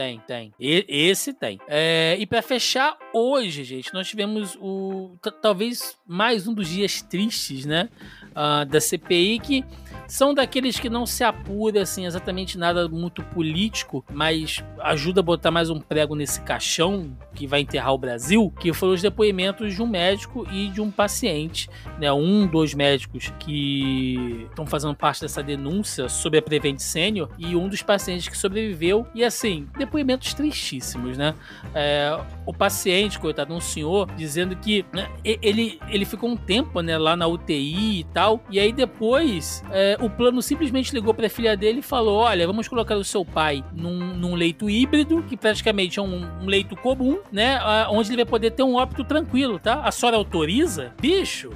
Tem, 0.00 0.18
tem. 0.26 0.54
E- 0.58 0.86
esse 0.88 1.34
tem. 1.34 1.60
É, 1.68 2.16
e 2.18 2.26
pra 2.26 2.40
fechar, 2.40 2.96
hoje, 3.12 3.64
gente, 3.64 3.92
nós 3.92 4.08
tivemos 4.08 4.56
o 4.58 5.10
talvez 5.42 5.94
mais 6.06 6.48
um 6.48 6.54
dos 6.54 6.68
dias 6.68 7.02
tristes, 7.02 7.66
né? 7.66 7.90
ah, 8.34 8.64
da 8.64 8.80
CPI, 8.80 9.38
que 9.38 9.64
são 10.06 10.34
daqueles 10.34 10.78
que 10.78 10.90
não 10.90 11.06
se 11.06 11.22
apura 11.22 11.82
assim, 11.82 12.04
exatamente 12.06 12.58
nada 12.58 12.88
muito 12.88 13.22
político, 13.22 14.04
mas 14.10 14.62
ajuda 14.80 15.20
a 15.20 15.22
botar 15.22 15.50
mais 15.50 15.70
um 15.70 15.78
prego 15.78 16.14
nesse 16.14 16.40
caixão 16.40 17.16
que 17.34 17.46
vai 17.46 17.60
enterrar 17.60 17.94
o 17.94 17.98
Brasil, 17.98 18.52
que 18.58 18.72
foram 18.72 18.94
os 18.94 19.02
depoimentos 19.02 19.74
de 19.74 19.82
um 19.82 19.86
médico 19.86 20.46
e 20.50 20.68
de 20.68 20.80
um 20.80 20.90
paciente, 20.90 21.68
né? 21.98 22.12
Um, 22.12 22.46
dois 22.46 22.74
médicos 22.74 23.32
que 23.38 24.46
estão 24.48 24.66
fazendo 24.66 24.94
parte 24.94 25.20
dessa 25.20 25.42
denúncia 25.42 26.08
sobre 26.08 26.38
a 26.38 26.42
Prevent 26.42 26.78
Senior 26.78 27.28
e 27.38 27.54
um 27.54 27.68
dos 27.68 27.82
pacientes 27.82 28.28
que 28.28 28.36
sobreviveu. 28.36 29.06
E 29.14 29.22
assim, 29.22 29.68
depoimentos 29.90 30.32
tristíssimos, 30.32 31.18
né? 31.18 31.34
É, 31.74 32.16
o 32.46 32.54
paciente, 32.54 33.18
coitado, 33.18 33.52
um 33.52 33.60
senhor, 33.60 34.08
dizendo 34.16 34.54
que 34.54 34.84
né, 34.92 35.10
ele, 35.24 35.80
ele 35.88 36.04
ficou 36.04 36.30
um 36.30 36.36
tempo 36.36 36.80
né, 36.80 36.96
lá 36.96 37.16
na 37.16 37.26
UTI 37.26 38.00
e 38.00 38.04
tal, 38.04 38.40
e 38.48 38.60
aí 38.60 38.72
depois 38.72 39.64
é, 39.72 39.98
o 40.00 40.08
plano 40.08 40.40
simplesmente 40.40 40.94
ligou 40.94 41.12
pra 41.12 41.28
filha 41.28 41.56
dele 41.56 41.80
e 41.80 41.82
falou: 41.82 42.20
Olha, 42.20 42.46
vamos 42.46 42.68
colocar 42.68 42.94
o 42.94 43.04
seu 43.04 43.24
pai 43.24 43.64
num, 43.74 44.14
num 44.14 44.34
leito 44.36 44.70
híbrido, 44.70 45.22
que 45.24 45.36
praticamente 45.36 45.98
é 45.98 46.02
um, 46.02 46.42
um 46.42 46.46
leito 46.46 46.76
comum, 46.76 47.18
né? 47.32 47.58
Onde 47.90 48.10
ele 48.10 48.22
vai 48.22 48.30
poder 48.30 48.52
ter 48.52 48.62
um 48.62 48.76
óbito 48.76 49.02
tranquilo, 49.02 49.58
tá? 49.58 49.82
A 49.82 49.90
senhora 49.90 50.16
autoriza? 50.16 50.94
Bicho, 51.00 51.50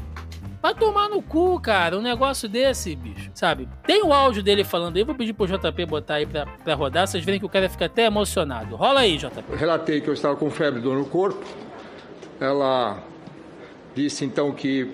Vai 0.65 0.75
tomar 0.75 1.11
no 1.11 1.21
cu, 1.21 1.61
cara, 1.61 1.95
um 1.99 2.01
negócio 2.01 2.49
desse, 2.49 2.97
bicho. 2.97 3.31
Sabe? 3.35 3.69
Tem 3.87 4.03
o 4.03 4.15
áudio 4.15 4.43
dele 4.43 4.65
falando 4.65 4.97
aí, 4.97 5.05
vou 5.05 5.15
pedir 5.15 5.35
pro 5.35 5.47
JP 5.47 5.85
botar 5.85 6.15
aí 6.15 6.25
pra, 6.25 6.47
pra 6.47 6.73
rodar, 6.73 7.07
vocês 7.07 7.23
verem 7.23 7.39
que 7.39 7.45
o 7.45 7.51
cara 7.51 7.69
fica 7.69 7.85
até 7.85 8.07
emocionado. 8.07 8.75
Rola 8.75 9.01
aí, 9.01 9.19
JP. 9.19 9.45
Eu 9.51 9.59
relatei 9.59 10.01
que 10.01 10.09
eu 10.09 10.15
estava 10.15 10.35
com 10.37 10.51
febre 10.51 10.81
dor 10.81 10.97
no 10.97 11.05
corpo. 11.05 11.45
Ela 12.41 12.97
disse 13.95 14.25
então 14.25 14.53
que 14.53 14.91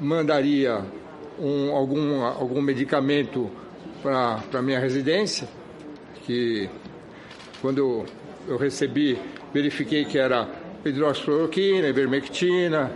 mandaria 0.00 0.80
um- 1.38 1.70
algum, 1.70 2.24
algum 2.24 2.60
medicamento 2.60 3.48
para 4.02 4.60
minha 4.60 4.80
residência, 4.80 5.48
que 6.26 6.68
quando 7.60 7.78
eu, 7.78 8.06
eu 8.48 8.56
recebi, 8.56 9.16
verifiquei 9.54 10.04
que 10.04 10.18
era 10.18 10.48
hidroxicloroquina, 10.84 11.86
ivermectina 11.86 12.90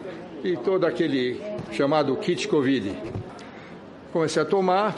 e 0.46 0.56
todo 0.56 0.86
aquele 0.86 1.40
chamado 1.72 2.14
kit 2.16 2.46
Covid. 2.46 2.96
Comecei 4.12 4.40
a 4.40 4.44
tomar, 4.44 4.96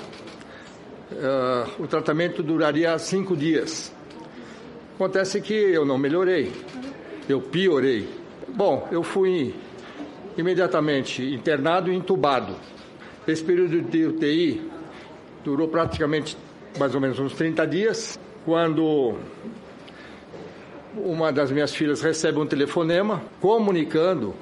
eh, 1.10 1.66
o 1.78 1.86
tratamento 1.86 2.42
duraria 2.42 2.98
cinco 2.98 3.34
dias. 3.34 3.90
Acontece 4.94 5.40
que 5.40 5.54
eu 5.54 5.86
não 5.86 5.96
melhorei, 5.96 6.52
eu 7.26 7.40
piorei. 7.40 8.06
Bom, 8.48 8.86
eu 8.92 9.02
fui 9.02 9.54
imediatamente 10.36 11.22
internado 11.22 11.90
e 11.90 11.96
entubado. 11.96 12.54
Esse 13.26 13.42
período 13.42 13.80
de 13.80 14.04
UTI 14.04 14.70
durou 15.42 15.68
praticamente 15.68 16.36
mais 16.78 16.94
ou 16.94 17.00
menos 17.00 17.18
uns 17.18 17.32
30 17.32 17.66
dias, 17.66 18.20
quando 18.44 19.14
uma 20.94 21.32
das 21.32 21.50
minhas 21.50 21.74
filhas 21.74 22.02
recebe 22.02 22.38
um 22.38 22.46
telefonema 22.46 23.22
comunicando 23.40 24.34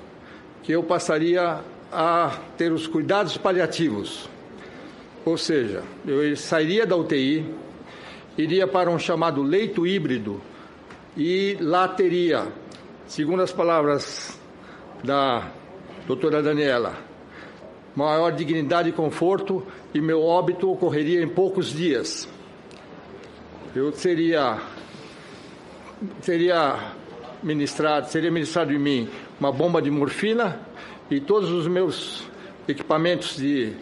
que 0.66 0.72
eu 0.72 0.82
passaria 0.82 1.60
a 1.92 2.40
ter 2.58 2.72
os 2.72 2.88
cuidados 2.88 3.36
paliativos. 3.36 4.28
Ou 5.24 5.38
seja, 5.38 5.84
eu 6.04 6.36
sairia 6.36 6.84
da 6.84 6.96
UTI, 6.96 7.54
iria 8.36 8.66
para 8.66 8.90
um 8.90 8.98
chamado 8.98 9.44
leito 9.44 9.86
híbrido 9.86 10.40
e 11.16 11.56
lá 11.60 11.86
teria, 11.86 12.48
segundo 13.06 13.42
as 13.42 13.52
palavras 13.52 14.36
da 15.04 15.52
doutora 16.04 16.42
Daniela, 16.42 16.96
maior 17.94 18.32
dignidade 18.32 18.88
e 18.88 18.92
conforto 18.92 19.64
e 19.94 20.00
meu 20.00 20.20
óbito 20.20 20.68
ocorreria 20.68 21.22
em 21.22 21.28
poucos 21.28 21.68
dias. 21.72 22.28
Eu 23.72 23.92
seria 23.92 24.58
seria 26.20 26.92
ministrado, 27.40 28.08
seria 28.08 28.32
ministrado 28.32 28.72
em 28.72 28.78
mim 28.80 29.08
uma 29.38 29.52
bomba 29.52 29.80
de 29.82 29.90
morfina 29.90 30.58
e 31.10 31.20
todos 31.20 31.50
os 31.50 31.66
meus 31.66 32.24
equipamentos 32.66 33.36
de 33.36 33.72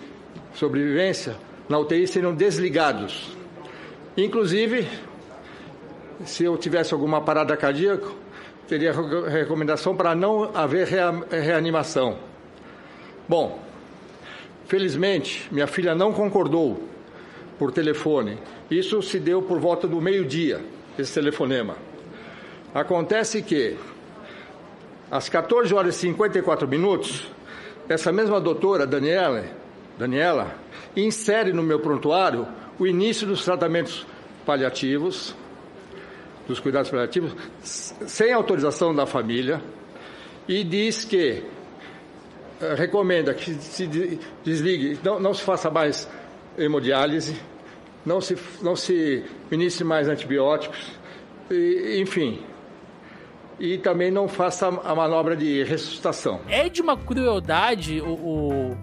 sobrevivência 0.54 1.36
na 1.68 1.78
UTI 1.78 2.06
seriam 2.06 2.34
desligados. 2.34 3.36
Inclusive, 4.16 4.86
se 6.24 6.44
eu 6.44 6.56
tivesse 6.56 6.92
alguma 6.94 7.20
parada 7.20 7.56
cardíaca, 7.56 8.06
teria 8.68 8.92
re- 8.92 9.28
recomendação 9.30 9.96
para 9.96 10.14
não 10.14 10.50
haver 10.56 10.86
rea- 10.86 11.24
reanimação. 11.30 12.18
Bom, 13.28 13.58
felizmente, 14.66 15.48
minha 15.50 15.66
filha 15.66 15.94
não 15.94 16.12
concordou 16.12 16.82
por 17.58 17.72
telefone. 17.72 18.38
Isso 18.70 19.00
se 19.02 19.18
deu 19.18 19.42
por 19.42 19.58
volta 19.58 19.86
do 19.86 20.00
meio-dia, 20.00 20.60
esse 20.98 21.12
telefonema. 21.14 21.76
Acontece 22.74 23.42
que, 23.42 23.76
às 25.14 25.28
14 25.28 25.72
horas 25.72 25.94
e 25.94 25.98
54 26.00 26.66
minutos, 26.66 27.30
essa 27.88 28.10
mesma 28.10 28.40
doutora, 28.40 28.84
Daniela, 28.84 29.44
Daniela, 29.96 30.56
insere 30.96 31.52
no 31.52 31.62
meu 31.62 31.78
prontuário 31.78 32.48
o 32.80 32.84
início 32.84 33.24
dos 33.24 33.44
tratamentos 33.44 34.04
paliativos, 34.44 35.32
dos 36.48 36.58
cuidados 36.58 36.90
paliativos, 36.90 37.32
sem 37.62 38.32
autorização 38.32 38.92
da 38.92 39.06
família, 39.06 39.62
e 40.48 40.64
diz 40.64 41.04
que 41.04 41.44
eh, 42.60 42.74
recomenda 42.74 43.32
que 43.32 43.54
se 43.54 43.86
de- 43.86 44.18
desligue, 44.42 44.98
não, 45.04 45.20
não 45.20 45.32
se 45.32 45.44
faça 45.44 45.70
mais 45.70 46.10
hemodiálise, 46.58 47.40
não 48.04 48.20
se, 48.20 48.36
não 48.60 48.74
se 48.74 49.22
inicie 49.48 49.84
mais 49.84 50.08
antibióticos, 50.08 50.90
e, 51.48 52.00
enfim. 52.00 52.42
E 53.58 53.78
também 53.78 54.10
não 54.10 54.28
faça 54.28 54.68
a 54.68 54.94
manobra 54.94 55.36
de 55.36 55.62
ressuscitação. 55.64 56.40
É 56.48 56.68
de 56.68 56.80
uma 56.80 56.96
crueldade, 56.96 58.00
o, 58.00 58.14
o 58.14 58.76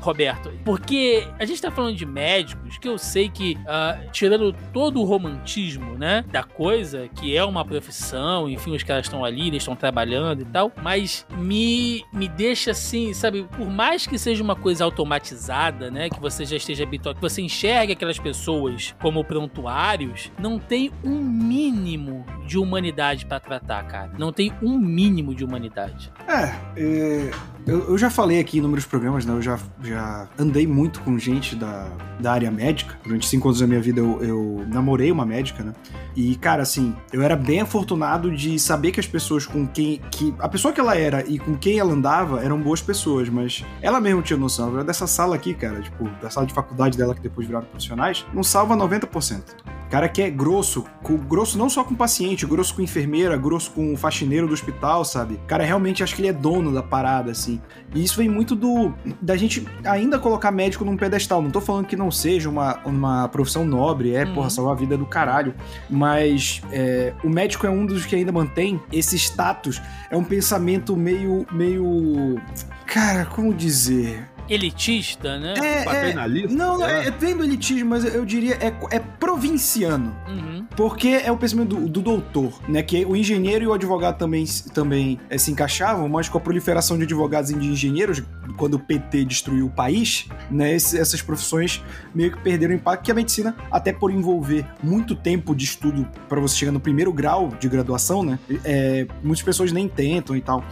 Roberto, 0.00 0.52
porque 0.64 1.26
a 1.38 1.44
gente 1.44 1.60
tá 1.60 1.70
falando 1.70 1.96
de 1.96 2.06
médicos 2.06 2.78
que 2.78 2.88
eu 2.88 2.98
sei 2.98 3.28
que, 3.28 3.56
uh, 3.60 4.10
tirando 4.12 4.54
todo 4.72 5.00
o 5.00 5.04
romantismo, 5.04 5.96
né, 5.96 6.24
da 6.28 6.42
coisa, 6.42 7.08
que 7.16 7.36
é 7.36 7.44
uma 7.44 7.64
profissão, 7.64 8.48
enfim, 8.48 8.74
os 8.74 8.82
caras 8.82 9.06
estão 9.06 9.24
ali, 9.24 9.48
eles 9.48 9.62
estão 9.62 9.76
trabalhando 9.76 10.42
e 10.42 10.44
tal, 10.44 10.72
mas 10.82 11.26
me, 11.36 12.04
me 12.12 12.28
deixa 12.28 12.70
assim, 12.70 13.12
sabe, 13.12 13.46
por 13.56 13.68
mais 13.68 14.06
que 14.06 14.18
seja 14.18 14.42
uma 14.42 14.56
coisa 14.56 14.84
automatizada, 14.84 15.90
né, 15.90 16.08
que 16.08 16.20
você 16.20 16.44
já 16.44 16.56
esteja 16.56 16.84
habituado, 16.84 17.16
que 17.16 17.22
você 17.22 17.42
enxergue 17.42 17.92
aquelas 17.92 18.18
pessoas 18.18 18.94
como 19.00 19.24
prontuários, 19.24 20.30
não 20.38 20.58
tem 20.58 20.90
um 21.02 21.20
mínimo 21.20 22.24
de 22.46 22.58
humanidade 22.58 23.26
para 23.26 23.40
tratar, 23.40 23.84
cara. 23.84 24.03
Não 24.18 24.32
tem 24.32 24.52
um 24.62 24.78
mínimo 24.78 25.34
de 25.34 25.44
humanidade. 25.44 26.12
É, 26.26 26.54
é 26.76 27.30
eu, 27.66 27.88
eu, 27.88 27.98
já 27.98 28.10
falei 28.10 28.40
aqui 28.40 28.58
em 28.58 28.60
inúmeros 28.60 28.84
programas, 28.84 29.24
né? 29.24 29.32
Eu 29.32 29.40
já, 29.40 29.58
já 29.82 30.28
andei 30.38 30.66
muito 30.66 31.00
com 31.00 31.18
gente 31.18 31.56
da, 31.56 31.88
da 32.20 32.32
área 32.32 32.50
médica. 32.50 32.98
Durante 33.02 33.26
cinco 33.26 33.48
anos 33.48 33.60
da 33.60 33.66
minha 33.66 33.80
vida 33.80 34.00
eu, 34.00 34.22
eu 34.22 34.66
namorei 34.68 35.10
uma 35.10 35.24
médica, 35.24 35.64
né? 35.64 35.72
E, 36.14 36.36
cara, 36.36 36.62
assim, 36.62 36.94
eu 37.10 37.22
era 37.22 37.34
bem 37.34 37.60
afortunado 37.60 38.30
de 38.34 38.58
saber 38.58 38.92
que 38.92 39.00
as 39.00 39.06
pessoas 39.06 39.46
com 39.46 39.66
quem. 39.66 39.98
que 40.10 40.34
A 40.38 40.48
pessoa 40.48 40.74
que 40.74 40.80
ela 40.80 40.94
era 40.94 41.26
e 41.26 41.38
com 41.38 41.56
quem 41.56 41.78
ela 41.78 41.92
andava 41.92 42.44
eram 42.44 42.60
boas 42.60 42.82
pessoas, 42.82 43.30
mas 43.30 43.64
ela 43.80 43.98
mesmo 43.98 44.20
tinha 44.20 44.38
noção. 44.38 44.68
Ela 44.68 44.84
dessa 44.84 45.06
sala 45.06 45.34
aqui, 45.34 45.54
cara, 45.54 45.80
tipo, 45.80 46.04
da 46.20 46.28
sala 46.28 46.46
de 46.46 46.52
faculdade 46.52 46.98
dela 46.98 47.14
que 47.14 47.22
depois 47.22 47.46
viraram 47.46 47.66
profissionais, 47.66 48.26
não 48.34 48.42
salva 48.42 48.76
90%. 48.76 49.42
Cara 49.90 50.08
que 50.08 50.22
é 50.22 50.30
grosso, 50.30 50.84
com, 51.02 51.16
grosso 51.16 51.56
não 51.56 51.70
só 51.70 51.84
com 51.84 51.94
paciente, 51.94 52.44
grosso 52.46 52.74
com 52.74 52.82
enfermeira, 52.82 53.36
grosso 53.36 53.70
com 53.70 53.93
faxineiro 53.96 54.46
do 54.46 54.52
hospital, 54.52 55.04
sabe? 55.04 55.40
Cara, 55.46 55.64
realmente 55.64 56.02
acho 56.02 56.14
que 56.14 56.22
ele 56.22 56.28
é 56.28 56.32
dono 56.32 56.72
da 56.72 56.82
parada, 56.82 57.30
assim. 57.30 57.60
E 57.94 58.02
isso 58.02 58.16
vem 58.16 58.28
muito 58.28 58.54
do 58.54 58.92
da 59.20 59.36
gente 59.36 59.66
ainda 59.84 60.18
colocar 60.18 60.50
médico 60.50 60.84
num 60.84 60.96
pedestal. 60.96 61.42
Não 61.42 61.50
tô 61.50 61.60
falando 61.60 61.86
que 61.86 61.96
não 61.96 62.10
seja 62.10 62.48
uma, 62.48 62.78
uma 62.84 63.28
profissão 63.28 63.64
nobre, 63.64 64.14
é, 64.14 64.24
uhum. 64.24 64.34
porra, 64.34 64.50
salvar 64.50 64.74
a 64.74 64.76
vida 64.76 64.96
do 64.96 65.06
caralho. 65.06 65.54
Mas 65.88 66.62
é, 66.72 67.12
o 67.22 67.28
médico 67.28 67.66
é 67.66 67.70
um 67.70 67.86
dos 67.86 68.06
que 68.06 68.16
ainda 68.16 68.32
mantém 68.32 68.80
esse 68.92 69.16
status. 69.16 69.80
É 70.10 70.16
um 70.16 70.24
pensamento 70.24 70.96
meio. 70.96 71.46
meio. 71.52 72.40
Cara, 72.86 73.24
como 73.26 73.52
dizer? 73.52 74.33
Elitista, 74.48 75.38
né? 75.38 75.54
É, 75.56 75.84
Paternalista? 75.84 76.52
É, 76.52 76.56
não, 76.56 76.84
é, 76.84 77.06
é 77.06 77.10
vem 77.10 77.36
do 77.36 77.44
elitismo, 77.44 77.90
mas 77.90 78.04
eu 78.04 78.24
diria 78.24 78.54
é, 78.54 78.72
é 78.90 78.98
provinciano. 78.98 80.14
Uhum. 80.28 80.66
Porque 80.76 81.08
é 81.08 81.30
o 81.30 81.36
pensamento 81.36 81.76
do, 81.76 81.88
do, 81.88 82.02
doutor, 82.02 82.60
né? 82.68 82.82
Que 82.82 83.04
o 83.04 83.14
engenheiro 83.14 83.64
e 83.64 83.66
o 83.66 83.72
advogado 83.72 84.18
também, 84.18 84.44
também 84.72 85.20
é, 85.30 85.38
se 85.38 85.50
encaixavam, 85.50 86.08
mas 86.08 86.28
com 86.28 86.38
a 86.38 86.40
proliferação 86.40 86.96
de 86.98 87.04
advogados 87.04 87.50
e 87.50 87.54
de 87.54 87.66
engenheiros, 87.66 88.22
quando 88.56 88.74
o 88.74 88.78
PT 88.78 89.24
destruiu 89.24 89.66
o 89.66 89.70
país, 89.70 90.28
né? 90.50 90.74
Esse, 90.74 90.98
essas 90.98 91.22
profissões 91.22 91.82
meio 92.14 92.32
que 92.32 92.38
perderam 92.38 92.74
impacto, 92.74 93.04
que 93.04 93.10
a 93.10 93.14
medicina, 93.14 93.56
até 93.70 93.92
por 93.92 94.10
envolver 94.10 94.66
muito 94.82 95.14
tempo 95.14 95.54
de 95.54 95.64
estudo 95.64 96.06
para 96.28 96.40
você 96.40 96.56
chegar 96.56 96.72
no 96.72 96.80
primeiro 96.80 97.12
grau 97.12 97.48
de 97.58 97.68
graduação, 97.68 98.22
né? 98.22 98.38
É, 98.64 99.06
muitas 99.22 99.42
pessoas 99.42 99.72
nem 99.72 99.88
tentam 99.88 100.36
e 100.36 100.40
tal. 100.40 100.64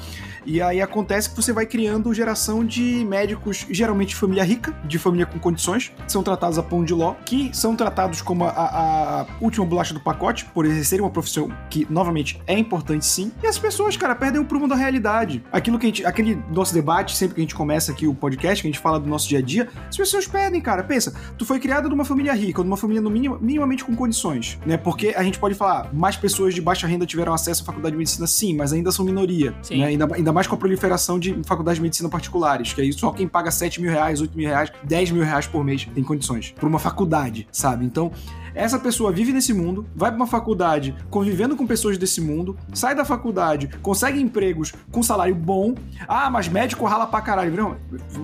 E 0.44 0.60
aí 0.60 0.80
acontece 0.80 1.30
que 1.30 1.36
você 1.36 1.52
vai 1.52 1.66
criando 1.66 2.12
geração 2.12 2.64
de 2.64 3.04
médicos, 3.04 3.66
geralmente 3.70 4.10
de 4.10 4.16
família 4.16 4.44
rica, 4.44 4.72
de 4.84 4.98
família 4.98 5.26
com 5.26 5.38
condições, 5.38 5.92
que 6.04 6.12
são 6.12 6.22
tratados 6.22 6.58
a 6.58 6.62
pão 6.62 6.84
de 6.84 6.92
ló, 6.92 7.14
que 7.24 7.50
são 7.52 7.76
tratados 7.76 8.20
como 8.20 8.44
a, 8.44 8.50
a 8.50 9.26
última 9.40 9.64
bolacha 9.64 9.94
do 9.94 10.00
pacote, 10.00 10.44
por 10.46 10.66
exercerem 10.66 11.04
uma 11.04 11.10
profissão 11.10 11.50
que, 11.70 11.86
novamente, 11.90 12.40
é 12.46 12.58
importante 12.58 13.04
sim. 13.06 13.32
E 13.42 13.46
as 13.46 13.58
pessoas, 13.58 13.96
cara, 13.96 14.14
perdem 14.14 14.40
o 14.40 14.44
prumo 14.44 14.66
da 14.66 14.74
realidade. 14.74 15.42
Aquilo 15.52 15.78
que 15.78 15.86
a 15.86 15.88
gente, 15.88 16.04
aquele 16.04 16.42
nosso 16.50 16.74
debate, 16.74 17.16
sempre 17.16 17.34
que 17.34 17.40
a 17.40 17.44
gente 17.44 17.54
começa 17.54 17.92
aqui 17.92 18.06
o 18.06 18.14
podcast, 18.14 18.62
que 18.62 18.68
a 18.68 18.70
gente 18.70 18.80
fala 18.80 18.98
do 18.98 19.08
nosso 19.08 19.28
dia 19.28 19.38
a 19.38 19.42
dia, 19.42 19.68
as 19.88 19.96
pessoas 19.96 20.26
perdem, 20.26 20.60
cara. 20.60 20.82
Pensa, 20.82 21.14
tu 21.38 21.44
foi 21.44 21.58
criado 21.60 21.88
numa 21.88 22.04
família 22.04 22.32
rica, 22.34 22.60
ou 22.60 22.64
numa 22.64 22.76
família 22.76 23.00
no 23.00 23.10
mínimo, 23.10 23.38
minimamente 23.40 23.84
com 23.84 23.94
condições, 23.94 24.58
né? 24.66 24.76
Porque 24.76 25.14
a 25.16 25.22
gente 25.22 25.38
pode 25.38 25.54
falar, 25.54 25.92
mais 25.92 26.16
pessoas 26.16 26.54
de 26.54 26.60
baixa 26.60 26.86
renda 26.86 27.06
tiveram 27.06 27.32
acesso 27.32 27.62
à 27.62 27.66
faculdade 27.66 27.92
de 27.92 27.98
medicina, 27.98 28.26
sim, 28.26 28.54
mas 28.56 28.72
ainda 28.72 28.90
são 28.90 29.04
minoria. 29.04 29.54
Sim. 29.62 29.78
Né? 29.78 29.86
Ainda, 29.86 30.08
ainda 30.14 30.31
mais 30.32 30.46
com 30.46 30.54
a 30.54 30.58
proliferação 30.58 31.18
de 31.18 31.42
faculdades 31.44 31.78
de 31.78 31.82
medicina 31.82 32.08
particulares, 32.08 32.72
que 32.72 32.80
aí 32.80 32.92
só 32.92 33.10
quem 33.10 33.28
paga 33.28 33.50
7 33.50 33.80
mil 33.80 33.90
reais, 33.90 34.20
8 34.20 34.36
mil 34.36 34.48
reais, 34.48 34.72
10 34.82 35.10
mil 35.10 35.24
reais 35.24 35.46
por 35.46 35.64
mês 35.64 35.86
tem 35.94 36.02
condições. 36.02 36.52
Por 36.58 36.68
uma 36.68 36.78
faculdade, 36.78 37.46
sabe? 37.52 37.84
Então, 37.84 38.10
essa 38.54 38.78
pessoa 38.78 39.12
vive 39.12 39.32
nesse 39.32 39.52
mundo, 39.52 39.86
vai 39.94 40.10
para 40.10 40.16
uma 40.16 40.26
faculdade 40.26 40.94
convivendo 41.10 41.56
com 41.56 41.66
pessoas 41.66 41.98
desse 41.98 42.20
mundo, 42.20 42.56
sai 42.72 42.94
da 42.94 43.04
faculdade, 43.04 43.68
consegue 43.82 44.20
empregos 44.20 44.72
com 44.90 45.02
salário 45.02 45.34
bom. 45.34 45.74
Ah, 46.06 46.30
mas 46.30 46.48
médico 46.48 46.84
rala 46.84 47.06
pra 47.06 47.20
caralho. 47.20 47.54
Não, 47.54 47.76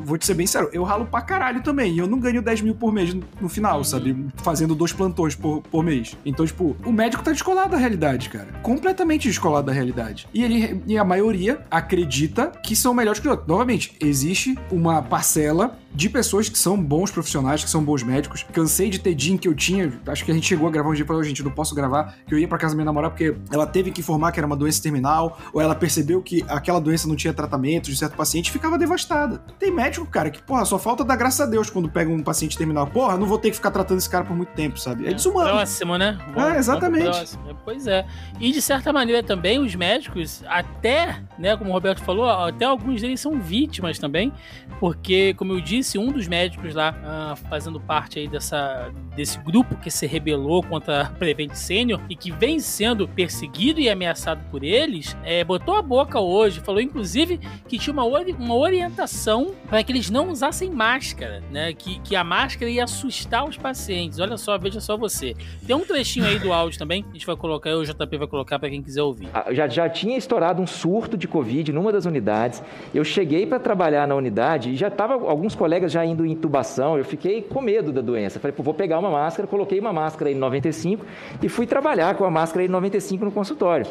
vou 0.05 0.18
te 0.18 0.26
ser 0.26 0.35
bem 0.35 0.47
sério, 0.47 0.68
eu 0.72 0.83
ralo 0.83 1.07
pra 1.07 1.20
caralho 1.20 1.62
também. 1.62 1.95
E 1.95 1.99
eu 1.99 2.07
não 2.07 2.18
ganho 2.18 2.43
10 2.43 2.62
mil 2.62 2.74
por 2.74 2.93
mês 2.93 3.14
no 3.41 3.49
final, 3.49 3.83
sabe? 3.85 4.29
Fazendo 4.37 4.74
dois 4.74 4.93
plantões 4.93 5.35
por, 5.35 5.62
por 5.62 5.83
mês. 5.83 6.16
Então, 6.24 6.47
tipo, 6.47 6.76
o 6.85 6.93
médico 6.93 7.22
tá 7.22 7.33
descolado 7.33 7.70
da 7.70 7.76
realidade, 7.76 8.29
cara. 8.29 8.49
Completamente 8.62 9.29
descolado 9.29 9.66
da 9.66 9.72
realidade. 9.72 10.29
E 10.33 10.43
ele 10.45 10.83
e 10.87 10.99
a 10.99 11.05
maioria 11.05 11.61
acredita 11.70 12.53
que 12.62 12.74
são 12.76 12.95
melhores 12.95 13.20
que 13.20 13.29
outros. 13.29 13.49
Novamente, 13.49 13.97
existe 14.01 14.59
uma 14.70 15.03
parcela 15.03 15.79
de 15.95 16.09
pessoas 16.09 16.49
que 16.49 16.59
são 16.59 16.80
bons 16.80 17.11
profissionais, 17.11 17.64
que 17.64 17.70
são 17.70 17.82
bons 17.82 18.03
médicos. 18.03 18.45
Cansei 18.53 18.91
de 18.91 18.99
ter 18.99 19.14
DIN 19.14 19.36
que 19.36 19.49
eu 19.49 19.55
tinha, 19.55 19.93
acho 20.07 20.24
que 20.24 20.30
a 20.30 20.34
gente 20.34 20.47
chegou 20.47 20.68
a 20.68 20.70
gravar 20.70 20.91
um 20.91 20.95
dia 20.95 21.05
e 21.05 21.07
falou, 21.07 21.22
gente, 21.24 21.43
não 21.43 21.51
posso 21.51 21.74
gravar, 21.74 22.14
que 22.26 22.34
eu 22.34 22.39
ia 22.39 22.47
pra 22.47 22.59
casa 22.59 22.74
da 22.74 22.76
minha 22.76 22.84
namorada 22.84 23.14
porque 23.14 23.36
ela 23.51 23.66
teve 23.66 23.91
que 23.91 24.01
informar 24.01 24.30
que 24.32 24.39
era 24.39 24.47
uma 24.47 24.57
doença 24.57 24.82
terminal, 24.82 25.39
ou 25.53 25.61
ela 25.61 25.74
percebeu 25.74 26.22
que 26.22 26.45
aquela 26.49 26.80
doença 26.80 27.09
não 27.09 27.16
tinha 27.16 27.32
tratamento 27.32 27.91
de 27.91 27.97
certo 27.97 28.16
paciente 28.16 28.49
e 28.49 28.53
ficava 28.53 28.78
devastada. 28.78 29.39
Tem 29.59 29.70
médico, 29.70 30.07
cara, 30.07 30.30
que, 30.30 30.43
porra, 30.43 30.64
só 30.64 30.78
falta 30.78 31.05
dar 31.05 31.16
graças 31.16 31.41
a 31.41 31.47
Deus 31.47 31.70
quando 31.70 31.89
pega 31.89 32.11
um 32.11 32.22
paciente 32.22 32.57
terminal. 32.57 32.86
Porra, 32.86 33.16
não 33.16 33.26
vou 33.26 33.39
ter 33.39 33.51
que 33.51 33.57
ficar 33.57 33.70
tratando 33.70 33.99
esse 33.99 34.11
cara 34.11 34.24
por 34.24 34.36
muito 34.36 34.51
tempo, 34.51 34.78
sabe? 34.78 35.07
É 35.07 35.12
desumano. 35.12 35.51
Próximo, 35.51 35.97
né? 35.97 36.18
Bom, 36.34 36.43
é, 36.43 36.59
exatamente. 36.59 37.39
Pois 37.64 37.86
é. 37.86 38.07
E 38.39 38.53
de 38.53 38.61
certa 38.61 38.93
maneira 38.93 39.22
também 39.22 39.59
os 39.59 39.74
médicos, 39.74 40.43
até, 40.47 41.22
né, 41.39 41.57
como 41.57 41.70
o 41.70 41.72
Roberto 41.72 42.03
falou, 42.03 42.28
até 42.28 42.64
alguns 42.64 43.01
deles 43.01 43.20
são 43.20 43.41
vítimas 43.41 43.99
também, 43.99 44.32
porque, 44.78 45.34
como 45.34 45.53
eu 45.53 45.61
disse, 45.61 45.78
um 45.99 46.11
dos 46.11 46.26
médicos 46.26 46.74
lá, 46.74 46.95
ah, 47.05 47.37
fazendo 47.49 47.81
parte 47.81 48.18
aí 48.18 48.29
dessa, 48.29 48.91
desse 49.14 49.39
grupo 49.39 49.76
que 49.76 49.91
se 49.91 50.07
rebelou 50.07 50.62
contra 50.62 51.03
a 51.03 51.05
Prevent 51.07 51.55
Senior 51.55 52.01
e 52.09 52.16
que 52.16 52.31
vem 52.31 52.59
sendo 52.59 53.07
perseguido 53.07 53.81
e 53.81 53.89
ameaçado 53.89 54.41
por 54.51 54.62
eles, 54.64 55.16
é, 55.24 55.45
botou 55.45 55.74
a 55.74 55.83
boca 55.83 56.20
hoje, 56.20 56.61
falou 56.61 56.81
inclusive 56.81 57.39
que 57.68 57.79
tinha 57.79 57.93
uma, 57.93 58.07
ori 58.07 58.33
uma 58.39 58.55
orientação 58.55 59.55
para 59.68 59.83
que 59.83 59.93
eles 59.93 60.11
não 60.11 60.31
usassem 60.31 60.70
máscara, 60.70 61.43
né? 61.51 61.72
Que, 61.72 61.99
que 62.01 62.16
a 62.16 62.24
máscara 62.24 62.70
ia 62.70 62.85
assustar 62.85 63.47
os 63.49 63.57
pacientes. 63.57 64.18
Olha 64.18 64.37
só, 64.37 64.57
veja 64.59 64.81
só 64.81 64.97
você. 64.97 65.35
Tem 65.66 65.74
um 65.76 65.85
trechinho 65.85 66.26
aí 66.26 66.39
do 66.39 66.53
áudio 66.53 66.79
também, 66.79 67.05
a 67.09 67.12
gente 67.12 67.26
vai 67.26 67.37
colocar, 67.37 67.70
o 67.76 67.85
JP 67.85 68.16
vai 68.16 68.26
colocar 68.26 68.59
para 68.59 68.70
quem 68.70 68.83
quiser 68.83 69.03
ouvir. 69.03 69.29
Ah, 69.33 69.53
já, 69.53 69.68
já 69.68 69.89
tinha 69.89 70.16
estourado 70.16 70.62
um 70.62 70.66
surto 70.66 71.16
de 71.16 71.29
Covid 71.29 71.72
numa 71.72 71.93
das 71.93 72.05
unidades. 72.05 72.62
Eu 72.95 73.05
cheguei 73.05 73.47
para 73.47 73.59
trabalhar 73.59 74.07
na 74.07 74.14
unidade 74.14 74.70
e 74.70 74.76
já 74.76 74.91
tava 74.91 75.14
alguns 75.14 75.55
colegas 75.55 75.67
já 75.88 76.04
indo 76.04 76.24
em 76.24 76.32
intubação. 76.32 76.96
Eu 76.96 77.04
fiquei 77.04 77.42
com 77.42 77.60
medo 77.60 77.92
da 77.92 78.00
doença. 78.00 78.40
Falei, 78.40 78.54
vou 78.56 78.74
pegar 78.74 78.98
uma 78.98 79.10
máscara, 79.10 79.46
coloquei 79.46 79.78
uma 79.78 79.92
máscara 79.92 80.30
N95 80.30 81.00
e 81.42 81.48
fui 81.48 81.66
trabalhar 81.66 82.14
com 82.14 82.24
a 82.24 82.30
máscara 82.30 82.66
N95 82.66 83.20
no 83.20 83.32
consultório. 83.32 83.86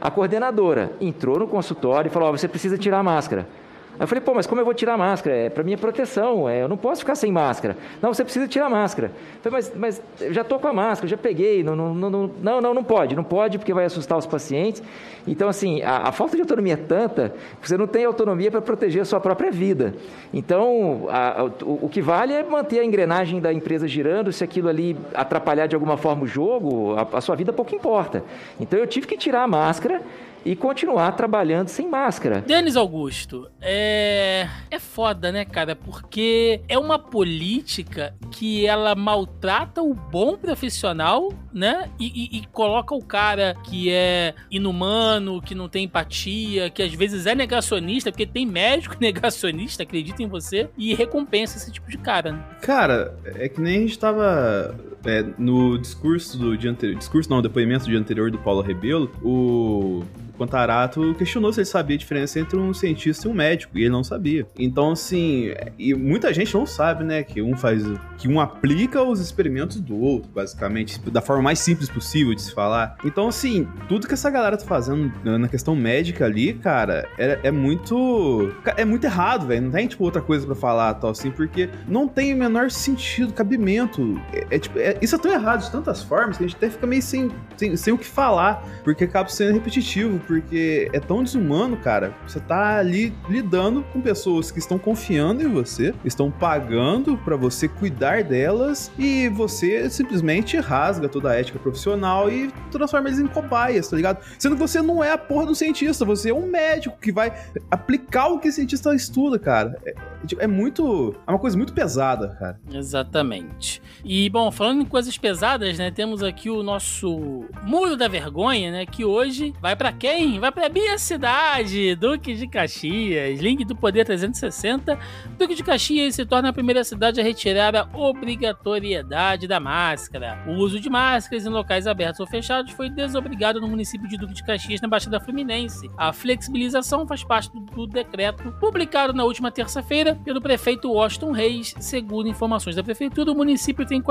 A 0.00 0.10
coordenadora 0.10 0.92
entrou 1.00 1.38
no 1.38 1.46
consultório 1.46 2.08
e 2.08 2.12
falou: 2.12 2.28
oh, 2.28 2.36
você 2.36 2.48
precisa 2.48 2.76
tirar 2.76 2.98
a 2.98 3.02
máscara. 3.02 3.46
Aí 3.94 4.04
eu 4.04 4.08
falei, 4.08 4.22
pô, 4.22 4.32
mas 4.32 4.46
como 4.46 4.60
eu 4.60 4.64
vou 4.64 4.72
tirar 4.72 4.94
a 4.94 4.98
máscara? 4.98 5.36
É 5.36 5.50
para 5.50 5.62
minha 5.62 5.76
proteção, 5.76 6.48
é, 6.48 6.62
eu 6.62 6.68
não 6.68 6.78
posso 6.78 7.00
ficar 7.00 7.14
sem 7.14 7.30
máscara. 7.30 7.76
Não, 8.00 8.12
você 8.12 8.24
precisa 8.24 8.48
tirar 8.48 8.66
a 8.66 8.70
máscara. 8.70 9.12
Eu 9.44 9.50
falei, 9.50 9.58
mas, 9.58 9.72
mas 9.76 10.02
eu 10.20 10.32
já 10.32 10.40
estou 10.40 10.58
com 10.58 10.66
a 10.66 10.72
máscara, 10.72 11.06
já 11.08 11.16
peguei. 11.16 11.62
Não, 11.62 11.76
não, 11.76 11.94
não, 11.94 12.10
não, 12.10 12.60
não, 12.60 12.74
não 12.74 12.84
pode, 12.84 13.14
não 13.14 13.22
pode 13.22 13.58
porque 13.58 13.72
vai 13.74 13.84
assustar 13.84 14.16
os 14.16 14.24
pacientes. 14.24 14.82
Então, 15.26 15.48
assim, 15.48 15.82
a, 15.82 16.08
a 16.08 16.12
falta 16.12 16.36
de 16.36 16.42
autonomia 16.42 16.72
é 16.72 16.76
tanta 16.76 17.34
que 17.60 17.68
você 17.68 17.76
não 17.76 17.86
tem 17.86 18.04
autonomia 18.04 18.50
para 18.50 18.62
proteger 18.62 19.02
a 19.02 19.04
sua 19.04 19.20
própria 19.20 19.50
vida. 19.50 19.94
Então, 20.32 21.06
a, 21.10 21.42
a, 21.42 21.44
o, 21.44 21.80
o, 21.82 21.88
que 21.88 22.00
vale 22.00 22.32
é 22.32 22.42
manter 22.42 22.80
a 22.80 22.84
engrenagem 22.84 23.40
da 23.40 23.52
empresa 23.52 23.86
girando. 23.86 24.32
Se 24.32 24.42
aquilo 24.42 24.68
ali 24.68 24.96
atrapalhar 25.14 25.66
de 25.66 25.74
alguma 25.74 25.98
forma 25.98 26.24
o 26.24 26.26
jogo, 26.26 26.94
a 27.12 27.20
sua 27.20 27.36
vida 27.36 27.52
pouco 27.52 27.74
importa. 27.74 28.24
Então, 28.58 28.78
eu 28.78 28.86
tive 28.86 29.06
que 29.06 29.18
tirar 29.18 29.42
a 29.42 29.48
máscara 29.48 30.00
e 30.44 30.56
continuar 30.56 31.12
trabalhando 31.12 31.68
sem 31.68 31.88
máscara. 31.88 32.40
Denis 32.40 32.76
Augusto, 32.76 33.48
é. 33.60 34.48
É 34.70 34.78
foda, 34.78 35.30
né, 35.30 35.44
cara? 35.44 35.76
Porque 35.76 36.60
é 36.68 36.78
uma 36.78 36.98
política 36.98 38.14
que 38.30 38.66
ela 38.66 38.94
maltrata 38.94 39.82
o 39.82 39.94
bom 39.94 40.36
profissional, 40.36 41.32
né? 41.52 41.90
E, 41.98 42.06
e, 42.06 42.38
e 42.38 42.46
coloca 42.46 42.94
o 42.94 43.04
cara 43.04 43.56
que 43.64 43.90
é 43.90 44.34
inumano, 44.50 45.40
que 45.40 45.54
não 45.54 45.68
tem 45.68 45.84
empatia, 45.84 46.70
que 46.70 46.82
às 46.82 46.92
vezes 46.92 47.26
é 47.26 47.34
negacionista, 47.34 48.10
porque 48.10 48.26
tem 48.26 48.46
médico 48.46 48.96
negacionista, 49.00 49.82
acredita 49.82 50.22
em 50.22 50.26
você, 50.26 50.68
e 50.76 50.94
recompensa 50.94 51.56
esse 51.56 51.70
tipo 51.70 51.90
de 51.90 51.98
cara, 51.98 52.32
né? 52.32 52.44
Cara, 52.60 53.16
é 53.24 53.48
que 53.48 53.60
nem 53.60 53.78
a 53.78 53.80
gente 53.80 53.98
tava 53.98 54.74
é, 55.04 55.24
no 55.38 55.78
discurso 55.78 56.38
do 56.38 56.56
dia 56.56 56.70
anterior, 56.70 56.98
discurso 56.98 57.28
não, 57.30 57.42
depoimento 57.42 57.84
do 57.84 57.90
dia 57.90 57.98
anterior 57.98 58.30
do 58.30 58.38
Paulo 58.38 58.60
Rebelo, 58.60 59.10
o 59.22 60.04
Contarato 60.36 61.14
questionou 61.14 61.52
se 61.52 61.60
ele 61.60 61.66
sabia 61.66 61.94
a 61.94 61.98
diferença 61.98 62.40
entre 62.40 62.58
um 62.58 62.74
cientista 62.74 63.28
e 63.28 63.30
um 63.30 63.34
médico, 63.34 63.78
e 63.78 63.82
ele 63.82 63.90
não 63.90 64.02
sabia. 64.02 64.46
Então, 64.58 64.90
assim, 64.92 65.54
e 65.78 65.94
muita 65.94 66.32
gente 66.32 66.52
não 66.54 66.66
sabe, 66.66 67.04
né, 67.04 67.22
que 67.22 67.40
um 67.40 67.56
faz, 67.56 67.84
que 68.18 68.28
um 68.28 68.40
aplica 68.40 69.02
os 69.02 69.20
experimentos 69.20 69.80
do 69.80 69.96
outro, 69.96 70.30
basicamente, 70.32 70.98
da 71.10 71.20
forma 71.20 71.42
mais 71.42 71.58
simples 71.58 71.88
possível 71.88 72.34
de 72.34 72.42
se 72.42 72.52
falar. 72.52 72.96
Então, 73.04 73.28
assim, 73.28 73.68
tudo 73.88 74.06
que 74.08 74.14
essa 74.14 74.30
galera 74.30 74.56
tá 74.56 74.64
fazendo 74.64 75.12
na 75.38 75.48
questão 75.48 75.76
médica 75.76 76.24
ali, 76.24 76.54
cara, 76.54 77.08
é, 77.18 77.38
é 77.44 77.50
muito, 77.50 78.52
é 78.76 78.84
muito 78.84 79.04
errado, 79.04 79.46
velho. 79.46 79.62
Não 79.62 79.70
tem, 79.70 79.86
tipo, 79.86 80.02
outra 80.02 80.22
coisa 80.22 80.44
para 80.46 80.54
falar, 80.54 80.94
tal, 80.94 81.10
assim, 81.10 81.30
porque 81.30 81.68
não 81.86 82.08
tem 82.08 82.34
o 82.34 82.36
menor 82.36 82.70
sentido, 82.70 83.32
cabimento. 83.32 84.20
É, 84.32 84.56
é 84.56 84.58
tipo, 84.58 84.78
é, 84.78 84.91
isso 85.00 85.14
é 85.14 85.18
tão 85.18 85.32
errado 85.32 85.62
de 85.62 85.70
tantas 85.70 86.02
formas 86.02 86.36
que 86.36 86.44
a 86.44 86.46
gente 86.46 86.56
até 86.56 86.70
fica 86.70 86.86
meio 86.86 87.02
sem, 87.02 87.30
sem, 87.56 87.76
sem 87.76 87.92
o 87.92 87.98
que 87.98 88.06
falar, 88.06 88.64
porque 88.84 89.04
acaba 89.04 89.28
sendo 89.28 89.54
repetitivo, 89.54 90.18
porque 90.26 90.90
é 90.92 91.00
tão 91.00 91.22
desumano, 91.22 91.76
cara. 91.76 92.14
Você 92.26 92.40
tá 92.40 92.78
ali 92.78 93.14
lidando 93.28 93.82
com 93.92 94.00
pessoas 94.00 94.50
que 94.50 94.58
estão 94.58 94.78
confiando 94.78 95.42
em 95.42 95.48
você, 95.48 95.94
estão 96.04 96.30
pagando 96.30 97.16
para 97.18 97.36
você 97.36 97.68
cuidar 97.68 98.24
delas 98.24 98.90
e 98.98 99.28
você 99.28 99.88
simplesmente 99.90 100.56
rasga 100.58 101.08
toda 101.08 101.30
a 101.30 101.34
ética 101.34 101.58
profissional 101.58 102.30
e 102.30 102.52
transforma 102.70 103.08
eles 103.08 103.18
em 103.18 103.26
cobaias, 103.26 103.88
tá 103.88 103.96
ligado? 103.96 104.24
Sendo 104.38 104.54
que 104.54 104.60
você 104.60 104.82
não 104.82 105.02
é 105.02 105.12
a 105.12 105.18
porra 105.18 105.46
do 105.46 105.54
cientista, 105.54 106.04
você 106.04 106.30
é 106.30 106.34
um 106.34 106.46
médico 106.46 106.98
que 106.98 107.12
vai 107.12 107.32
aplicar 107.70 108.28
o 108.28 108.38
que 108.38 108.48
o 108.48 108.52
cientista 108.52 108.94
estuda, 108.94 109.38
cara. 109.38 109.78
É, 109.84 109.94
é 110.38 110.46
muito. 110.46 111.14
É 111.26 111.30
uma 111.30 111.38
coisa 111.38 111.56
muito 111.56 111.72
pesada, 111.72 112.28
cara. 112.38 112.60
Exatamente. 112.72 113.82
E, 114.04 114.28
bom, 114.30 114.50
falando 114.50 114.81
em 114.82 114.84
coisas 114.84 115.16
pesadas, 115.16 115.78
né? 115.78 115.90
Temos 115.90 116.22
aqui 116.22 116.50
o 116.50 116.62
nosso 116.62 117.44
Muro 117.62 117.96
da 117.96 118.08
Vergonha, 118.08 118.70
né? 118.70 118.86
Que 118.86 119.04
hoje 119.04 119.54
vai 119.60 119.74
para 119.74 119.92
quem? 119.92 120.38
Vai 120.38 120.52
pra 120.52 120.68
minha 120.68 120.98
cidade, 120.98 121.94
Duque 121.94 122.34
de 122.34 122.46
Caxias. 122.46 123.40
Link 123.40 123.64
do 123.64 123.74
Poder 123.74 124.04
360. 124.04 124.98
Duque 125.38 125.54
de 125.54 125.62
Caxias 125.62 126.14
se 126.14 126.26
torna 126.26 126.48
a 126.48 126.52
primeira 126.52 126.84
cidade 126.84 127.20
a 127.20 127.24
retirar 127.24 127.74
a 127.76 127.88
obrigatoriedade 127.94 129.46
da 129.46 129.60
máscara. 129.60 130.44
O 130.46 130.52
uso 130.52 130.80
de 130.80 130.90
máscaras 130.90 131.46
em 131.46 131.48
locais 131.48 131.86
abertos 131.86 132.20
ou 132.20 132.26
fechados 132.26 132.72
foi 132.72 132.90
desobrigado 132.90 133.60
no 133.60 133.68
município 133.68 134.08
de 134.08 134.16
Duque 134.16 134.34
de 134.34 134.44
Caxias, 134.44 134.80
na 134.80 134.88
Baixada 134.88 135.20
Fluminense. 135.20 135.88
A 135.96 136.12
flexibilização 136.12 137.06
faz 137.06 137.22
parte 137.22 137.50
do, 137.52 137.86
decreto 137.86 138.52
publicado 138.58 139.12
na 139.12 139.24
última 139.24 139.50
terça-feira 139.50 140.18
pelo 140.24 140.40
prefeito 140.40 140.90
Washington 140.90 141.32
Reis. 141.32 141.74
Segundo 141.78 142.28
informações 142.28 142.76
da 142.76 142.82
prefeitura, 142.82 143.30
o 143.30 143.34
município 143.34 143.86
tem 143.86 144.02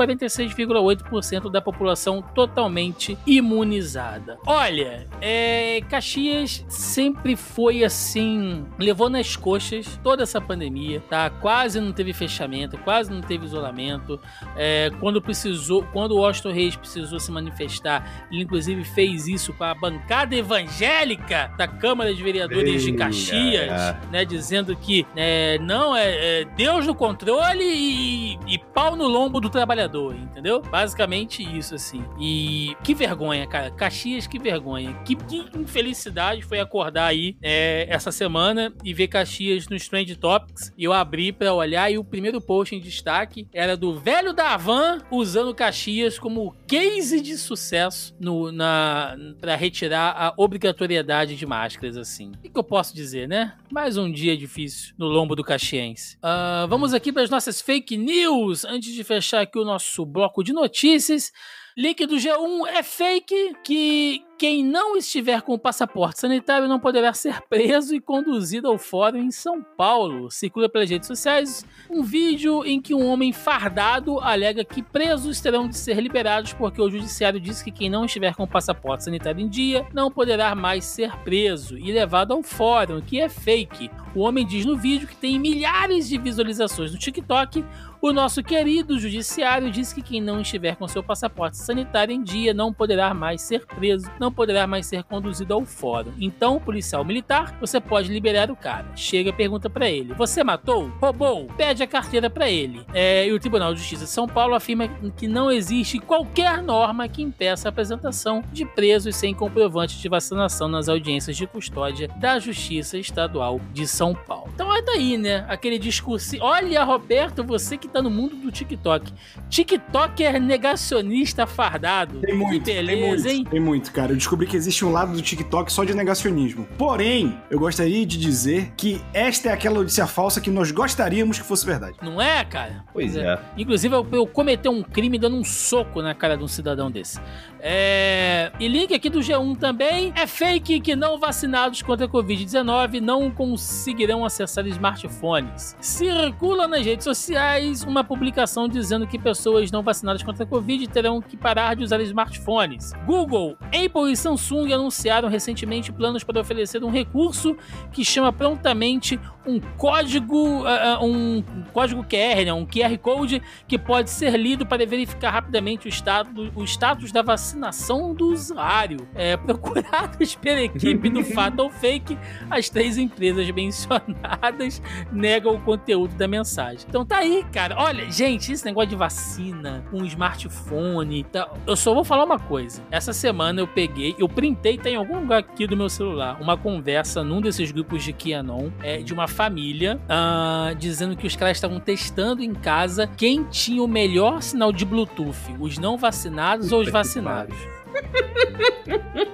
46,8% 0.66 1.50
da 1.50 1.60
população 1.60 2.22
totalmente 2.34 3.16
imunizada. 3.26 4.38
Olha, 4.46 5.06
é, 5.20 5.80
Caxias 5.88 6.64
sempre 6.68 7.36
foi 7.36 7.84
assim, 7.84 8.64
levou 8.78 9.08
nas 9.08 9.36
coxas 9.36 9.98
toda 10.02 10.22
essa 10.22 10.40
pandemia, 10.40 11.02
tá? 11.08 11.30
Quase 11.30 11.80
não 11.80 11.92
teve 11.92 12.12
fechamento, 12.12 12.78
quase 12.78 13.10
não 13.10 13.20
teve 13.20 13.44
isolamento. 13.44 14.20
É, 14.56 14.90
quando 15.00 15.20
precisou, 15.20 15.82
quando 15.92 16.12
o 16.12 16.18
Washington 16.18 16.52
Reis 16.52 16.76
precisou 16.76 17.18
se 17.18 17.30
manifestar, 17.30 18.26
ele 18.30 18.42
inclusive 18.42 18.84
fez 18.84 19.26
isso 19.26 19.52
com 19.52 19.64
a 19.64 19.74
bancada 19.74 20.34
evangélica 20.34 21.52
da 21.56 21.66
Câmara 21.66 22.14
de 22.14 22.22
Vereadores 22.22 22.82
de 22.82 22.92
Caxias, 22.92 23.96
né? 24.10 24.24
Dizendo 24.24 24.74
que 24.76 25.06
é, 25.16 25.58
não 25.58 25.96
é, 25.96 26.40
é, 26.40 26.44
Deus 26.56 26.86
no 26.86 26.94
controle 26.94 27.64
e, 27.64 28.38
e 28.46 28.58
pau 28.58 28.96
no 28.96 29.06
lombo 29.06 29.40
do 29.40 29.48
trabalhador, 29.48 30.14
entendeu? 30.14 30.51
Basicamente 30.60 31.42
isso, 31.42 31.74
assim. 31.74 32.04
E 32.20 32.76
que 32.84 32.94
vergonha, 32.94 33.46
cara. 33.46 33.70
Caxias, 33.70 34.26
que 34.26 34.38
vergonha. 34.38 34.92
Que, 35.04 35.16
que 35.16 35.44
infelicidade 35.56 36.42
foi 36.42 36.60
acordar 36.60 37.06
aí 37.06 37.36
é, 37.42 37.86
essa 37.88 38.12
semana 38.12 38.72
e 38.84 38.92
ver 38.92 39.08
Caxias 39.08 39.68
nos 39.68 39.88
Trend 39.88 40.14
Topics. 40.16 40.72
E 40.76 40.84
eu 40.84 40.92
abri 40.92 41.32
para 41.32 41.52
olhar 41.52 41.90
e 41.90 41.98
o 41.98 42.04
primeiro 42.04 42.40
post 42.40 42.74
em 42.74 42.80
destaque 42.80 43.46
era 43.52 43.76
do 43.76 43.98
velho 43.98 44.32
da 44.32 44.56
Van 44.56 44.98
usando 45.10 45.54
Caxias 45.54 46.18
como 46.18 46.54
case 46.66 47.20
de 47.20 47.36
sucesso 47.36 48.14
no, 48.18 48.50
na, 48.50 49.16
para 49.40 49.56
retirar 49.56 50.14
a 50.16 50.34
obrigatoriedade 50.36 51.36
de 51.36 51.46
máscaras, 51.46 51.96
assim. 51.96 52.32
O 52.32 52.38
que, 52.38 52.48
que 52.48 52.58
eu 52.58 52.64
posso 52.64 52.94
dizer, 52.94 53.28
né? 53.28 53.54
Mais 53.70 53.96
um 53.96 54.10
dia 54.10 54.36
difícil 54.36 54.94
no 54.96 55.06
lombo 55.06 55.34
do 55.36 55.44
caxiense. 55.44 56.16
Uh, 56.16 56.66
vamos 56.68 56.94
aqui 56.94 57.12
para 57.12 57.22
as 57.22 57.30
nossas 57.30 57.60
fake 57.60 57.96
news 57.96 58.64
antes 58.64 58.94
de 58.94 59.04
fechar 59.04 59.42
aqui 59.42 59.58
o 59.58 59.64
nosso 59.64 60.06
bloco 60.06 60.31
de 60.40 60.52
notícias. 60.52 61.32
Link 61.76 62.04
do 62.04 62.16
G1 62.16 62.66
é 62.68 62.82
fake 62.82 63.56
que 63.64 64.22
quem 64.36 64.62
não 64.62 64.94
estiver 64.94 65.40
com 65.40 65.54
o 65.54 65.58
passaporte 65.58 66.20
sanitário 66.20 66.68
não 66.68 66.78
poderá 66.78 67.14
ser 67.14 67.40
preso 67.48 67.94
e 67.94 68.00
conduzido 68.00 68.68
ao 68.68 68.76
fórum 68.76 69.16
em 69.16 69.30
São 69.30 69.62
Paulo. 69.62 70.30
Circula 70.30 70.68
pelas 70.68 70.90
redes 70.90 71.06
sociais 71.06 71.64
um 71.88 72.02
vídeo 72.02 72.62
em 72.66 72.78
que 72.78 72.94
um 72.94 73.06
homem 73.06 73.32
fardado 73.32 74.20
alega 74.20 74.64
que 74.64 74.82
presos 74.82 75.40
terão 75.40 75.66
de 75.66 75.78
ser 75.78 75.98
liberados 75.98 76.52
porque 76.52 76.82
o 76.82 76.90
judiciário 76.90 77.40
diz 77.40 77.62
que 77.62 77.70
quem 77.70 77.88
não 77.88 78.04
estiver 78.04 78.34
com 78.34 78.42
o 78.42 78.48
passaporte 78.48 79.04
sanitário 79.04 79.40
em 79.40 79.48
dia 79.48 79.86
não 79.94 80.10
poderá 80.10 80.54
mais 80.54 80.84
ser 80.84 81.16
preso 81.18 81.78
e 81.78 81.90
levado 81.90 82.32
ao 82.32 82.42
fórum, 82.42 83.00
que 83.00 83.18
é 83.18 83.30
fake. 83.30 83.90
O 84.14 84.20
homem 84.20 84.44
diz 84.44 84.66
no 84.66 84.76
vídeo 84.76 85.08
que 85.08 85.16
tem 85.16 85.38
milhares 85.38 86.06
de 86.06 86.18
visualizações 86.18 86.92
no 86.92 86.98
TikTok. 86.98 87.64
O 88.04 88.12
nosso 88.12 88.42
querido 88.42 88.98
judiciário 88.98 89.70
diz 89.70 89.92
que 89.92 90.02
quem 90.02 90.20
não 90.20 90.40
estiver 90.40 90.74
com 90.74 90.88
seu 90.88 91.04
passaporte 91.04 91.56
sanitário 91.56 92.12
em 92.12 92.20
dia 92.20 92.52
não 92.52 92.72
poderá 92.72 93.14
mais 93.14 93.42
ser 93.42 93.64
preso, 93.64 94.10
não 94.18 94.32
poderá 94.32 94.66
mais 94.66 94.86
ser 94.86 95.04
conduzido 95.04 95.54
ao 95.54 95.64
fórum. 95.64 96.12
Então, 96.18 96.58
policial 96.58 97.04
militar, 97.04 97.56
você 97.60 97.80
pode 97.80 98.12
liberar 98.12 98.50
o 98.50 98.56
cara. 98.56 98.90
Chega 98.96 99.30
e 99.30 99.32
pergunta 99.32 99.70
para 99.70 99.88
ele: 99.88 100.14
Você 100.14 100.42
matou? 100.42 100.88
Roubou? 101.00 101.46
Pede 101.56 101.84
a 101.84 101.86
carteira 101.86 102.28
para 102.28 102.50
ele. 102.50 102.84
É, 102.92 103.28
e 103.28 103.32
o 103.32 103.38
Tribunal 103.38 103.72
de 103.72 103.78
Justiça 103.78 104.02
de 104.02 104.10
São 104.10 104.26
Paulo 104.26 104.56
afirma 104.56 104.88
que 105.16 105.28
não 105.28 105.48
existe 105.48 106.00
qualquer 106.00 106.60
norma 106.60 107.06
que 107.08 107.22
impeça 107.22 107.68
a 107.68 107.70
apresentação 107.70 108.42
de 108.52 108.64
presos 108.66 109.14
sem 109.14 109.32
comprovante 109.32 110.00
de 110.00 110.08
vacinação 110.08 110.66
nas 110.66 110.88
audiências 110.88 111.36
de 111.36 111.46
custódia 111.46 112.08
da 112.16 112.40
Justiça 112.40 112.98
Estadual 112.98 113.60
de 113.72 113.86
São 113.86 114.12
Paulo. 114.12 114.50
Então 114.52 114.74
é 114.74 114.82
daí, 114.82 115.16
né? 115.16 115.46
Aquele 115.48 115.78
discurso. 115.78 116.34
Olha, 116.40 116.82
Roberto, 116.82 117.44
você 117.44 117.78
que 117.78 117.91
tá 117.92 118.02
no 118.02 118.10
mundo 118.10 118.36
do 118.36 118.50
TikTok. 118.50 119.12
TikToker 119.48 120.40
negacionista 120.40 121.46
fardado. 121.46 122.20
Tem 122.20 122.34
muito, 122.34 122.64
que 122.64 122.72
beleza, 122.72 122.92
tem 122.92 123.08
muito, 123.08 123.28
hein? 123.28 123.46
tem 123.50 123.60
muito, 123.60 123.92
cara. 123.92 124.12
Eu 124.12 124.16
descobri 124.16 124.46
que 124.46 124.56
existe 124.56 124.84
um 124.84 124.92
lado 124.92 125.12
do 125.12 125.22
TikTok 125.22 125.72
só 125.72 125.84
de 125.84 125.94
negacionismo. 125.94 126.66
Porém, 126.78 127.38
eu 127.50 127.58
gostaria 127.58 128.04
de 128.04 128.18
dizer 128.18 128.72
que 128.76 129.00
esta 129.12 129.50
é 129.50 129.52
aquela 129.52 129.76
notícia 129.76 130.06
falsa 130.06 130.40
que 130.40 130.50
nós 130.50 130.70
gostaríamos 130.70 131.38
que 131.38 131.44
fosse 131.44 131.64
verdade. 131.66 131.96
Não 132.02 132.20
é, 132.20 132.44
cara? 132.44 132.84
Pois 132.92 133.16
é. 133.16 133.38
Inclusive, 133.56 133.94
eu, 133.94 134.06
eu 134.12 134.30
um 134.70 134.82
crime 134.82 135.18
dando 135.18 135.36
um 135.36 135.44
soco 135.44 136.00
na 136.00 136.14
cara 136.14 136.36
de 136.36 136.44
um 136.44 136.48
cidadão 136.48 136.90
desse. 136.90 137.20
É... 137.64 138.50
E 138.58 138.66
link 138.66 138.92
aqui 138.92 139.08
do 139.08 139.20
G1 139.20 139.56
também. 139.56 140.12
É 140.16 140.26
fake 140.26 140.80
que 140.80 140.96
não 140.96 141.16
vacinados 141.16 141.80
contra 141.80 142.06
a 142.06 142.08
Covid-19 142.08 143.00
não 143.00 143.30
conseguirão 143.30 144.24
acessar 144.24 144.66
smartphones. 144.66 145.76
Circula 145.80 146.66
nas 146.66 146.84
redes 146.84 147.04
sociais 147.04 147.84
uma 147.84 148.02
publicação 148.02 148.66
dizendo 148.66 149.06
que 149.06 149.16
pessoas 149.16 149.70
não 149.70 149.82
vacinadas 149.82 150.24
contra 150.24 150.42
a 150.42 150.46
Covid 150.46 150.88
terão 150.88 151.22
que 151.22 151.36
parar 151.36 151.76
de 151.76 151.84
usar 151.84 152.00
smartphones. 152.00 152.92
Google, 153.06 153.56
Apple 153.66 154.10
e 154.10 154.16
Samsung 154.16 154.72
anunciaram 154.72 155.28
recentemente 155.28 155.92
planos 155.92 156.24
para 156.24 156.40
oferecer 156.40 156.82
um 156.82 156.90
recurso 156.90 157.56
que 157.92 158.04
chama 158.04 158.32
prontamente 158.32 159.20
um 159.46 159.60
código, 159.76 160.62
uh, 160.62 161.04
um 161.04 161.42
código 161.72 162.04
QR, 162.04 162.44
né, 162.44 162.52
um 162.52 162.64
QR 162.64 162.96
Code 162.98 163.42
que 163.66 163.78
pode 163.78 164.10
ser 164.10 164.36
lido 164.36 164.64
para 164.64 164.86
verificar 164.86 165.30
rapidamente 165.30 165.86
o, 165.86 165.88
estado, 165.88 166.52
o 166.54 166.64
status 166.64 167.10
da 167.10 167.22
vacinação 167.52 168.14
do 168.14 168.32
usuário. 168.32 169.06
É, 169.14 169.36
procurados 169.52 170.34
pela 170.34 170.60
equipe 170.60 171.10
do 171.10 171.22
Fatal 171.24 171.70
Fake, 171.70 172.18
as 172.50 172.68
três 172.68 172.96
empresas 172.96 173.48
mencionadas 173.50 174.80
negam 175.12 175.54
o 175.54 175.60
conteúdo 175.60 176.14
da 176.14 176.26
mensagem. 176.26 176.86
Então 176.88 177.04
tá 177.04 177.18
aí, 177.18 177.44
cara. 177.52 177.76
Olha, 177.78 178.10
gente, 178.10 178.52
esse 178.52 178.64
negócio 178.64 178.90
de 178.90 178.96
vacina, 178.96 179.84
um 179.92 180.04
smartphone, 180.04 181.24
tá... 181.24 181.50
eu 181.66 181.76
só 181.76 181.94
vou 181.94 182.04
falar 182.04 182.24
uma 182.24 182.38
coisa. 182.38 182.82
Essa 182.90 183.12
semana 183.12 183.60
eu 183.60 183.68
peguei, 183.68 184.14
eu 184.18 184.28
printei, 184.28 184.78
tá 184.78 184.88
em 184.88 184.96
algum 184.96 185.20
lugar 185.20 185.40
aqui 185.40 185.66
do 185.66 185.76
meu 185.76 185.88
celular, 185.88 186.40
uma 186.40 186.56
conversa 186.56 187.22
num 187.22 187.40
desses 187.40 187.70
grupos 187.70 188.02
de 188.02 188.12
QAnon, 188.12 188.70
é, 188.82 188.98
de 188.98 189.12
uma 189.12 189.28
família, 189.28 190.00
uh, 190.04 190.74
dizendo 190.74 191.16
que 191.16 191.26
os 191.26 191.36
caras 191.36 191.56
estavam 191.56 191.80
testando 191.80 192.42
em 192.42 192.54
casa 192.54 193.06
quem 193.06 193.44
tinha 193.44 193.82
o 193.82 193.88
melhor 193.88 194.42
sinal 194.42 194.72
de 194.72 194.84
Bluetooth, 194.84 195.36
os 195.58 195.78
não 195.78 195.96
vacinados 195.96 196.72
ou 196.72 196.80
os 196.80 196.90
vacinados. 196.90 197.41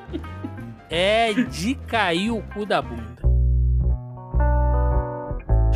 É 0.90 1.34
de 1.34 1.74
cair 1.74 2.30
o 2.30 2.42
cu 2.42 2.64
da 2.64 2.80
bunda. 2.80 3.17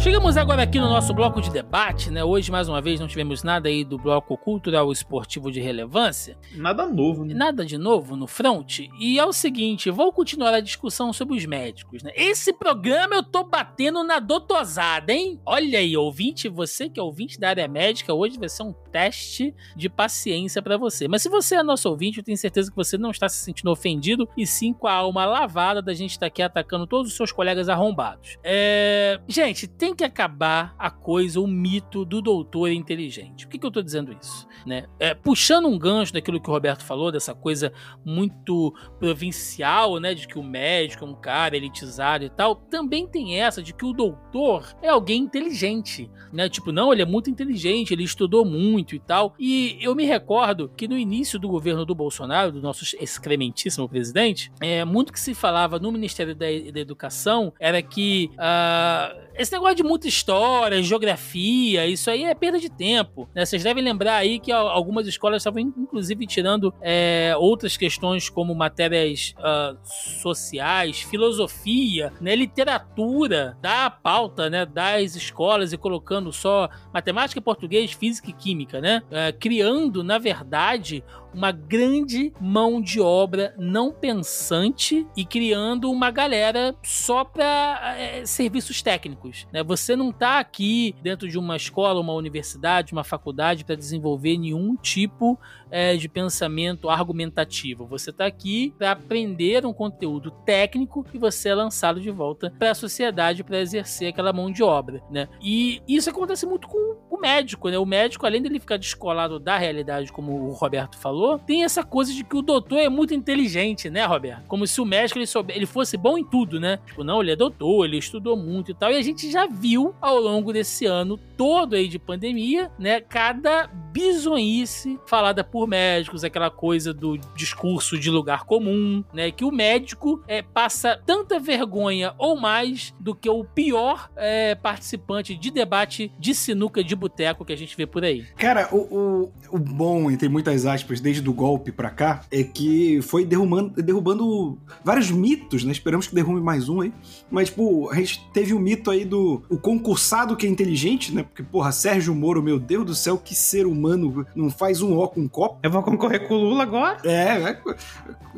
Chegamos 0.03 0.37
agora 0.37 0.65
aqui 0.65 0.81
no 0.81 0.89
nosso 0.89 1.15
bloco 1.15 1.41
de 1.41 1.49
debate, 1.49 2.11
né? 2.11 2.25
Hoje, 2.25 2.51
mais 2.51 2.69
uma 2.69 2.81
vez, 2.81 2.99
não 2.99 3.07
tivemos 3.07 3.45
nada 3.45 3.69
aí 3.69 3.85
do 3.85 3.97
bloco 3.97 4.37
cultural 4.37 4.91
esportivo 4.91 5.49
de 5.49 5.61
relevância. 5.61 6.37
Nada 6.57 6.85
novo, 6.89 7.25
né? 7.25 7.33
Nada 7.33 7.65
de 7.65 7.79
novo 7.79 8.17
no 8.17 8.27
front. 8.27 8.81
E 8.99 9.21
é 9.21 9.25
o 9.25 9.33
seguinte, 9.33 9.93
vou 9.93 10.13
continuar 10.13 10.53
a 10.55 10.61
discussão 10.61 11.13
sobre 11.13 11.37
os 11.37 11.47
médicos, 11.47 12.03
né? 12.03 12.11
Esse 12.17 12.53
programa 12.53 13.15
eu 13.15 13.23
tô 13.23 13.45
batendo 13.45 14.03
na 14.03 14.19
dotosada, 14.19 15.13
hein? 15.13 15.41
Olha 15.47 15.79
aí, 15.79 15.97
ouvinte, 15.97 16.49
você 16.49 16.89
que 16.89 16.99
é 16.99 17.03
ouvinte 17.03 17.39
da 17.39 17.51
área 17.51 17.69
médica, 17.69 18.13
hoje 18.13 18.41
vai 18.41 18.49
ser 18.49 18.65
um 18.65 18.73
teste 18.91 19.55
de 19.77 19.89
paciência 19.89 20.61
pra 20.61 20.77
você. 20.77 21.07
Mas 21.07 21.23
se 21.23 21.29
você 21.29 21.55
é 21.55 21.63
nosso 21.63 21.89
ouvinte, 21.89 22.19
eu 22.19 22.25
tenho 22.25 22.37
certeza 22.37 22.69
que 22.69 22.77
você 22.77 22.99
não 22.99 23.13
está 23.13 23.29
se 23.29 23.37
sentindo 23.37 23.71
ofendido 23.71 24.29
e 24.37 24.49
sim 24.49 24.73
com 24.73 24.89
a 24.89 24.95
alma 24.95 25.25
lavada 25.25 25.81
da 25.81 25.95
gente 25.95 26.11
estar 26.11 26.27
aqui 26.27 26.43
atacando 26.43 26.89
todos 26.89 27.13
os 27.13 27.17
seus 27.17 27.31
colegas 27.31 27.69
arrombados. 27.69 28.37
É... 28.43 29.21
Gente, 29.29 29.69
tem 29.69 29.92
que 29.95 30.05
acabar 30.05 30.75
a 30.79 30.91
coisa, 30.91 31.41
o 31.41 31.47
mito 31.47 32.05
do 32.05 32.21
doutor 32.21 32.71
inteligente. 32.71 33.47
Por 33.47 33.53
que, 33.53 33.59
que 33.59 33.67
eu 33.67 33.71
tô 33.71 33.83
dizendo 33.83 34.17
isso? 34.21 34.47
Né? 34.67 34.87
É, 34.99 35.15
puxando 35.15 35.69
um 35.69 35.79
gancho 35.79 36.13
daquilo 36.13 36.41
que 36.41 36.49
o 36.49 36.53
Roberto 36.53 36.85
falou, 36.85 37.11
dessa 37.11 37.35
coisa 37.35 37.73
muito 38.05 38.75
provincial, 38.99 39.99
né? 39.99 40.15
De 40.15 40.27
que 40.27 40.39
o 40.39 40.43
médico 40.43 41.05
é 41.05 41.09
um 41.09 41.15
cara 41.15 41.57
elitizado 41.57 42.25
e 42.25 42.31
tal, 42.31 42.55
também 42.55 43.07
tem 43.07 43.41
essa 43.41 43.63
de 43.63 43.73
que 43.73 43.85
o 43.85 43.93
doutor 43.93 44.75
é 44.83 44.89
alguém 44.89 45.23
inteligente, 45.23 46.11
né? 46.33 46.49
Tipo, 46.49 46.73
não, 46.73 46.93
ele 46.93 47.03
é 47.03 47.07
muito 47.07 47.31
inteligente, 47.31 47.93
ele 47.93 48.05
estudou 48.05 48.45
muito 48.45 48.95
e 48.95 48.99
tal. 48.99 49.35
E 49.39 49.79
eu 49.81 49.95
me 49.95 50.05
recordo 50.05 50.71
que 50.77 50.89
no 50.89 50.97
início 50.97 51.39
do 51.39 51.49
governo 51.49 51.85
do 51.85 51.95
Bolsonaro, 51.95 52.53
do 52.53 52.61
nosso 52.61 52.85
excrementíssimo 53.01 53.89
presidente, 53.89 54.51
é, 54.61 54.85
muito 54.85 55.13
que 55.13 55.21
se 55.21 55.35
falava 55.35 55.79
no 55.79 55.93
Ministério 55.93 56.35
da, 56.35 56.47
da 56.47 56.81
Educação 56.81 57.53
era 57.59 57.83
que 57.83 58.31
ah, 58.39 59.15
esse 59.37 59.53
negócio 59.53 59.77
de 59.77 59.83
muita 59.83 60.07
história, 60.09 60.83
geografia, 60.83 61.87
isso 61.87 62.11
aí 62.11 62.25
é 62.25 62.35
perda 62.35 62.59
de 62.59 62.71
tempo. 62.71 63.29
Né? 63.35 63.45
Vocês 63.45 63.63
devem 63.63 63.83
lembrar 63.83 64.17
aí 64.17 64.39
que 64.39 64.53
al- 64.53 64.69
algumas 64.69 65.07
escolas 65.07 65.41
estavam, 65.43 65.61
inclusive, 65.61 66.27
tirando 66.27 66.73
é, 66.81 67.35
outras 67.39 67.77
questões 67.77 68.29
como 68.29 68.55
matérias 68.55 69.35
ah, 69.39 69.75
sociais, 70.23 71.01
filosofia, 71.01 72.13
né? 72.21 72.35
literatura 72.37 73.57
da 73.61 73.91
pauta 73.91 74.49
né? 74.51 74.67
das 74.67 75.17
escolas 75.17 75.73
e 75.73 75.79
colocando 75.79 76.33
só 76.33 76.69
matemática, 76.93 77.41
português, 77.41 77.93
física 77.93 78.31
e 78.31 78.33
química, 78.33 78.81
né? 78.81 79.03
É, 79.11 79.33
criando, 79.33 80.03
na 80.05 80.19
verdade, 80.19 81.03
uma 81.35 81.53
grande 81.53 82.33
mão 82.41 82.81
de 82.81 83.01
obra 83.01 83.55
não 83.59 83.93
pensante 83.93 85.07
e 85.17 85.25
criando 85.25 85.91
uma 85.91 86.11
galera 86.11 86.75
só 86.83 87.25
para 87.25 87.97
serviços 88.25 88.83
técnicos. 88.83 89.47
Né? 89.53 89.63
Você 89.63 89.97
não 89.97 90.13
tá 90.13 90.39
aqui 90.39 90.95
dentro 91.03 91.29
de 91.29 91.39
uma 91.39 91.57
escola, 91.57 92.01
uma 92.01 92.13
universidade, 92.13 92.93
uma 92.93 93.05
faculdade 93.05 93.65
para 93.65 93.75
desenvolver 93.75 94.37
nenhum 94.39 94.77
tipo 94.77 95.39
é, 95.73 95.97
de 95.97 96.07
pensamento 96.09 96.91
argumentativo. 96.91 97.87
Você 97.87 98.11
está 98.11 98.27
aqui 98.27 98.75
para 98.77 98.93
aprender 98.93 99.65
um 99.65 99.73
conteúdo 99.73 100.31
técnico 100.45 101.05
e 101.15 101.19
você 101.19 101.49
é 101.49 101.55
lançado 101.55 101.99
de 101.99 102.11
volta 102.11 102.53
para 102.59 102.73
a 102.73 102.75
sociedade 102.75 103.43
para 103.43 103.59
exercer 103.59 104.09
aquela 104.09 104.33
mão 104.33 104.51
de 104.51 104.63
obra, 104.63 105.03
né? 105.11 105.29
E 105.41 105.81
isso 105.89 106.11
acontece 106.11 106.45
muito 106.45 106.69
com 106.69 106.97
o 107.11 107.19
médico, 107.19 107.71
né? 107.71 107.79
O 107.79 107.87
médico, 107.87 108.27
além 108.27 108.43
dele 108.43 108.61
ficar 108.61 108.77
descolado 108.77 109.39
da 109.39 109.57
realidade, 109.57 110.13
como 110.13 110.33
o 110.33 110.53
Roberto 110.53 110.99
falou, 110.99 111.39
tem 111.39 111.65
essa 111.65 111.83
coisa 111.83 112.13
de 112.13 112.23
que 112.23 112.37
o 112.37 112.43
doutor 112.43 112.79
é 112.79 112.89
muito 112.89 113.15
inteligente, 113.15 113.89
né, 113.89 114.05
Roberto? 114.05 114.47
Como 114.47 114.67
se 114.67 114.81
o 114.81 114.85
médico 114.85 115.19
ele, 115.19 115.27
soube, 115.27 115.55
ele 115.55 115.65
fosse 115.65 115.97
bom 115.97 116.19
em 116.19 116.25
tudo, 116.25 116.61
né? 116.61 116.79
Tipo, 116.87 117.03
não, 117.03 117.23
ele 117.23 117.33
é 117.33 117.37
doutor, 117.37 117.87
ele 117.87 117.97
estudou 117.97 118.37
muito 118.37 118.71
e 118.71 118.75
tal. 118.75 118.93
E 118.93 118.97
a 118.97 119.03
gente 119.03 119.31
já 119.31 119.47
viu 119.47 119.95
ao 120.01 120.19
longo 120.19 120.53
desse 120.53 120.85
ano 120.85 121.17
todo 121.17 121.77
aí 121.77 121.89
de 121.89 121.99
pandemia, 121.99 122.71
né? 122.79 123.01
Cada 123.01 123.67
bizonhice 123.67 124.99
falada 125.07 125.43
por 125.43 125.62
médicos, 125.67 126.25
aquela 126.25 126.51
coisa 126.51 126.93
do 126.93 127.17
discurso 127.35 127.99
de 127.99 128.11
lugar 128.11 128.45
comum, 128.45 129.05
né? 129.13 129.31
Que 129.31 129.45
o 129.45 129.51
médico 129.51 130.23
é, 130.27 130.43
passa 130.43 131.01
tanta 131.05 131.39
vergonha 131.39 132.15
ou 132.19 132.39
mais 132.39 132.95
do 132.99 133.15
que 133.15 133.29
o 133.29 133.45
pior 133.45 134.11
é, 134.17 134.55
participante 134.55 135.37
de 135.37 135.51
debate 135.51 136.13
de 136.19 136.35
sinuca 136.35 136.83
de 136.83 136.95
boteco 136.95 137.45
que 137.45 137.53
a 137.53 137.57
gente 137.57 137.77
vê 137.77 137.87
por 137.87 138.05
aí. 138.05 138.25
Cara, 138.37 138.69
o, 138.73 138.77
o, 138.77 139.33
o 139.51 139.59
bom, 139.59 140.11
entre 140.11 140.29
muitas 140.29 140.67
aspas, 140.67 141.01
desde 141.01 141.29
o 141.29 141.33
golpe 141.33 141.73
pra 141.73 141.91
cá, 141.91 142.23
é 142.31 142.43
que 142.43 143.01
foi 143.03 143.25
derrubando, 143.25 143.83
derrubando 143.83 144.59
vários 144.85 145.11
mitos, 145.11 145.65
né? 145.65 145.73
Esperamos 145.73 146.07
que 146.07 146.15
derrube 146.15 146.41
mais 146.41 146.69
um 146.69 146.81
aí. 146.81 146.93
Mas, 147.31 147.49
tipo, 147.49 147.91
a 147.91 147.95
gente 147.97 148.25
teve 148.33 148.55
o 148.55 148.59
mito 148.59 148.91
aí 148.91 149.05
do 149.05 149.43
o 149.49 149.59
concursado 149.59 150.37
que 150.37 150.47
é 150.47 150.49
inteligente, 150.51 151.15
né? 151.15 151.23
Porque, 151.23 151.43
porra, 151.43 151.73
Sérgio 151.73 152.15
Moro, 152.15 152.43
meu 152.43 152.59
Deus 152.59 152.87
do 152.87 152.95
céu, 152.95 153.19
que 153.19 153.35
ser 153.35 153.67
humano 153.67 154.27
não 154.35 154.51
faz 154.51 154.83
um 154.83 154.97
ó 154.99 155.07
com 155.07 155.21
um 155.21 155.29
copo. 155.29 155.52
Eu 155.63 155.71
vou 155.71 155.83
concorrer 155.83 156.27
com 156.27 156.35
o 156.35 156.39
Lula 156.39 156.63
agora? 156.63 156.99
É, 157.05 157.51
é, 157.51 157.59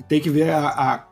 tem 0.09 0.21
que 0.21 0.31
ver 0.31 0.51
a, 0.51 0.69
a 0.69 1.05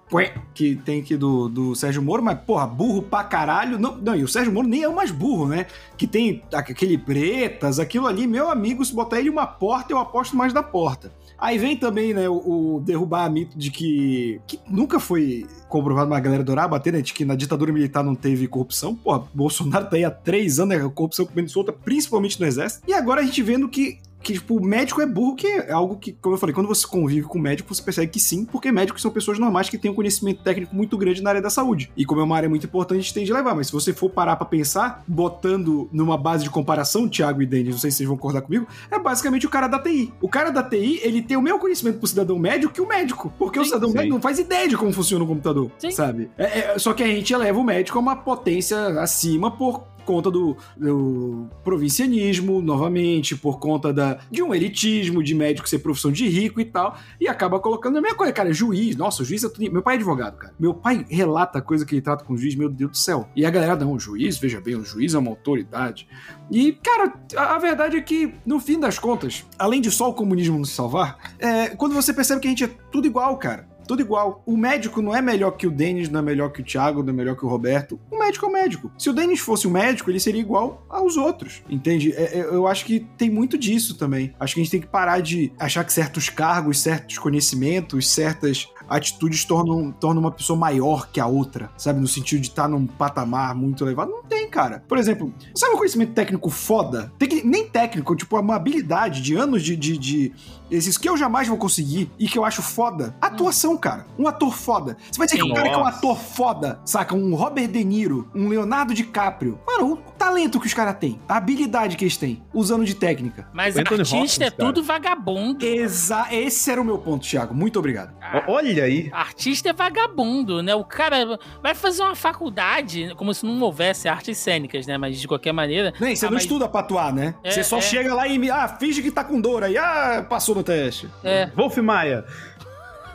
que 0.53 0.77
tem 0.77 1.01
aqui 1.01 1.17
do, 1.17 1.49
do 1.49 1.75
Sérgio 1.75 2.03
Moro, 2.03 2.23
mas, 2.23 2.39
porra, 2.41 2.67
burro 2.67 3.03
pra 3.03 3.25
caralho. 3.25 3.79
Não, 3.79 3.97
não, 3.97 4.15
e 4.15 4.23
o 4.23 4.29
Sérgio 4.29 4.53
Moro 4.53 4.69
nem 4.69 4.83
é 4.83 4.89
o 4.89 4.95
mais 4.95 5.11
burro, 5.11 5.49
né? 5.49 5.67
Que 5.97 6.07
tem 6.07 6.43
aquele 6.53 6.99
pretas, 6.99 7.79
aquilo 7.79 8.07
ali, 8.07 8.27
meu 8.27 8.51
amigo, 8.51 8.85
se 8.85 8.95
botar 8.95 9.19
ele 9.19 9.31
uma 9.31 9.47
porta, 9.47 9.93
eu 9.93 9.99
aposto 9.99 10.37
mais 10.37 10.53
da 10.53 10.63
porta. 10.63 11.13
Aí 11.39 11.59
vem 11.59 11.77
também, 11.77 12.15
né, 12.15 12.29
o, 12.29 12.77
o 12.77 12.81
derrubar 12.81 13.25
a 13.25 13.29
mito 13.29 13.59
de 13.59 13.71
que, 13.71 14.41
que 14.47 14.61
nunca 14.69 15.01
foi 15.01 15.45
comprovado 15.69 16.09
uma 16.09 16.21
galera 16.21 16.45
dourar 16.45 16.69
bater, 16.69 16.93
né, 16.93 17.01
de 17.01 17.13
que 17.13 17.25
na 17.25 17.35
ditadura 17.35 17.73
militar 17.73 18.05
não 18.05 18.15
teve 18.15 18.47
corrupção. 18.47 18.95
Pô, 18.95 19.19
Bolsonaro 19.35 19.91
tá 19.91 19.97
aí 19.97 20.05
há 20.05 20.11
três 20.11 20.61
anos, 20.61 20.79
né, 20.79 20.91
corrupção 20.95 21.27
comendo 21.27 21.51
solta, 21.51 21.73
principalmente 21.73 22.39
no 22.39 22.47
exército. 22.47 22.85
E 22.87 22.93
agora 22.93 23.23
a 23.23 23.25
gente 23.25 23.43
vendo 23.43 23.69
que 23.69 23.99
que, 24.23 24.35
tipo, 24.35 24.57
o 24.57 24.65
médico 24.65 25.01
é 25.01 25.07
burro, 25.07 25.35
que 25.35 25.47
é 25.47 25.73
algo 25.73 25.97
que, 25.97 26.13
como 26.13 26.35
eu 26.35 26.39
falei, 26.39 26.55
quando 26.55 26.67
você 26.69 26.87
convive 26.87 27.27
com 27.27 27.39
o 27.39 27.43
médico, 27.43 27.75
você 27.75 27.83
percebe 27.83 28.07
que 28.09 28.21
sim, 28.21 28.45
porque 28.45 28.71
médicos 28.73 29.03
são 29.03 29.11
pessoas 29.11 29.39
normais 29.39 29.69
que 29.69 29.77
têm 29.79 29.91
um 29.91 29.95
conhecimento 29.95 30.43
técnico 30.43 30.75
muito 30.75 30.97
grande 30.97 31.23
na 31.23 31.31
área 31.31 31.43
da 31.43 31.51
saúde. 31.51 31.91
E 31.97 32.05
como 32.05 32.21
é 32.21 32.25
uma 32.25 32.37
área 32.37 32.49
muito 32.49 32.67
importante, 32.67 32.99
a 32.99 33.03
gente 33.03 33.15
tem 33.15 33.25
de 33.25 33.33
levar. 33.33 33.55
Mas 33.55 33.67
se 33.67 33.73
você 33.73 33.93
for 33.93 34.09
parar 34.11 34.37
pra 34.37 34.47
pensar, 34.47 35.03
botando 35.07 35.89
numa 35.93 36.17
base 36.17 36.45
de 36.45 36.51
comparação, 36.51 37.09
Thiago 37.09 37.43
e 37.43 37.47
Denis, 37.47 37.73
não 37.75 37.79
sei 37.81 37.91
se 37.91 37.99
vocês 37.99 38.09
vão 38.09 38.17
concordar 38.17 38.43
comigo, 38.43 38.67
é 38.91 38.99
basicamente 38.99 39.47
o 39.47 39.51
cara 39.51 39.67
da 39.67 39.79
TI. 39.79 40.13
O 40.21 40.29
cara 40.29 40.51
da 40.51 40.63
TI, 40.63 41.01
ele 41.03 41.23
tem 41.23 41.37
o 41.37 41.43
mesmo 41.43 41.59
conhecimento 41.59 41.99
pro 41.99 42.07
cidadão 42.07 42.39
médio 42.39 42.71
que 42.71 42.81
o 42.81 42.87
médico. 42.87 43.33
Porque 43.39 43.59
o 43.59 43.63
Sim, 43.63 43.69
cidadão 43.71 43.91
sim. 43.91 43.97
médio 43.97 44.11
não 44.15 44.21
faz 44.21 44.39
ideia 44.39 44.69
de 44.69 44.77
como 44.77 44.93
funciona 44.93 45.25
o 45.25 45.27
computador, 45.27 45.71
Sim. 45.79 45.91
sabe? 45.91 46.31
É- 46.39 46.75
é- 46.75 46.79
só 46.79 46.93
que 46.93 47.03
a 47.03 47.07
gente 47.07 47.33
eleva 47.33 47.59
o 47.59 47.65
médico 47.65 47.99
a 47.99 48.01
uma 48.01 48.17
potência 48.17 49.01
acima 49.01 49.51
por 49.51 49.85
conta 50.03 50.31
do, 50.31 50.57
do 50.77 51.49
provincianismo, 51.65 52.61
novamente, 52.61 53.37
por 53.37 53.59
conta 53.59 53.93
da, 53.93 54.19
de 54.31 54.43
um 54.43 54.55
elitismo, 54.55 55.23
de 55.23 55.35
médico 55.35 55.69
ser 55.69 55.79
profissão 55.79 56.13
de 56.13 56.29
rico 56.29 56.61
e 56.61 56.65
tal, 56.65 56.97
e 57.21 57.29
acaba 57.29 57.59
colocando 57.59 57.99
a 57.99 58.01
mesma 58.01 58.17
coisa, 58.17 58.33
cara, 58.33 58.53
juiz, 58.53 58.97
nossa, 58.97 59.25
juiz 59.25 59.45
é 59.45 59.49
tudo... 59.49 59.73
Meu 59.73 59.83
pai 59.83 59.95
é 59.95 59.97
advogado, 59.97 60.37
cara. 60.37 60.55
Meu 60.59 60.75
pai 60.75 61.07
relata 61.09 61.61
coisa 61.61 61.87
que 61.87 61.95
ele 61.95 62.03
trata 62.03 62.25
com 62.25 62.35
o 62.35 62.37
juiz, 62.37 62.55
meu 62.55 62.69
Deus 62.69 62.91
do 62.91 62.97
céu. 62.97 63.29
E 63.35 63.47
a 63.47 63.51
galera, 63.51 63.77
não, 63.77 63.93
o 63.93 63.99
juiz, 63.99 64.39
veja 64.39 64.61
bem, 64.61 64.75
o 64.75 64.85
juiz 64.85 65.15
é 65.15 65.19
uma 65.19 65.31
autoridade. 65.31 66.09
E, 66.51 66.73
cara, 66.73 67.13
a, 67.37 67.57
a 67.57 67.59
verdade 67.59 67.97
é 67.97 68.01
que, 68.01 68.35
no 68.45 68.61
fim 68.61 68.79
das 68.79 68.99
contas, 68.99 69.47
além 69.59 69.81
de 69.81 69.91
só 69.91 70.11
o 70.11 70.15
comunismo 70.15 70.59
nos 70.59 70.71
salvar, 70.71 71.33
é, 71.39 71.71
quando 71.71 71.95
você 71.95 72.13
percebe 72.13 72.41
que 72.41 72.47
a 72.47 72.51
gente 72.51 72.65
é 72.65 72.71
tudo 72.91 73.07
igual, 73.07 73.37
cara. 73.39 73.72
Tudo 73.87 74.03
igual. 74.03 74.43
O 74.47 74.57
médico 74.57 75.03
não 75.03 75.15
é 75.15 75.21
melhor 75.23 75.53
que 75.53 75.67
o 75.67 75.71
Denis, 75.71 76.09
não 76.09 76.21
é 76.21 76.23
melhor 76.23 76.51
que 76.51 76.61
o 76.61 76.65
Thiago, 76.65 77.03
não 77.03 77.11
é 77.11 77.13
melhor 77.13 77.37
que 77.37 77.45
o 77.45 77.49
Roberto. 77.49 77.99
O 78.11 78.19
médico 78.19 78.47
é 78.47 78.49
o 78.49 78.53
médico. 78.53 78.91
Se 78.99 79.11
o 79.11 79.13
Denis 79.13 79.41
fosse 79.41 79.67
um 79.67 79.71
médico, 79.71 80.11
ele 80.11 80.21
seria 80.21 80.41
igual 80.41 80.87
aos 80.89 81.17
outros. 81.17 81.63
Entende? 81.69 82.13
É- 82.13 82.39
é- 82.39 82.45
eu 82.47 82.67
acho 82.67 82.85
que 82.85 83.01
tem 83.19 83.31
muito 83.31 83.59
disso 83.59 83.97
também. 83.97 84.33
Acho 84.39 84.55
que 84.55 84.61
a 84.61 84.63
gente 84.65 84.71
tem 84.71 84.81
que 84.81 84.87
parar 84.87 85.21
de 85.21 85.53
achar 85.59 85.85
que 85.85 85.93
certos 85.93 86.29
cargos, 86.29 86.81
certos 86.81 87.19
conhecimentos, 87.19 88.09
certas 88.11 88.69
atitudes 88.89 89.45
tornam, 89.45 89.91
tornam 89.93 90.21
uma 90.21 90.31
pessoa 90.31 90.59
maior 90.59 91.11
que 91.11 91.19
a 91.21 91.27
outra, 91.27 91.71
sabe? 91.79 92.01
No 92.01 92.07
sentido 92.07 92.41
de 92.41 92.49
estar 92.49 92.69
num 92.69 92.87
patamar 92.87 93.55
muito 93.55 93.85
elevado. 93.85 94.11
Não 94.11 94.23
tem, 94.25 94.49
cara. 94.49 94.85
Por 94.87 94.99
exemplo, 94.99 95.33
sabe 95.55 95.75
um 95.75 95.79
conhecimento 95.79 96.13
técnico 96.13 96.51
foda? 96.51 97.13
Tem 97.19 97.29
que, 97.29 97.47
nem 97.47 97.67
técnico, 97.67 98.15
tipo, 98.15 98.39
uma 98.39 98.55
habilidade 98.57 99.23
de 99.23 99.35
anos 99.35 99.63
de, 99.63 99.77
de, 99.77 99.97
de 99.97 100.33
esses 100.73 100.97
que 100.99 101.09
eu 101.09 101.17
jamais 101.17 101.47
vou 101.49 101.57
conseguir 101.57 102.11
e 102.19 102.27
que 102.29 102.39
eu 102.39 102.45
acho 102.45 102.63
foda. 102.63 103.15
Atuação, 103.21 103.77
cara. 103.77 104.07
Um 104.19 104.27
ator 104.27 104.55
foda. 104.57 104.97
Você 105.11 105.19
vai 105.19 105.27
dizer 105.27 105.39
que 105.39 105.45
um 105.45 105.55
cara 105.55 105.69
que 105.69 105.75
é 105.75 105.79
um 105.79 105.87
ator 105.87 106.17
foda, 106.19 106.81
saca? 106.85 107.15
Um 107.15 107.35
Robert 107.35 107.69
De 107.69 107.85
Niro, 107.85 108.29
um 108.35 108.49
Leonardo 108.49 108.95
DiCaprio. 108.95 109.59
Mano, 109.67 109.93
o 109.95 109.97
talento 110.13 110.59
que 110.61 110.67
os 110.67 110.75
caras 110.75 110.97
têm, 110.99 111.21
a 111.29 111.37
habilidade 111.37 111.97
que 111.97 112.05
eles 112.05 112.17
têm, 112.17 112.43
usando 112.55 112.85
de 112.85 112.95
técnica. 112.95 113.49
Mas 113.53 113.77
artista 113.77 114.03
Hopkins, 114.17 114.41
é 114.41 114.51
cara. 114.51 114.57
tudo 114.57 114.83
vagabundo. 114.83 115.65
Exa 115.65 116.27
esse 116.31 116.71
era 116.71 116.81
o 116.81 116.85
meu 116.85 116.99
ponto, 116.99 117.27
Thiago. 117.27 117.55
Muito 117.55 117.79
obrigado. 117.79 118.13
O- 118.49 118.53
Olha 118.53 118.85
aí. 118.85 119.11
Artista 119.13 119.71
é 119.71 119.73
vagabundo, 119.73 120.63
né? 120.63 120.75
O 120.75 120.85
cara 120.85 121.39
vai 121.63 121.75
fazer 121.75 122.03
uma 122.03 122.15
faculdade, 122.15 123.15
como 123.17 123.33
se 123.35 123.45
não 123.45 123.61
houvesse 123.61 124.09
artes 124.09 124.39
cênicas, 124.39 124.87
né? 124.87 124.97
Mas 124.99 125.21
de 125.21 125.29
qualquer 125.29 125.53
maneira. 125.53 125.93
Nem, 126.01 126.15
você 126.17 126.27
Ah, 126.27 126.31
não 126.31 126.35
mas- 126.35 126.43
estuda 126.45 126.69
pra 126.69 126.81
atuar, 126.81 127.13
né? 127.13 127.35
É, 127.43 127.51
você 127.51 127.63
só 127.65 127.79
é. 127.79 127.81
chega 127.81 128.15
lá 128.15 128.27
e 128.27 128.39
me. 128.39 128.51
Ah, 128.51 128.69
finge 128.69 129.03
que 129.03 129.11
tá 129.11 129.25
com 129.25 129.41
dor 129.41 129.65
aí. 129.65 129.77
Ah, 129.77 130.25
passou 130.29 130.55
no 130.55 130.62
teste. 130.63 131.09
É, 131.23 131.47
Wolf 131.55 131.77
Maia. 131.79 132.25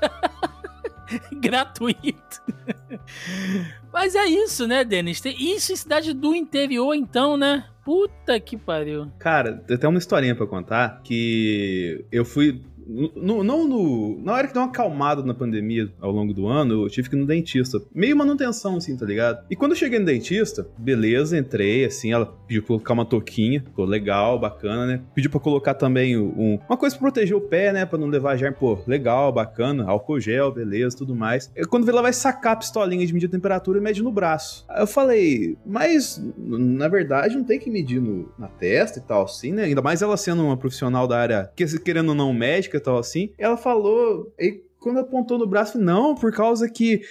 gratuito. 1.33 2.41
Mas 3.91 4.15
é 4.15 4.25
isso, 4.25 4.67
né, 4.67 4.83
Denis? 4.83 5.21
Isso 5.25 5.71
em 5.71 5.75
cidade 5.75 6.13
do 6.13 6.35
interior, 6.35 6.93
então, 6.93 7.37
né? 7.37 7.65
Puta 7.83 8.39
que 8.39 8.57
pariu. 8.57 9.09
Cara, 9.17 9.53
tem 9.65 9.75
até 9.75 9.87
uma 9.87 9.97
historinha 9.97 10.35
pra 10.35 10.45
contar 10.45 11.01
que 11.03 12.05
eu 12.11 12.25
fui 12.25 12.61
no, 12.87 13.43
não 13.43 13.67
no. 13.67 14.19
Na 14.23 14.33
hora 14.33 14.47
que 14.47 14.53
deu 14.53 14.61
uma 14.61 14.69
acalmada 14.69 15.21
na 15.23 15.33
pandemia 15.33 15.91
ao 15.99 16.11
longo 16.11 16.33
do 16.33 16.47
ano, 16.47 16.83
eu 16.83 16.89
tive 16.89 17.09
que 17.09 17.15
ir 17.15 17.19
no 17.19 17.25
dentista. 17.25 17.79
Meio 17.93 18.15
manutenção, 18.15 18.77
assim, 18.77 18.95
tá 18.95 19.05
ligado? 19.05 19.45
E 19.49 19.55
quando 19.55 19.71
eu 19.71 19.77
cheguei 19.77 19.99
no 19.99 20.05
dentista, 20.05 20.67
beleza, 20.77 21.37
entrei, 21.37 21.85
assim, 21.85 22.11
ela 22.11 22.25
pediu 22.25 22.61
pra 22.61 22.67
colocar 22.67 22.93
uma 22.93 23.05
touquinha, 23.05 23.61
ficou 23.61 23.85
legal, 23.85 24.39
bacana, 24.39 24.85
né? 24.85 25.01
Pediu 25.13 25.29
pra 25.29 25.39
colocar 25.39 25.73
também 25.73 26.17
um, 26.17 26.59
uma 26.67 26.77
coisa 26.77 26.95
pra 26.95 27.03
proteger 27.03 27.35
o 27.35 27.41
pé, 27.41 27.73
né? 27.73 27.85
Pra 27.85 27.99
não 27.99 28.07
levar 28.07 28.35
germe, 28.37 28.55
pô, 28.57 28.79
legal, 28.87 29.31
bacana, 29.31 29.85
álcool 29.85 30.19
gel, 30.19 30.51
beleza, 30.51 30.97
tudo 30.97 31.15
mais. 31.15 31.51
Quando 31.69 31.89
ela 31.89 32.01
vai 32.01 32.13
sacar 32.13 32.53
a 32.53 32.55
pistolinha 32.55 33.05
de 33.05 33.13
medir 33.13 33.27
a 33.27 33.31
temperatura 33.31 33.79
e 33.79 33.81
mede 33.81 34.01
no 34.01 34.11
braço. 34.11 34.65
Aí 34.69 34.81
eu 34.81 34.87
falei, 34.87 35.57
mas 35.65 36.21
na 36.37 36.87
verdade 36.87 37.35
não 37.35 37.43
tem 37.43 37.59
que 37.59 37.69
medir 37.69 38.01
no, 38.01 38.31
na 38.37 38.47
testa 38.47 38.99
e 38.99 39.01
tal, 39.01 39.23
assim, 39.23 39.51
né? 39.51 39.63
Ainda 39.63 39.81
mais 39.81 40.01
ela 40.01 40.15
sendo 40.17 40.43
uma 40.43 40.57
profissional 40.57 41.07
da 41.07 41.17
área, 41.17 41.51
querendo 41.83 42.09
ou 42.09 42.15
não 42.15 42.33
médica 42.33 42.76
e 42.77 42.81
tal, 42.81 42.97
assim. 42.97 43.31
Ela 43.37 43.57
falou. 43.57 44.33
E 44.39 44.61
quando 44.79 44.99
apontou 44.99 45.37
no 45.37 45.47
braço, 45.47 45.77
não, 45.77 46.15
por 46.15 46.31
causa 46.31 46.69
que. 46.69 47.01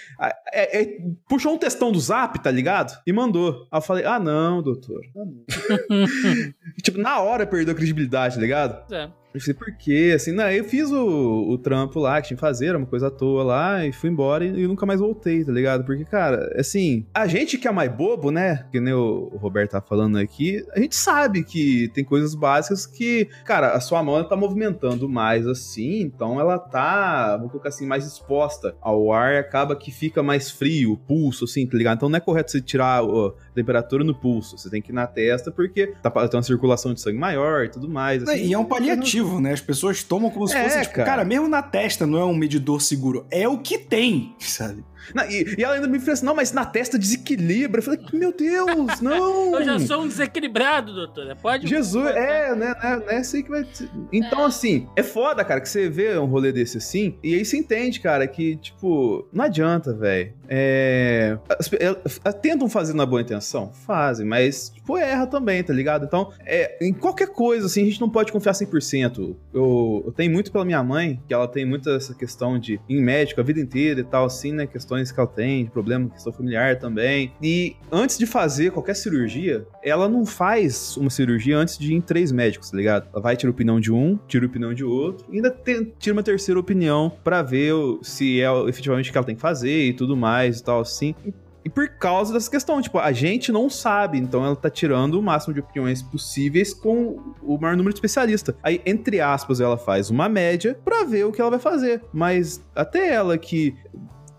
É, 0.52 0.82
é, 0.82 0.98
puxou 1.28 1.54
um 1.54 1.58
testão 1.58 1.92
do 1.92 2.00
zap, 2.00 2.38
tá 2.42 2.50
ligado? 2.50 2.98
E 3.06 3.12
mandou. 3.12 3.66
Aí 3.70 3.78
eu 3.78 3.82
falei, 3.82 4.04
ah, 4.04 4.18
não, 4.18 4.62
doutor. 4.62 5.00
Ah, 5.16 5.24
não. 5.90 6.54
tipo, 6.82 6.98
na 6.98 7.20
hora 7.20 7.46
perdeu 7.46 7.72
a 7.72 7.76
credibilidade, 7.76 8.36
tá 8.36 8.40
ligado? 8.40 8.92
É. 8.92 9.10
Não 9.36 9.40
sei 9.42 9.52
por 9.52 9.70
quê, 9.76 10.14
assim, 10.16 10.32
não, 10.32 10.50
eu 10.50 10.64
fiz 10.64 10.90
o, 10.90 11.50
o 11.50 11.58
trampo 11.58 12.00
lá 12.00 12.22
que 12.22 12.28
tinha 12.28 12.36
que 12.36 12.40
fazer, 12.40 12.68
era 12.68 12.78
uma 12.78 12.86
coisa 12.86 13.08
à 13.08 13.10
toa 13.10 13.44
lá, 13.44 13.86
e 13.86 13.92
fui 13.92 14.08
embora 14.08 14.42
e, 14.42 14.62
e 14.62 14.66
nunca 14.66 14.86
mais 14.86 14.98
voltei, 14.98 15.44
tá 15.44 15.52
ligado? 15.52 15.84
Porque, 15.84 16.06
cara, 16.06 16.54
assim, 16.58 17.04
a 17.12 17.26
gente 17.26 17.58
que 17.58 17.68
é 17.68 17.70
mais 17.70 17.92
bobo, 17.92 18.30
né? 18.30 18.64
Que 18.72 18.80
nem 18.80 18.94
o, 18.94 19.30
o 19.30 19.36
Roberto 19.36 19.72
tá 19.72 19.80
falando 19.82 20.16
aqui, 20.16 20.64
a 20.72 20.80
gente 20.80 20.96
sabe 20.96 21.44
que 21.44 21.90
tem 21.92 22.02
coisas 22.02 22.34
básicas 22.34 22.86
que, 22.86 23.28
cara, 23.44 23.72
a 23.72 23.80
sua 23.80 24.02
mão 24.02 24.26
tá 24.26 24.34
movimentando 24.34 25.06
mais 25.06 25.46
assim, 25.46 26.00
então 26.00 26.40
ela 26.40 26.58
tá, 26.58 27.36
vou 27.36 27.50
colocar 27.50 27.68
assim, 27.68 27.84
mais 27.84 28.06
exposta 28.06 28.74
ao 28.80 29.12
ar 29.12 29.34
e 29.34 29.38
acaba 29.38 29.76
que 29.76 29.90
fica 29.90 30.22
mais 30.22 30.50
frio, 30.50 30.92
o 30.92 30.96
pulso, 30.96 31.44
assim, 31.44 31.66
tá 31.66 31.76
ligado? 31.76 31.98
Então 31.98 32.08
não 32.08 32.16
é 32.16 32.20
correto 32.20 32.52
você 32.52 32.62
tirar 32.62 33.02
a 33.02 33.32
temperatura 33.54 34.02
no 34.02 34.14
pulso, 34.14 34.56
você 34.56 34.70
tem 34.70 34.80
que 34.80 34.92
ir 34.92 34.94
na 34.94 35.06
testa 35.06 35.52
porque 35.52 35.88
tá, 36.02 36.10
tem 36.10 36.38
uma 36.38 36.42
circulação 36.42 36.94
de 36.94 37.02
sangue 37.02 37.18
maior 37.18 37.66
e 37.66 37.68
tudo 37.68 37.86
mais. 37.86 38.22
Assim, 38.22 38.46
e 38.46 38.54
é 38.54 38.58
um 38.58 38.64
paliativo 38.64 39.25
né? 39.40 39.52
As 39.52 39.60
pessoas 39.60 40.02
tomam 40.02 40.30
como 40.30 40.46
se 40.48 40.56
É, 40.56 40.64
fosse, 40.64 40.80
tipo, 40.82 40.94
cara. 40.94 41.06
cara, 41.06 41.24
mesmo 41.24 41.48
na 41.48 41.62
testa 41.62 42.06
não 42.06 42.18
é 42.18 42.24
um 42.24 42.34
medidor 42.34 42.80
seguro. 42.80 43.26
É 43.30 43.48
o 43.48 43.58
que 43.58 43.78
tem, 43.78 44.34
sabe? 44.40 44.84
E, 45.28 45.56
e 45.58 45.64
ela 45.64 45.74
ainda 45.74 45.86
me 45.86 45.98
falou 45.98 46.12
assim: 46.12 46.26
não, 46.26 46.34
mas 46.34 46.52
na 46.52 46.64
testa 46.64 46.98
desequilibra. 46.98 47.78
Eu 47.78 47.82
falei, 47.82 48.00
meu 48.12 48.32
Deus, 48.32 49.00
não! 49.00 49.54
Eu 49.54 49.64
já 49.64 49.78
sou 49.80 50.02
um 50.02 50.08
desequilibrado, 50.08 50.94
doutora. 50.94 51.36
Pode. 51.36 51.66
Jesus, 51.66 52.06
é, 52.08 52.54
né, 52.54 52.74
né, 52.74 53.02
é 53.08 53.16
assim 53.18 53.42
que 53.42 53.50
vai. 53.50 53.66
Então, 54.12 54.44
assim, 54.44 54.88
é 54.96 55.02
foda, 55.02 55.44
cara, 55.44 55.60
que 55.60 55.68
você 55.68 55.88
vê 55.88 56.18
um 56.18 56.26
rolê 56.26 56.52
desse 56.52 56.78
assim, 56.78 57.18
e 57.22 57.34
aí 57.34 57.44
você 57.44 57.56
entende, 57.56 58.00
cara, 58.00 58.26
que, 58.26 58.56
tipo, 58.56 59.28
não 59.32 59.44
adianta, 59.44 59.92
velho. 59.92 60.32
É. 60.48 61.38
as 61.58 61.70
elas 61.78 62.20
tentam 62.40 62.68
fazer 62.68 62.94
na 62.94 63.04
boa 63.04 63.20
intenção? 63.20 63.72
Fazem, 63.72 64.26
mas, 64.26 64.70
tipo, 64.70 64.96
erra 64.96 65.26
também, 65.26 65.62
tá 65.62 65.72
ligado? 65.72 66.04
Então, 66.04 66.32
é, 66.44 66.78
em 66.80 66.92
qualquer 66.92 67.28
coisa, 67.28 67.66
assim, 67.66 67.82
a 67.82 67.86
gente 67.86 68.00
não 68.00 68.08
pode 68.08 68.32
confiar 68.32 68.52
100%. 68.52 69.36
Eu, 69.52 70.02
eu 70.06 70.12
tenho 70.12 70.32
muito 70.32 70.52
pela 70.52 70.64
minha 70.64 70.82
mãe, 70.82 71.20
que 71.26 71.34
ela 71.34 71.48
tem 71.48 71.64
muita 71.64 71.90
essa 71.92 72.14
questão 72.14 72.58
de 72.58 72.80
em 72.88 73.00
médico 73.00 73.40
a 73.40 73.44
vida 73.44 73.60
inteira 73.60 74.00
e 74.00 74.04
tal, 74.04 74.26
assim, 74.26 74.52
né? 74.52 74.66
Questões 74.96 75.12
que 75.12 75.20
ela 75.20 75.28
tem, 75.28 75.64
de 75.64 75.70
problema, 75.70 76.08
questão 76.08 76.32
familiar 76.32 76.78
também. 76.78 77.32
E 77.42 77.76
antes 77.92 78.16
de 78.18 78.26
fazer 78.26 78.70
qualquer 78.72 78.94
cirurgia, 78.96 79.66
ela 79.82 80.08
não 80.08 80.24
faz 80.24 80.96
uma 80.96 81.10
cirurgia 81.10 81.58
antes 81.58 81.78
de 81.78 81.92
ir 81.92 81.96
em 81.96 82.00
três 82.00 82.32
médicos, 82.32 82.70
tá 82.70 82.76
ligado? 82.76 83.08
Ela 83.12 83.22
vai 83.22 83.36
tirar 83.36 83.50
opinião 83.50 83.78
de 83.78 83.92
um, 83.92 84.18
tira 84.26 84.46
opinião 84.46 84.72
de 84.72 84.84
outro, 84.84 85.26
e 85.30 85.36
ainda 85.36 85.50
tem- 85.50 85.92
tira 85.98 86.14
uma 86.14 86.22
terceira 86.22 86.58
opinião 86.58 87.12
pra 87.22 87.42
ver 87.42 87.72
se 88.02 88.40
é 88.40 88.46
efetivamente 88.68 89.10
o 89.10 89.12
que 89.12 89.18
ela 89.18 89.26
tem 89.26 89.34
que 89.36 89.40
fazer 89.42 89.86
e 89.88 89.92
tudo 89.92 90.16
mais 90.16 90.60
e 90.60 90.64
tal, 90.64 90.80
assim. 90.80 91.14
E- 91.24 91.68
por 91.68 91.88
causa 91.98 92.32
dessa 92.32 92.48
questão, 92.48 92.80
tipo, 92.80 92.96
a 92.96 93.10
gente 93.10 93.50
não 93.50 93.68
sabe, 93.68 94.18
então 94.18 94.44
ela 94.46 94.54
tá 94.54 94.70
tirando 94.70 95.14
o 95.18 95.22
máximo 95.22 95.52
de 95.52 95.58
opiniões 95.58 96.00
possíveis 96.00 96.72
com 96.72 97.18
o 97.42 97.58
maior 97.58 97.76
número 97.76 97.92
de 97.92 97.98
especialistas. 97.98 98.54
Aí, 98.62 98.80
entre 98.86 99.20
aspas, 99.20 99.60
ela 99.60 99.76
faz 99.76 100.08
uma 100.08 100.28
média 100.28 100.78
pra 100.84 101.02
ver 101.02 101.24
o 101.24 101.32
que 101.32 101.40
ela 101.40 101.50
vai 101.50 101.58
fazer. 101.58 102.02
Mas 102.12 102.64
até 102.72 103.12
ela 103.12 103.36
que 103.36 103.74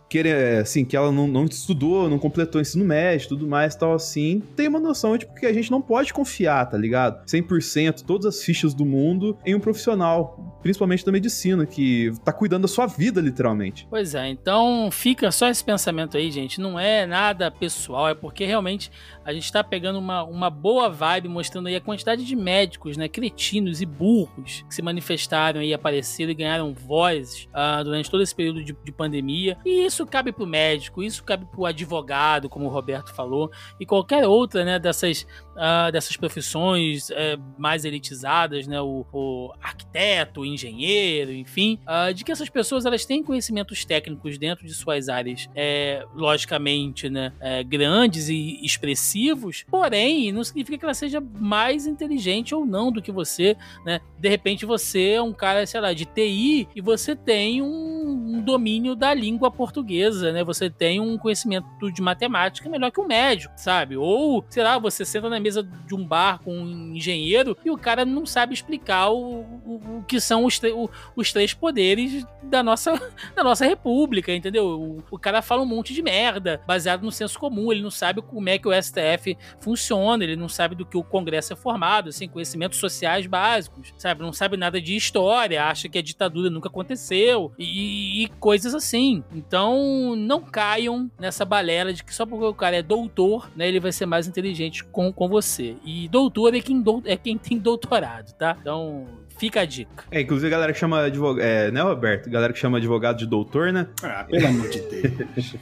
querer, 0.09 0.61
assim, 0.61 0.85
que 0.85 0.95
ela 0.95 1.11
não, 1.11 1.27
não 1.27 1.45
estudou, 1.45 2.09
não 2.09 2.17
completou 2.17 2.61
ensino 2.61 2.85
médio, 2.85 3.29
tudo 3.29 3.47
mais, 3.47 3.75
tal 3.75 3.93
assim, 3.93 4.41
tem 4.55 4.67
uma 4.67 4.79
noção, 4.79 5.17
tipo, 5.17 5.33
que 5.33 5.45
a 5.45 5.53
gente 5.53 5.69
não 5.69 5.81
pode 5.81 6.13
confiar, 6.13 6.65
tá 6.69 6.77
ligado? 6.77 7.25
100%, 7.25 8.03
todas 8.03 8.25
as 8.25 8.43
fichas 8.43 8.73
do 8.73 8.85
mundo 8.85 9.37
em 9.45 9.55
um 9.55 9.59
profissional, 9.59 10.56
principalmente 10.67 11.05
da 11.05 11.13
medicina, 11.13 11.65
que 11.65 12.11
tá 12.25 12.33
cuidando 12.33 12.63
da 12.63 12.67
sua 12.67 12.87
vida, 12.87 13.21
literalmente. 13.21 13.87
Pois 13.89 14.13
é, 14.13 14.27
então 14.27 14.89
fica 14.91 15.31
só 15.31 15.47
esse 15.47 15.63
pensamento 15.63 16.17
aí, 16.17 16.29
gente. 16.29 16.59
Não 16.59 16.77
é 16.77 17.05
nada 17.05 17.49
pessoal, 17.49 18.09
é 18.09 18.13
porque 18.13 18.45
realmente 18.45 18.91
a 19.23 19.31
gente 19.31 19.49
tá 19.49 19.63
pegando 19.63 19.97
uma, 19.97 20.23
uma 20.23 20.49
boa 20.49 20.89
vibe, 20.89 21.29
mostrando 21.29 21.67
aí 21.67 21.75
a 21.77 21.79
quantidade 21.79 22.25
de 22.25 22.35
médicos, 22.35 22.97
né, 22.97 23.07
cretinos 23.07 23.81
e 23.81 23.85
burros 23.85 24.65
que 24.67 24.75
se 24.75 24.81
manifestaram 24.81 25.61
aí, 25.61 25.73
apareceram 25.73 26.31
e 26.31 26.35
ganharam 26.35 26.73
vozes 26.73 27.47
ah, 27.53 27.81
durante 27.81 28.11
todo 28.11 28.21
esse 28.21 28.35
período 28.35 28.61
de, 28.61 28.75
de 28.83 28.91
pandemia. 28.91 29.57
E 29.65 29.85
isso 29.85 30.05
cabe 30.05 30.33
pro 30.33 30.45
médico, 30.45 31.01
isso 31.01 31.23
cabe 31.23 31.45
pro 31.45 31.65
advogado, 31.65 32.49
como 32.49 32.65
o 32.65 32.69
Roberto 32.69 33.13
falou, 33.15 33.49
e 33.79 33.85
qualquer 33.85 34.27
outra, 34.27 34.65
né, 34.65 34.79
dessas, 34.79 35.25
ah, 35.55 35.89
dessas 35.91 36.17
profissões 36.17 37.09
eh, 37.11 37.37
mais 37.57 37.85
elitizadas, 37.85 38.67
né, 38.67 38.81
o, 38.81 39.05
o 39.13 39.53
arquiteto, 39.61 40.41
o 40.41 40.56
engenheiro, 40.57 41.31
enfim, 41.31 41.79
ah, 41.85 42.11
de 42.11 42.23
que 42.23 42.31
essas 42.31 42.49
pessoas 42.49 42.85
elas 42.85 43.05
têm 43.05 43.23
conhecimentos 43.23 43.85
técnicos 43.85 44.37
dentro 44.37 44.65
de 44.65 44.73
suas 44.73 45.07
áreas, 45.07 45.47
é, 45.55 46.05
logicamente, 46.15 47.09
né, 47.09 47.31
é, 47.39 47.63
grandes 47.63 48.27
e 48.29 48.59
expressivos, 48.63 49.63
porém 49.69 50.31
não 50.31 50.43
significa 50.43 50.77
que 50.77 50.85
ela 50.85 50.93
seja 50.93 51.21
mais 51.21 51.85
inteligente 51.85 52.53
ou 52.53 52.65
não 52.65 52.91
do 52.91 53.01
que 53.01 53.11
você, 53.11 53.55
né? 53.85 54.01
De 54.19 54.29
repente 54.29 54.65
você 54.65 55.11
é 55.11 55.21
um 55.21 55.33
cara, 55.33 55.65
sei 55.65 55.79
lá, 55.79 55.93
de 55.93 56.05
TI 56.05 56.67
e 56.75 56.81
você 56.81 57.15
tem 57.15 57.61
um, 57.61 58.35
um 58.35 58.41
domínio 58.41 58.95
da 58.95 59.13
língua 59.13 59.51
portuguesa, 59.51 60.31
né? 60.31 60.43
Você 60.43 60.69
tem 60.69 60.99
um 60.99 61.17
conhecimento 61.17 61.91
de 61.91 62.01
matemática 62.01 62.69
melhor 62.69 62.91
que 62.91 62.99
um 62.99 63.07
médico, 63.07 63.53
sabe? 63.57 63.95
Ou, 63.97 64.43
sei 64.49 64.63
lá, 64.63 64.77
você 64.77 65.05
senta 65.05 65.29
na 65.29 65.39
mesa 65.39 65.63
de 65.63 65.95
um 65.95 66.05
bar 66.05 66.39
com 66.43 66.53
um 66.57 66.95
engenheiro 66.95 67.57
e 67.63 67.69
o 67.69 67.77
cara 67.77 68.05
não 68.05 68.25
sabe 68.25 68.53
explicar 68.53 69.09
o, 69.09 69.41
o, 69.65 69.99
o 69.99 70.03
que 70.07 70.19
são 70.19 70.36
os, 70.45 70.59
tre- 70.59 70.71
o- 70.71 70.89
os 71.15 71.31
três 71.31 71.53
poderes 71.53 72.25
da 72.43 72.61
nossa, 72.63 72.93
da 73.35 73.43
nossa 73.43 73.65
república, 73.65 74.33
entendeu? 74.33 74.65
O, 74.79 75.03
o 75.11 75.19
cara 75.19 75.41
fala 75.41 75.61
um 75.61 75.65
monte 75.65 75.93
de 75.93 76.01
merda 76.01 76.61
baseado 76.65 77.03
no 77.03 77.11
senso 77.11 77.37
comum, 77.39 77.71
ele 77.71 77.81
não 77.81 77.91
sabe 77.91 78.21
como 78.21 78.47
é 78.49 78.57
que 78.57 78.67
o 78.67 78.73
STF 78.81 79.37
funciona, 79.59 80.23
ele 80.23 80.35
não 80.35 80.49
sabe 80.49 80.75
do 80.75 80.85
que 80.85 80.97
o 80.97 81.03
Congresso 81.03 81.53
é 81.53 81.55
formado, 81.55 82.11
sem 82.11 82.27
conhecimentos 82.29 82.79
sociais 82.79 83.25
básicos, 83.27 83.93
sabe? 83.97 84.21
Não 84.21 84.33
sabe 84.33 84.57
nada 84.57 84.79
de 84.81 84.95
história, 84.95 85.63
acha 85.65 85.89
que 85.89 85.97
a 85.97 86.01
ditadura 86.01 86.49
nunca 86.49 86.69
aconteceu 86.69 87.51
e, 87.57 88.23
e 88.23 88.27
coisas 88.39 88.73
assim. 88.75 89.23
Então, 89.33 90.15
não 90.15 90.41
caiam 90.41 91.09
nessa 91.19 91.43
balela 91.45 91.93
de 91.93 92.03
que 92.03 92.13
só 92.13 92.25
porque 92.25 92.45
o 92.45 92.53
cara 92.53 92.77
é 92.77 92.81
doutor, 92.81 93.49
né, 93.55 93.67
ele 93.67 93.79
vai 93.79 93.91
ser 93.91 94.05
mais 94.05 94.27
inteligente 94.27 94.83
com, 94.83 95.11
com 95.11 95.27
você. 95.27 95.75
E 95.83 96.07
doutor 96.07 96.53
é 96.55 96.61
quem, 96.61 96.81
dou- 96.81 97.01
é 97.05 97.15
quem 97.17 97.37
tem 97.37 97.57
doutorado, 97.57 98.33
tá? 98.33 98.57
Então, 98.59 99.05
fica 99.37 99.61
a 99.61 99.65
dica. 99.65 100.03
É, 100.11 100.21
inclusive 100.21 100.47
a 100.47 100.51
galera 100.51 100.73
que 100.73 100.79
chama 100.79 101.01
advogado, 101.01 101.45
é, 101.45 101.71
né, 101.71 101.81
Roberto? 101.81 102.29
Galera 102.29 102.53
que 102.53 102.59
chama 102.59 102.77
advogado 102.77 103.17
de 103.17 103.25
doutor, 103.25 103.71
né? 103.71 103.87
Ah, 104.03 104.25
pelo 104.29 104.47
amor 104.47 104.69
de 104.69 104.79
Deus. 104.81 105.55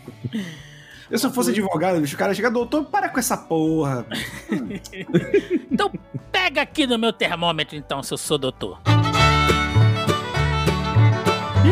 Eu 1.09 1.19
se 1.19 1.25
eu 1.27 1.31
fosse 1.31 1.51
advogado, 1.51 2.01
bicho, 2.01 2.15
o 2.15 2.17
cara 2.17 2.33
chega, 2.33 2.49
doutor, 2.49 2.85
para 2.85 3.09
com 3.09 3.19
essa 3.19 3.37
porra. 3.37 4.05
Então, 5.71 5.91
pega 6.31 6.61
aqui 6.61 6.87
no 6.87 6.97
meu 6.97 7.11
termômetro, 7.11 7.75
então, 7.75 8.01
se 8.01 8.13
eu 8.13 8.17
sou 8.17 8.37
doutor. 8.37 8.79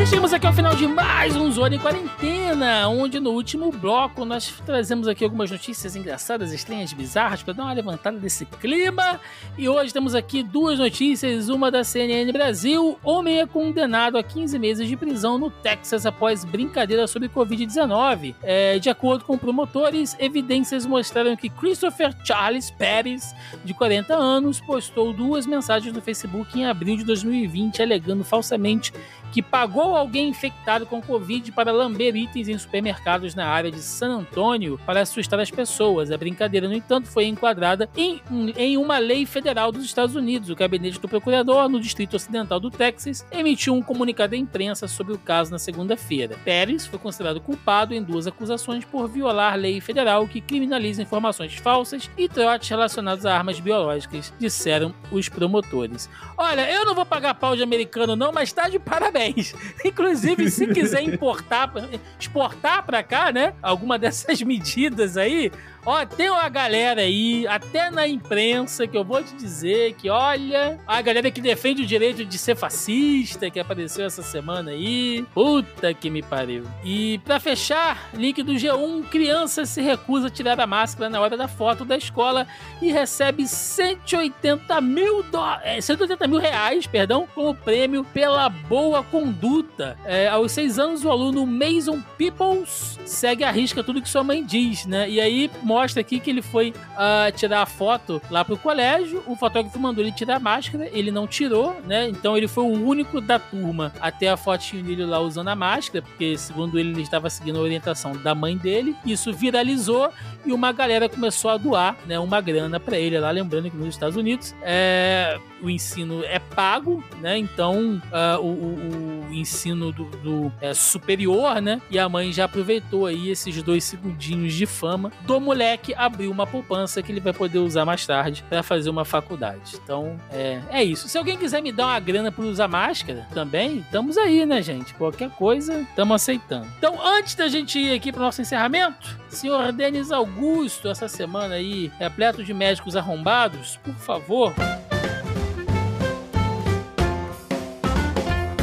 Chegamos 0.06 0.34
aqui 0.34 0.46
ao 0.46 0.52
final 0.52 0.76
de 0.76 0.86
mais 0.86 1.34
um 1.34 1.50
Zona 1.50 1.76
em 1.76 1.80
Quarentena, 1.80 2.90
onde 2.90 3.22
no 3.22 3.30
último 3.32 3.72
bloco 3.72 4.26
nós 4.26 4.54
trazemos 4.66 5.08
aqui 5.08 5.24
algumas 5.24 5.50
notícias 5.50 5.96
engraçadas, 5.96 6.52
estranhas, 6.52 6.92
bizarras, 6.92 7.42
para 7.42 7.54
dar 7.54 7.64
uma 7.64 7.74
levantada 7.74 8.20
desse 8.20 8.46
clima. 8.46 9.20
E 9.58 9.70
hoje 9.70 9.94
temos 9.94 10.14
aqui 10.14 10.44
duas 10.44 10.78
notícias, 10.78 11.48
uma 11.48 11.72
da 11.72 11.86
CNN 11.86 12.30
Brasil, 12.34 13.00
homem 13.02 13.40
é 13.40 13.48
condenado 13.48 14.18
a 14.18 14.24
15 14.24 14.60
meses 14.60 14.90
de 14.90 14.98
prisão 14.98 15.38
no 15.38 15.50
Texas 15.50 16.06
após 16.06 16.44
brincadeira 16.44 17.08
sobre 17.08 17.30
Covid-19. 17.30 18.36
É, 18.44 18.80
de 18.80 18.90
acordo 18.90 19.24
com 19.24 19.38
promotores, 19.38 20.18
evidências 20.20 20.86
mostraram 20.86 21.34
que 21.38 21.48
Christopher 21.48 22.14
Charles 22.26 22.70
Pérez, 22.72 23.34
de 23.64 23.74
40 23.74 24.14
anos, 24.14 24.60
postou 24.60 25.14
duas 25.14 25.46
mensagens 25.46 25.94
no 25.94 26.02
Facebook 26.02 26.60
em 26.60 26.66
abril 26.66 26.98
de 26.98 27.06
2020 27.06 27.82
alegando 27.82 28.26
falsamente 28.26 28.92
que 29.34 29.42
pagou 29.42 29.96
alguém 29.96 30.30
infectado 30.30 30.86
com 30.86 31.02
Covid 31.02 31.52
para 31.54 31.72
lamber 31.72 32.16
itens 32.16 32.48
em 32.48 32.56
supermercados 32.56 33.34
na 33.34 33.48
área 33.48 33.72
de 33.72 33.82
San 33.82 34.20
Antônio 34.20 34.80
para 34.86 35.02
assustar 35.02 35.40
as 35.40 35.50
pessoas. 35.50 36.12
A 36.12 36.18
brincadeira, 36.18 36.68
no 36.68 36.76
entanto, 36.76 37.08
foi 37.08 37.26
enquadrada 37.26 37.90
em, 37.98 38.22
em 38.56 38.78
uma 38.78 39.00
lei 39.00 39.26
federal 39.26 39.72
dos 39.72 39.86
Estados 39.86 40.16
Unidos. 40.16 40.52
O 40.52 40.56
gabinete 40.56 41.00
do 41.00 41.10
procurador 41.10 41.68
no 41.68 41.80
Distrito 41.80 42.16
Ocidental 42.16 42.60
do 42.60 42.70
Texas 42.70 43.26
emitiu 43.32 43.74
um 43.74 43.82
comunicado 43.82 44.36
à 44.36 44.38
imprensa 44.38 44.88
sobre 44.88 45.14
o 45.14 45.18
caso 45.18 45.50
na 45.50 45.58
segunda-feira. 45.58 46.38
Pérez 46.46 46.86
foi 46.86 47.00
considerado 47.00 47.42
culpado 47.42 47.96
em 47.96 48.04
duas 48.04 48.28
acusações 48.28 48.86
por 48.86 49.10
violar 49.10 49.58
lei 49.58 49.82
federal 49.82 50.28
que 50.28 50.42
criminaliza 50.42 51.02
informações 51.02 51.56
falsas 51.56 52.08
e 52.16 52.30
trotes 52.30 52.70
relacionados 52.70 53.26
a 53.26 53.36
armas 53.36 53.60
biológicas, 53.60 54.32
disseram 54.38 54.94
os 55.12 55.28
promotores. 55.28 56.08
Olha, 56.38 56.70
eu 56.72 56.86
não 56.86 56.94
vou 56.94 57.06
pagar 57.06 57.34
pau 57.34 57.56
de 57.56 57.64
americano 57.64 58.16
não, 58.16 58.32
mas 58.32 58.54
tá 58.54 58.70
de 58.70 58.78
parabéns. 58.78 59.23
Inclusive, 59.86 60.50
se 60.50 60.68
quiser 60.68 61.02
importar, 61.02 61.72
exportar 62.20 62.86
para 62.86 63.04
cá, 63.04 63.32
né, 63.32 63.54
alguma 63.62 63.98
dessas 63.98 64.42
medidas 64.44 65.18
aí, 65.18 65.52
Ó, 65.86 66.06
tem 66.06 66.30
uma 66.30 66.48
galera 66.48 67.02
aí, 67.02 67.46
até 67.46 67.92
na 67.92 68.08
imprensa, 68.08 68.88
que 68.88 68.98
eu 68.98 69.04
vou 69.04 69.22
te 69.22 69.36
dizer 69.36 69.94
que, 69.96 70.10
olha, 70.10 70.80
a 70.88 71.02
galera 71.02 71.30
que 71.30 71.42
defende 71.42 71.84
o 71.84 71.86
direito 71.86 72.24
de 72.24 72.38
ser 72.38 72.56
fascista, 72.56 73.50
que 73.50 73.60
apareceu 73.60 74.06
essa 74.06 74.24
semana 74.24 74.72
aí. 74.72 75.26
Puta 75.34 75.94
que 75.94 76.10
me 76.10 76.22
pariu. 76.22 76.64
E 76.86 77.18
para 77.20 77.40
fechar, 77.40 78.10
link 78.14 78.42
do 78.44 78.54
G1, 78.54 79.10
criança 79.10 79.66
se 79.66 79.82
recusa 79.82 80.28
a 80.28 80.30
tirar 80.30 80.60
a 80.60 80.66
máscara 80.66 81.10
na 81.10 81.20
hora 81.20 81.36
da 81.36 81.50
foto 81.50 81.84
da 81.84 81.98
escola 81.98 82.48
e 82.82 82.90
recebe 82.90 83.46
180 83.46 84.80
mil, 84.80 85.22
do... 85.24 85.40
180 85.82 86.28
mil 86.28 86.40
reais, 86.40 86.88
perdão, 86.88 87.28
como 87.36 87.54
prêmio 87.54 88.06
pela 88.06 88.48
boa 88.48 89.04
conduta. 89.04 89.98
É, 90.06 90.30
aos 90.30 90.54
seis 90.54 90.80
anos, 90.80 91.04
o 91.04 91.12
aluno 91.12 91.46
Mason 91.46 92.02
Peoples 92.18 92.98
segue 93.06 93.44
a 93.44 93.52
risca 93.52 93.84
tudo 93.84 94.02
que 94.02 94.08
sua 94.08 94.24
mãe 94.24 94.44
diz, 94.44 94.86
né? 94.86 95.10
E 95.10 95.20
aí 95.20 95.50
mostra 95.74 96.02
aqui 96.02 96.20
que 96.20 96.30
ele 96.30 96.42
foi 96.42 96.70
uh, 96.70 97.32
tirar 97.36 97.64
a 97.64 97.66
foto 97.66 98.22
lá 98.30 98.46
pro 98.46 98.56
colégio, 98.58 99.24
o 99.26 99.36
fotógrafo 99.36 99.80
mandou 99.80 100.04
ele 100.04 100.12
tirar 100.12 100.36
a 100.36 100.40
máscara, 100.40 100.88
ele 100.94 101.10
não 101.10 101.26
tirou, 101.26 101.76
né? 101.86 102.08
Então 102.08 102.38
ele 102.38 102.48
foi 102.48 102.64
o 102.64 102.88
único 102.88 103.20
da 103.20 103.40
turma 103.40 103.92
até 104.00 104.30
a 104.30 104.38
fotinho 104.38 104.84
dele 104.84 105.06
lá 105.06 105.20
usando 105.20 105.48
a 105.48 105.56
máscara, 105.56 106.04
porque 106.04 106.38
segundo 106.38 106.80
ele, 106.80 106.92
ele 106.92 107.02
estava 107.02 107.30
seguindo 107.30 107.58
a 107.58 107.62
orientação 107.62 108.14
da 108.14 108.36
mãe 108.36 108.56
dele. 108.56 108.96
Isso 109.04 109.34
viralizou 109.34 110.12
e 110.46 110.54
uma 110.54 110.72
galera 110.72 111.10
começou 111.10 111.50
a 111.50 111.58
doar, 111.58 111.98
né, 112.06 112.20
uma 112.20 112.40
grana 112.40 112.80
para 112.80 112.98
ele 112.98 113.18
lá, 113.20 113.32
lembrando 113.32 113.72
que 113.72 113.78
nos 113.78 113.88
Estados 113.88 114.16
Unidos 114.16 114.54
é, 114.62 115.40
o 115.62 115.70
ensino 115.70 116.24
é 116.26 116.38
pago, 116.38 117.04
né? 117.20 117.38
Então 117.38 118.02
uh, 118.12 118.40
o, 118.40 118.48
o, 118.48 119.26
o, 119.30 119.34
ensino 119.34 119.92
do, 119.92 120.06
do 120.18 120.52
é, 120.62 120.74
superior, 120.74 121.60
né? 121.62 121.82
E 121.90 121.98
a 121.98 122.08
mãe 122.08 122.32
já 122.32 122.46
aproveitou 122.46 123.08
aí 123.08 123.32
esses 123.32 123.64
dois 123.64 123.84
segundinhos 123.84 124.54
de 124.54 124.66
fama 124.66 125.12
do 125.22 125.40
moleque 125.40 125.63
abrir 125.96 126.28
uma 126.28 126.46
poupança 126.46 127.02
que 127.02 127.12
ele 127.12 127.20
vai 127.20 127.34
poder 127.34 127.60
usar 127.60 127.86
mais 127.86 128.06
tarde 128.06 128.44
para 128.50 128.64
fazer 128.64 128.90
uma 128.90 129.06
faculdade. 129.06 129.76
Então 129.84 130.20
é, 130.32 130.62
é 130.70 130.84
isso. 130.84 131.08
Se 131.08 131.18
alguém 131.18 131.38
quiser 131.38 131.62
me 131.62 131.72
dar 131.72 131.88
uma 131.88 132.00
grana 132.00 132.32
para 132.32 132.46
usar 132.46 132.68
máscara 132.68 133.28
também, 133.34 133.80
estamos 133.80 134.18
aí, 134.18 134.46
né, 134.46 134.62
gente? 134.62 134.94
Qualquer 134.94 135.30
coisa, 135.32 135.82
estamos 135.82 136.16
aceitando. 136.16 136.68
Então 136.78 137.06
antes 137.06 137.36
da 137.36 137.48
gente 137.48 137.80
ir 137.80 137.94
aqui 137.94 138.12
para 138.12 138.22
nosso 138.22 138.42
encerramento, 138.42 139.18
senhor 139.30 139.72
Denis 139.72 140.12
Augusto, 140.12 140.88
essa 140.88 141.08
semana 141.08 141.56
aí 141.56 141.92
repleto 142.00 142.44
de 142.44 142.54
médicos 142.54 142.96
arrombados, 142.96 143.78
por 143.84 143.96
favor. 143.96 144.54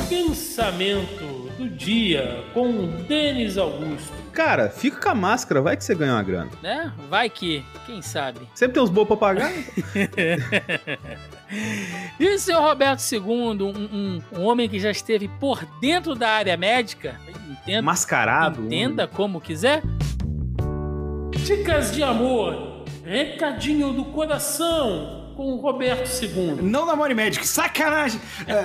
Pensamento 0.09 1.51
do 1.57 1.69
dia 1.69 2.45
com 2.53 2.87
Denis 3.07 3.57
Augusto. 3.59 4.20
Cara, 4.33 4.71
fica 4.71 5.01
com 5.01 5.09
a 5.09 5.15
máscara, 5.15 5.61
vai 5.61 5.77
que 5.77 5.85
você 5.85 5.95
ganha 5.95 6.13
uma 6.13 6.23
grana. 6.23 6.51
Né? 6.63 6.93
Vai 7.09 7.29
que, 7.29 7.65
quem 7.87 8.01
sabe. 8.01 8.41
Sempre 8.55 8.75
tem 8.75 8.83
uns 8.83 8.91
boas 8.91 9.09
pra 9.09 9.17
pagar. 9.17 9.51
e 12.19 12.29
o 12.29 12.39
senhor 12.39 12.63
Roberto 12.63 13.01
II, 13.01 13.21
um, 13.21 13.63
um, 13.63 14.23
um, 14.39 14.45
homem 14.45 14.69
que 14.69 14.79
já 14.79 14.91
esteve 14.91 15.29
por 15.41 15.65
dentro 15.81 16.15
da 16.15 16.29
área 16.31 16.57
médica, 16.57 17.21
entenda, 17.51 17.83
mascarado, 17.83 18.65
entenda 18.65 19.09
como 19.09 19.41
quiser. 19.41 19.83
Dicas 21.45 21.93
de 21.93 22.03
amor, 22.03 22.85
recadinho 23.05 23.93
do 23.93 24.05
coração 24.07 25.20
com 25.41 25.55
o 25.55 25.57
Roberto 25.57 26.07
II. 26.23 26.59
Não 26.61 26.85
namore 26.85 27.15
médico, 27.15 27.47
sacanagem! 27.47 28.21
É. 28.47 28.63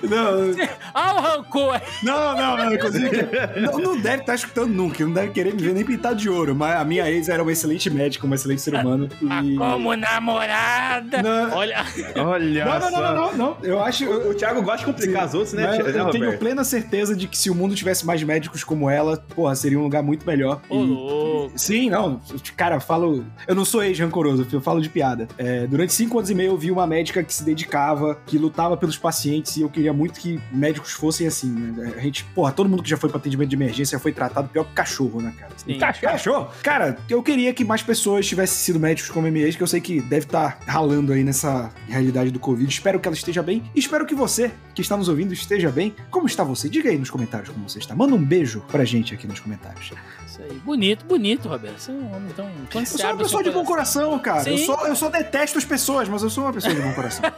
não. 0.08 0.54
Ah, 0.94 1.14
o 1.14 1.20
rancor! 1.20 1.78
Não, 2.02 2.34
não, 2.34 2.56
não, 2.56 2.72
inclusive. 2.72 3.28
Não, 3.60 3.78
não 3.78 4.00
deve 4.00 4.22
estar 4.22 4.34
escutando 4.34 4.72
nunca, 4.72 5.04
não 5.04 5.12
deve 5.12 5.32
querer 5.32 5.52
me 5.52 5.60
ver 5.60 5.74
nem 5.74 5.84
pintado 5.84 6.16
de 6.16 6.30
ouro, 6.30 6.54
mas 6.54 6.80
a 6.80 6.84
minha 6.84 7.10
ex 7.10 7.28
era 7.28 7.42
uma 7.42 7.52
excelente 7.52 7.90
médica, 7.90 8.24
uma 8.24 8.34
excelente 8.34 8.62
ser 8.62 8.74
humano. 8.74 9.06
Ah, 9.28 9.44
e... 9.44 9.54
como 9.54 9.94
namorada! 9.94 11.22
Não. 11.22 11.54
Olha. 11.54 11.84
Olha. 12.16 12.64
Não, 12.64 12.80
não, 12.80 12.90
não, 12.90 13.02
não, 13.02 13.14
não, 13.14 13.36
não. 13.36 13.56
Eu 13.62 13.82
acho. 13.82 14.06
O, 14.06 14.30
o 14.30 14.34
Thiago 14.34 14.62
gosta 14.62 14.78
de 14.78 14.86
complicar 14.86 15.26
os 15.26 15.34
outros, 15.34 15.52
né? 15.52 15.78
Eu, 15.78 15.88
eu 15.88 16.10
tenho 16.10 16.38
plena 16.38 16.64
certeza 16.64 17.14
de 17.14 17.28
que 17.28 17.36
se 17.36 17.50
o 17.50 17.54
mundo 17.54 17.74
tivesse 17.74 18.06
mais 18.06 18.22
médicos 18.22 18.64
como 18.64 18.88
ela, 18.88 19.18
porra, 19.34 19.54
seria 19.54 19.78
um 19.78 19.82
lugar 19.82 20.02
muito 20.02 20.26
melhor. 20.26 20.62
Ô, 20.70 20.82
e... 20.82 20.86
louco. 20.86 21.52
Sim, 21.58 21.90
não. 21.90 22.18
Cara, 22.56 22.80
falo. 22.80 23.26
Eu 23.46 23.54
não 23.54 23.66
sou 23.66 23.82
eu 24.28 24.60
falo 24.60 24.80
de 24.80 24.88
piada. 24.88 25.28
É, 25.38 25.66
durante 25.66 25.92
cinco 25.92 26.18
anos 26.18 26.30
e 26.30 26.34
meio 26.34 26.52
eu 26.52 26.56
vi 26.56 26.70
uma 26.70 26.86
médica 26.86 27.22
que 27.22 27.32
se 27.32 27.44
dedicava, 27.44 28.18
que 28.26 28.38
lutava 28.38 28.76
pelos 28.76 28.96
pacientes 28.96 29.56
e 29.56 29.62
eu 29.62 29.68
queria 29.68 29.92
muito 29.92 30.20
que 30.20 30.40
médicos 30.50 30.92
fossem 30.92 31.26
assim, 31.26 31.50
né? 31.50 31.94
A 31.96 32.00
gente, 32.00 32.24
porra, 32.24 32.52
todo 32.52 32.68
mundo 32.68 32.82
que 32.82 32.90
já 32.90 32.96
foi 32.96 33.08
para 33.08 33.18
atendimento 33.18 33.48
de 33.48 33.56
emergência 33.56 33.98
foi 33.98 34.12
tratado 34.12 34.48
pior 34.48 34.64
que 34.64 34.72
cachorro, 34.72 35.20
né, 35.20 35.32
cara? 35.38 35.52
Sim. 35.56 35.78
Cachorro. 35.78 36.12
cachorro? 36.12 36.48
Cara, 36.62 36.98
eu 37.08 37.22
queria 37.22 37.52
que 37.52 37.64
mais 37.64 37.82
pessoas 37.82 38.26
tivessem 38.26 38.56
sido 38.56 38.80
médicos 38.80 39.10
como 39.10 39.26
MMEs, 39.26 39.56
que 39.56 39.62
eu 39.62 39.66
sei 39.66 39.80
que 39.80 40.00
deve 40.00 40.26
estar 40.26 40.58
tá 40.58 40.72
ralando 40.72 41.12
aí 41.12 41.22
nessa 41.24 41.70
realidade 41.88 42.30
do 42.30 42.38
Covid. 42.38 42.68
Espero 42.68 42.98
que 43.00 43.08
ela 43.08 43.16
esteja 43.16 43.42
bem 43.42 43.62
e 43.74 43.78
espero 43.78 44.06
que 44.06 44.14
você, 44.14 44.50
que 44.74 44.82
está 44.82 44.96
nos 44.96 45.08
ouvindo, 45.08 45.32
esteja 45.32 45.70
bem. 45.70 45.94
Como 46.10 46.26
está 46.26 46.44
você? 46.44 46.68
Diga 46.68 46.90
aí 46.90 46.98
nos 46.98 47.10
comentários 47.10 47.50
como 47.50 47.68
você 47.68 47.78
está. 47.78 47.94
Manda 47.94 48.14
um 48.14 48.24
beijo 48.24 48.62
pra 48.70 48.84
gente 48.84 49.14
aqui 49.14 49.26
nos 49.26 49.40
comentários. 49.40 49.92
Isso 50.26 50.42
aí. 50.42 50.58
Bonito, 50.64 51.04
bonito, 51.04 51.48
Roberto. 51.48 51.78
Você 51.78 51.90
é 51.90 51.94
um 51.94 52.16
homem 52.16 52.32
tão. 52.34 52.50
eu 52.74 52.86
sou 52.86 53.06
uma 53.06 53.16
pessoa 53.16 53.42
de 53.42 53.50
bom 53.50 53.64
coração, 53.64 54.01
cara. 54.18 54.48
Eu 54.48 54.58
só, 54.58 54.86
eu 54.86 54.96
só 54.96 55.08
detesto 55.08 55.58
as 55.58 55.64
pessoas, 55.64 56.08
mas 56.08 56.22
eu 56.22 56.30
sou 56.30 56.44
uma 56.44 56.52
pessoa 56.52 56.74
de 56.74 56.80
bom 56.80 56.92
coração. 56.92 57.24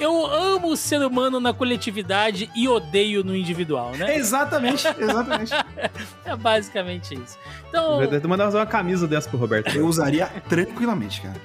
eu 0.00 0.26
amo 0.26 0.68
o 0.68 0.76
ser 0.76 1.02
humano 1.02 1.40
na 1.40 1.52
coletividade 1.52 2.50
e 2.54 2.68
odeio 2.68 3.24
no 3.24 3.34
individual, 3.34 3.92
né? 3.92 4.16
Exatamente, 4.16 4.86
exatamente. 4.98 5.52
é 6.24 6.36
basicamente 6.36 7.14
isso. 7.14 7.38
Então. 7.68 8.02
Eu 8.02 8.28
mandar 8.28 8.48
uma 8.48 8.66
camisa 8.66 9.06
dessa 9.06 9.28
pro 9.28 9.38
Roberto. 9.38 9.74
Eu 9.74 9.86
usaria 9.86 10.26
tranquilamente, 10.48 11.20
cara. 11.20 11.36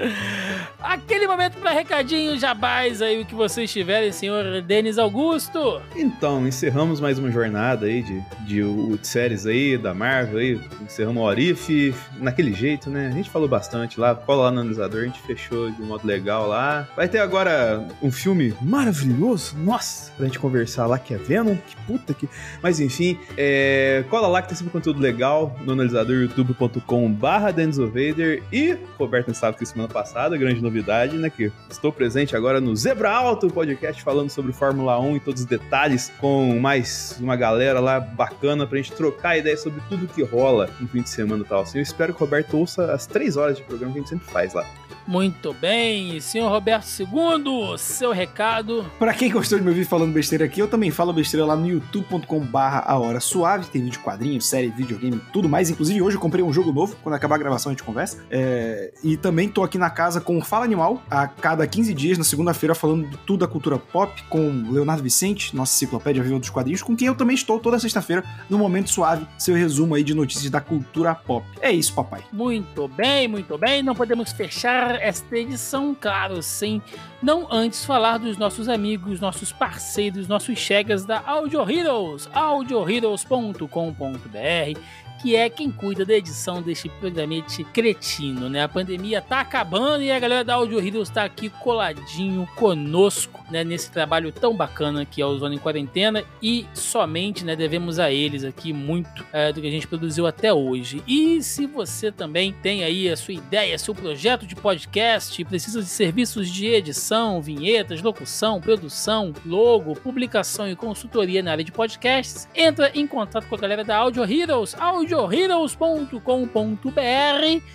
Aquele 0.79 1.27
momento 1.27 1.57
para 1.57 1.71
recadinho 1.71 2.37
jabás 2.37 3.01
aí, 3.01 3.21
o 3.21 3.25
que 3.25 3.35
vocês 3.35 3.71
tiverem, 3.71 4.11
senhor 4.11 4.61
Denis 4.61 4.97
Augusto. 4.97 5.81
Então, 5.95 6.47
encerramos 6.47 6.99
mais 6.99 7.19
uma 7.19 7.31
jornada 7.31 7.85
aí 7.85 8.01
de, 8.01 8.21
de, 8.45 8.97
de 8.97 9.07
séries 9.07 9.45
aí, 9.45 9.77
da 9.77 9.93
Marvel 9.93 10.39
aí. 10.39 10.61
Encerramos 10.81 11.21
o 11.21 11.25
Orif, 11.25 11.93
naquele 12.19 12.53
jeito, 12.53 12.89
né? 12.89 12.92
A 12.99 13.11
gente 13.11 13.29
falou 13.29 13.47
bastante 13.47 13.99
lá, 13.99 14.13
cola 14.15 14.43
lá 14.43 14.51
no 14.51 14.61
analisador, 14.61 15.01
a 15.01 15.05
gente 15.05 15.21
fechou 15.21 15.71
de 15.71 15.81
um 15.81 15.85
modo 15.85 16.05
legal 16.05 16.47
lá. 16.47 16.87
Vai 16.95 17.07
ter 17.07 17.19
agora 17.19 17.87
um 18.01 18.11
filme 18.11 18.53
maravilhoso, 18.61 19.55
nossa, 19.57 20.11
pra 20.11 20.25
gente 20.25 20.39
conversar 20.39 20.85
lá, 20.85 20.99
que 20.99 21.13
é 21.13 21.17
Venom, 21.17 21.55
que 21.55 21.75
puta 21.87 22.13
que... 22.13 22.27
Mas 22.61 22.79
enfim, 22.79 23.17
é... 23.37 24.03
cola 24.09 24.27
lá 24.27 24.41
que 24.41 24.49
tem 24.49 24.57
sempre 24.57 24.71
conteúdo 24.71 24.99
legal 24.99 25.55
no 25.63 25.73
analisador 25.73 26.15
youtube.com 26.15 27.11
barra 27.11 27.51
Vader 27.51 28.43
e 28.51 28.77
Roberto 28.97 29.33
sabe 29.33 29.57
que 29.57 29.65
semana 29.65 29.89
passada, 29.89 30.37
grande 30.37 30.61
novidade, 30.61 31.17
né, 31.17 31.29
que 31.29 31.51
estou 31.69 31.91
presente 31.91 32.35
agora 32.35 32.59
no 32.59 32.75
Zebra 32.75 33.11
Alto 33.11 33.47
podcast 33.47 34.01
falando 34.01 34.29
sobre 34.29 34.51
Fórmula 34.51 34.99
1 34.99 35.17
e 35.17 35.19
todos 35.19 35.41
os 35.41 35.47
detalhes 35.47 36.11
com 36.19 36.59
mais 36.59 37.17
uma 37.19 37.35
galera 37.35 37.79
lá 37.79 37.99
bacana 37.99 38.65
pra 38.67 38.77
gente 38.77 38.91
trocar 38.93 39.37
ideias 39.37 39.61
sobre 39.61 39.81
tudo 39.87 40.07
que 40.07 40.23
rola 40.23 40.69
no 40.79 40.87
fim 40.87 41.01
de 41.01 41.09
semana 41.09 41.43
e 41.43 41.47
tal. 41.47 41.61
Assim, 41.61 41.77
eu 41.77 41.83
espero 41.83 42.13
que 42.13 42.21
o 42.21 42.25
Roberto 42.25 42.57
ouça 42.57 42.82
as 42.91 43.05
três 43.05 43.35
horas 43.35 43.57
de 43.57 43.63
programa 43.63 43.91
que 43.93 43.99
a 43.99 44.01
gente 44.01 44.09
sempre 44.09 44.25
faz 44.31 44.53
lá. 44.53 44.65
Muito 45.05 45.53
bem, 45.53 46.19
senhor 46.21 46.49
Roberto 46.49 46.87
II, 46.97 47.77
seu 47.77 48.13
recado. 48.13 48.85
Para 48.97 49.13
quem 49.13 49.29
gostou 49.29 49.57
de 49.57 49.63
me 49.63 49.69
ouvir 49.69 49.83
falando 49.83 50.13
besteira 50.13 50.45
aqui, 50.45 50.61
eu 50.61 50.67
também 50.67 50.91
falo 50.91 51.11
besteira 51.11 51.45
lá 51.45 51.57
no 51.57 51.67
youtube.com/barra 51.67 52.83
a 52.87 52.97
hora 52.97 53.19
suave. 53.19 53.65
Tem 53.67 53.83
vídeo 53.83 53.99
quadrinho, 54.01 54.41
série, 54.41 54.69
videogame, 54.69 55.21
tudo 55.33 55.49
mais. 55.49 55.69
Inclusive, 55.69 56.01
hoje 56.01 56.15
eu 56.15 56.21
comprei 56.21 56.43
um 56.43 56.53
jogo 56.53 56.71
novo. 56.71 56.95
Quando 57.03 57.15
acabar 57.15 57.35
a 57.35 57.37
gravação, 57.37 57.69
a 57.69 57.73
gente 57.73 57.83
conversa. 57.83 58.23
É... 58.31 58.93
E 59.03 59.17
também 59.17 59.49
tô 59.49 59.61
aqui 59.61 59.77
na 59.77 59.89
casa 59.89 60.21
com 60.21 60.37
o 60.37 60.41
Fala 60.41 60.63
Animal, 60.63 61.01
a 61.09 61.27
cada 61.27 61.67
15 61.67 61.93
dias, 61.93 62.17
na 62.17 62.23
segunda-feira, 62.23 62.73
falando 62.73 63.09
de 63.09 63.17
tudo 63.17 63.39
da 63.39 63.47
cultura 63.47 63.77
pop, 63.77 64.23
com 64.29 64.71
Leonardo 64.71 65.03
Vicente, 65.03 65.53
nossa 65.53 65.73
enciclopédia 65.75 66.23
viva 66.23 66.39
dos 66.39 66.49
quadrinhos, 66.49 66.81
com 66.81 66.95
quem 66.95 67.07
eu 67.07 67.15
também 67.15 67.35
estou 67.35 67.59
toda 67.59 67.77
sexta-feira 67.77 68.23
no 68.49 68.57
Momento 68.57 68.89
Suave, 68.89 69.27
seu 69.37 69.53
resumo 69.53 69.95
aí 69.95 70.03
aí 70.03 70.05
de 70.05 70.13
notícias 70.13 70.51
da 70.51 70.61
cultura 70.61 71.15
pop. 71.15 71.47
É 71.61 71.71
isso, 71.71 71.93
papai. 71.93 72.21
Muito 72.31 72.72
bem, 72.87 73.27
muito 73.27 73.57
bem. 73.57 73.83
Não 73.83 73.95
podemos 73.95 74.31
fechar 74.31 75.01
esta 75.01 75.37
edição, 75.37 75.95
claro, 75.99 76.41
sem 76.41 76.81
não 77.21 77.47
antes 77.51 77.85
falar 77.85 78.17
dos 78.17 78.37
nossos 78.37 78.67
amigos, 78.67 79.19
nossos 79.19 79.51
parceiros, 79.51 80.27
nossos 80.27 80.57
chegas 80.57 81.05
da 81.05 81.21
Audio 81.25 81.69
Heroes, 81.69 82.29
audioheroes.com.br 82.33 84.79
que 85.23 85.37
é 85.37 85.49
quem 85.49 85.71
cuida 85.71 86.05
da 86.05 86.13
edição 86.13 86.61
deste 86.61 86.89
programete 86.89 87.63
cretino, 87.63 88.49
né? 88.49 88.61
A 88.61 88.67
pandemia 88.67 89.21
tá 89.21 89.39
acabando 89.39 90.03
e 90.03 90.11
a 90.11 90.19
galera 90.19 90.43
da 90.43 90.55
Audio 90.55 90.85
Heroes 90.85 91.09
tá 91.09 91.23
aqui 91.23 91.47
coladinho 91.47 92.45
conosco, 92.57 93.41
né? 93.49 93.63
Nesse 93.63 93.89
trabalho 93.89 94.33
tão 94.33 94.53
bacana 94.53 95.05
que 95.05 95.21
é 95.21 95.25
o 95.25 95.37
Zona 95.37 95.55
em 95.55 95.57
Quarentena 95.57 96.25
e 96.41 96.67
somente, 96.73 97.45
né? 97.45 97.55
Devemos 97.55 97.99
a 97.99 98.11
eles 98.11 98.43
aqui 98.43 98.73
muito 98.73 99.25
é, 99.31 99.53
do 99.53 99.61
que 99.61 99.67
a 99.67 99.71
gente 99.71 99.87
produziu 99.87 100.27
até 100.27 100.53
hoje. 100.53 101.01
E 101.07 101.41
se 101.41 101.67
você 101.67 102.11
também 102.11 102.51
tem 102.63 102.83
aí 102.83 103.09
a 103.09 103.17
sua 103.17 103.33
ideia, 103.33 103.77
seu 103.77 103.93
projeto 103.93 104.47
de 104.47 104.55
podcast, 104.55 105.43
precisa 105.43 105.81
de 105.81 105.89
serviços 105.89 106.49
de 106.49 106.67
edição, 106.67 107.41
vinhetas, 107.41 108.01
locução, 108.01 108.61
produção, 108.61 109.33
logo, 109.45 109.93
publicação 109.95 110.69
e 110.69 110.75
consultoria 110.75 111.43
na 111.43 111.51
área 111.51 111.63
de 111.63 111.73
podcasts, 111.73 112.47
entra 112.55 112.89
em 112.95 113.05
contato 113.05 113.45
com 113.47 113.55
a 113.55 113.57
galera 113.57 113.83
da 113.83 113.97
Audio 113.97 114.23
Heroes, 114.23 114.73
Audio 114.79 115.19
audioheroes.com.br 115.19 116.93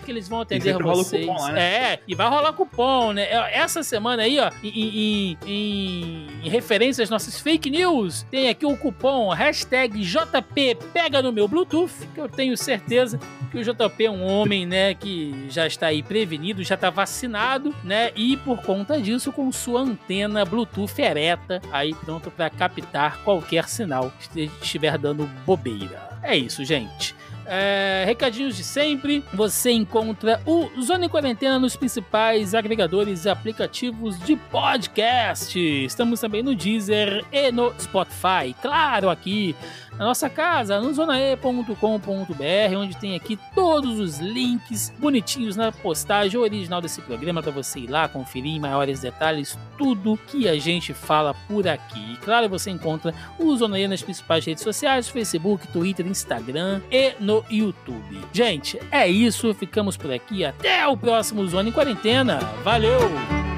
que 0.05 0.11
eles 0.11 0.29
vão 0.29 0.41
atender 0.41 0.79
vocês. 0.83 1.27
Lá, 1.27 1.53
né? 1.53 1.93
É, 1.93 2.01
e 2.09 2.15
vai 2.15 2.29
rolar 2.29 2.55
cupom, 2.55 3.13
né? 3.13 3.29
Essa 3.53 3.83
semana 3.83 4.23
aí, 4.23 4.39
ó, 4.39 4.51
em, 4.63 4.69
em, 4.69 5.39
em, 5.47 6.27
em 6.45 6.49
referência 6.49 7.05
às 7.05 7.11
nossas 7.11 7.39
fake 7.39 7.69
news, 7.69 8.23
tem 8.31 8.49
aqui 8.49 8.65
o 8.65 8.77
cupom 8.77 9.29
hashtag 9.31 10.01
JP 10.01 10.79
pega 10.93 11.21
no 11.21 11.33
meu 11.33 11.47
Bluetooth, 11.47 11.93
que 12.15 12.21
eu 12.21 12.29
tenho 12.29 12.57
certeza 12.57 13.21
que 13.51 13.59
o 13.59 13.63
JP 13.63 14.05
é 14.05 14.11
um 14.11 14.25
homem, 14.25 14.67
né, 14.79 14.95
que 14.95 15.47
já 15.51 15.67
está 15.67 15.89
aí 15.89 16.03
prevenido, 16.03 16.63
já 16.63 16.77
está 16.77 16.89
vacinado, 16.89 17.75
né, 17.83 18.13
e 18.15 18.37
por 18.37 18.63
conta 18.63 19.01
disso 19.01 19.33
com 19.33 19.51
sua 19.51 19.81
antena 19.81 20.45
Bluetooth 20.45 21.01
ereta 21.01 21.61
aí 21.73 21.95
pronto 21.95 22.31
para 22.31 22.49
captar 22.49 23.19
qualquer 23.25 23.69
sinal 23.69 24.13
que 24.33 24.51
estiver 24.63 24.97
dando 24.97 25.27
bobeira. 25.45 26.09
É 26.23 26.37
isso, 26.37 26.65
gente. 26.65 27.15
É, 27.47 28.05
recadinhos 28.07 28.57
de 28.57 28.63
sempre. 28.63 29.25
Você 29.33 29.71
encontra 29.71 30.41
o 30.45 30.69
Zona 30.83 31.07
em 31.07 31.09
Quarentena 31.09 31.59
nos 31.59 31.77
principais 31.77 32.55
agregadores 32.55 33.25
e 33.25 33.31
aplicativos 33.31 34.19
de 34.21 34.37
podcast. 34.37 35.59
Estamos 35.59 36.21
também 36.21 36.43
no 36.43 36.55
Deezer 36.55 37.25
e 37.33 37.51
no 37.51 37.73
Spotify. 37.81 38.55
Claro, 38.61 39.09
aqui 39.09 39.57
na 39.99 40.05
nossa 40.05 40.31
casa, 40.31 40.81
no 40.81 40.93
zonae.com.br, 40.93 42.77
onde 42.77 42.97
tem 42.97 43.17
aqui 43.17 43.39
todos 43.55 43.99
os 43.99 44.19
links 44.19 44.93
bonitinhos 44.99 45.57
na 45.57 45.73
postagem 45.73 46.39
original 46.39 46.81
desse 46.81 47.03
programa 47.03 47.43
para 47.43 47.53
você 47.53 47.81
ir 47.81 47.91
lá 47.91 48.09
conferir 48.09 48.55
em 48.55 48.61
maiores 48.61 49.01
detalhes 49.01 49.59
tudo 49.77 50.19
que 50.27 50.49
a 50.49 50.59
gente 50.59 50.95
fala 50.95 51.35
por 51.49 51.67
aqui. 51.67 52.13
E 52.13 52.17
claro, 52.17 52.49
você 52.49 52.71
encontra 52.71 53.15
o 53.39 53.57
Zonae 53.57 53.89
nas 53.89 54.03
principais 54.03 54.45
redes 54.45 54.63
sociais, 54.63 55.09
Facebook, 55.09 55.67
Twitter, 55.69 56.07
Instagram 56.07 56.81
e 56.91 57.15
no 57.19 57.45
YouTube. 57.51 58.21
Gente, 58.33 58.79
é 58.91 59.09
isso, 59.09 59.53
ficamos 59.55 59.97
por 59.97 60.13
aqui. 60.13 60.45
Até 60.45 60.87
o 60.87 60.97
próximo 60.97 61.47
Zona 61.47 61.69
em 61.69 61.73
Quarentena. 61.73 62.39
Valeu! 62.63 63.58